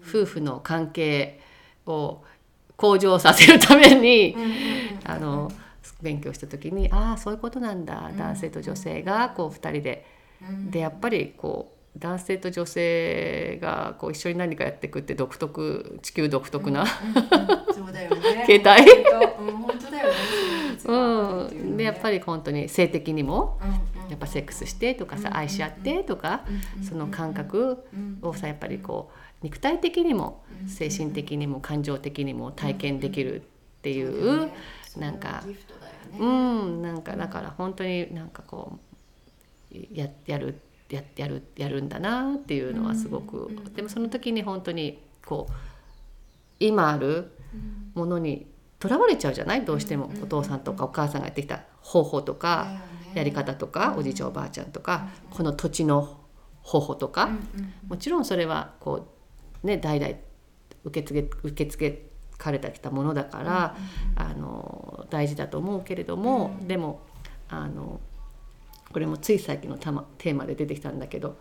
[0.07, 1.39] 夫婦の関係
[1.85, 2.23] を
[2.75, 4.35] 向上させるために、
[5.03, 5.51] あの
[6.01, 8.17] 勉強した時にああそういうことなんだうん。
[8.17, 10.05] 男性と女性がこう2人で。
[10.41, 10.71] うん。
[10.71, 16.85] でやっぱりこう男性と女性がこう一緒に何かやっていくって独特地球独特な、
[18.45, 19.45] 携帯。
[19.45, 20.13] うん本当だよね。
[20.83, 23.59] うん、でやっぱり、り本当に性的にも
[24.09, 26.45] やっぱセックスしてとかさうん愛し合ってとか
[26.77, 27.83] うんその感覚
[28.21, 30.69] をさやっぱりこう肉体的にもうん。
[30.69, 33.43] 精神的にも感情的にも体験できるっ
[33.81, 34.53] ていそううね。
[34.97, 35.43] なんか
[36.11, 36.17] ね。
[36.19, 38.79] うんなんかだから本当になんかこ
[39.73, 40.59] うややる
[40.89, 45.53] ややるやるんだなっていうのはすごくうんでもその時に本当にこう
[46.59, 48.47] 今あるうんものに
[48.79, 49.63] とらわれちゃうじゃない？
[49.63, 52.81] どうしてもうんお父さんとかお母さんがやってきた方法とか
[53.13, 56.17] やり方とかおじいちゃんおばあちゃんとかこの土地の
[56.61, 57.29] 方法とか
[57.87, 59.07] もちろんそれはこ
[59.63, 60.13] うね代々
[60.83, 62.05] 受け継げ受け継げ
[62.37, 63.75] かれてきたものだから、
[64.15, 66.67] あの大事だと思うけれども、うん。
[66.67, 67.01] でも
[67.49, 67.99] あの
[68.91, 71.37] これもつい最近のたまテーマで出てきたんだけど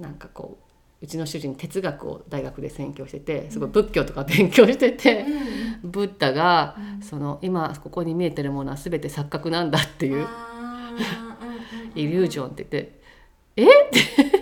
[0.00, 5.24] なんかこううちの主人哲学を大学で専攻しててすごい仏教とか勉強してて、
[5.84, 10.26] ブッダが、その今ここに見えてるものは全て錯覚なんだっていう
[11.94, 13.00] イリュージョンって言って
[13.54, 13.64] 「え？
[13.64, 13.90] っ?」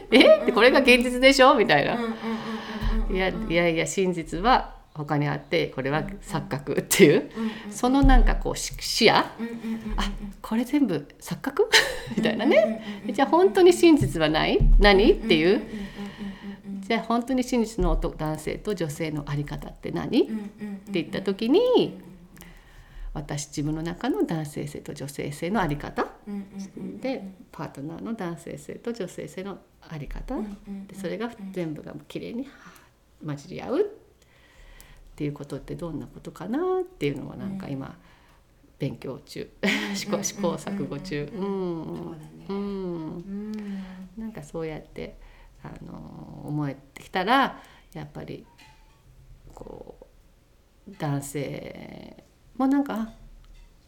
[0.09, 0.43] て「え？
[0.43, 1.55] っ?」てこれが現実でしょ？
[1.55, 1.95] みたいな。
[1.95, 3.17] うんうんうんうんうん。
[3.17, 7.31] いやいやいや真実は他にあってこれは錯覚っていう
[7.67, 9.25] うんそのなんかこう視視野？
[9.39, 10.11] うんうんうんうんあ
[10.41, 11.69] これ全部錯覚？
[12.17, 14.59] みたいなねうんうんじゃあ本当に真実はない？
[14.79, 15.49] 何っていう？
[15.49, 15.69] うんうん
[16.77, 20.23] うんじゃあ本当に真実の男男性と女性の在り方って何？
[20.23, 20.93] ってうんうんうんうん。
[20.93, 22.01] 言った時に
[23.13, 26.07] 私自分の中の男性性と女性性の在り方。
[26.29, 26.43] うんうん
[26.77, 29.59] うんでパートナーの男性性と女性性の
[29.91, 30.35] 在り方。
[30.37, 32.49] うんうんでそれが全部がきれいに
[33.25, 34.06] 混じり合うって
[35.25, 37.97] いうことってどんなことかなっていうのはなんか今
[38.79, 39.51] 勉強中。
[39.95, 41.31] 試行試行錯誤中。
[44.17, 45.19] なんかそうやって
[45.63, 47.61] あの思えてきたら
[47.93, 48.47] やっぱり
[49.55, 49.97] こ
[50.89, 52.25] う男性
[52.57, 53.15] もなんかあ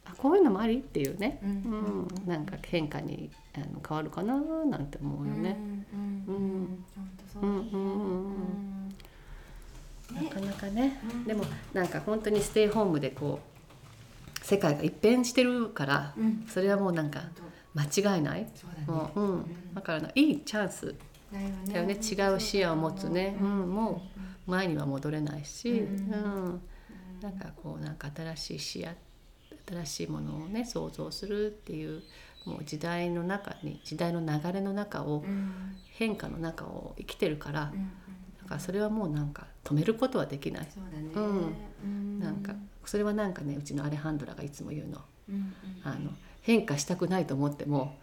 [0.05, 1.51] あこういうのもありっていうね、うん。
[1.51, 4.35] うん、なんか変化にあの変わるかな
[4.65, 5.57] なんて思うよね。
[5.93, 6.85] うん。
[7.43, 7.71] うん。
[7.71, 8.78] うん
[10.15, 11.25] なかなかね、うん。
[11.25, 16.47] でもなんか本当にステイホームでこう世界が一変してるから、うん。
[16.49, 17.23] それはもうなんか
[17.75, 18.87] 間違いない、そうだね。
[18.87, 20.95] もううん、だからないいチャンス。
[21.31, 21.73] だよね。
[21.73, 21.95] だよね。
[21.95, 23.75] 違う視野を持つね、うん。
[23.75, 24.03] も
[24.47, 26.61] う前には戻れないし、ううんん。
[27.21, 28.93] なんかこうなんか新しい視野
[29.67, 32.03] 新しいものをね想像するっていう
[32.47, 35.77] もう時代の中に時代の流れの中をうん。
[35.91, 37.73] 変化の中を生きてるから、
[38.49, 40.69] からそれはもうなんか止めることはできない。
[40.73, 41.11] そうだね。
[41.85, 42.19] うん。
[42.19, 42.55] なんか
[42.85, 45.01] それはなんかねうちのアレハンドラがいつも言うの。
[45.29, 45.53] うんうん。
[45.85, 46.11] あの
[46.41, 47.99] 変化したくないと思っても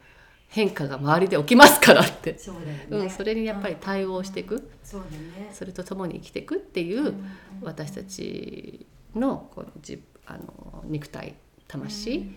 [0.50, 2.86] 変化が周りで起きますからって、そうだよね。
[2.92, 5.50] うん、それにやっぱり対応していくそうだね。
[5.52, 7.26] それと共に生きていくっていううん
[7.62, 8.86] 私たち
[9.16, 11.36] のこのじあの肉体
[11.68, 12.36] 魂、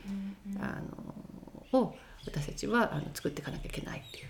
[0.58, 0.80] あ
[1.72, 1.94] のを
[2.26, 4.26] 私たちはあの作っていかなきゃいけないっていう。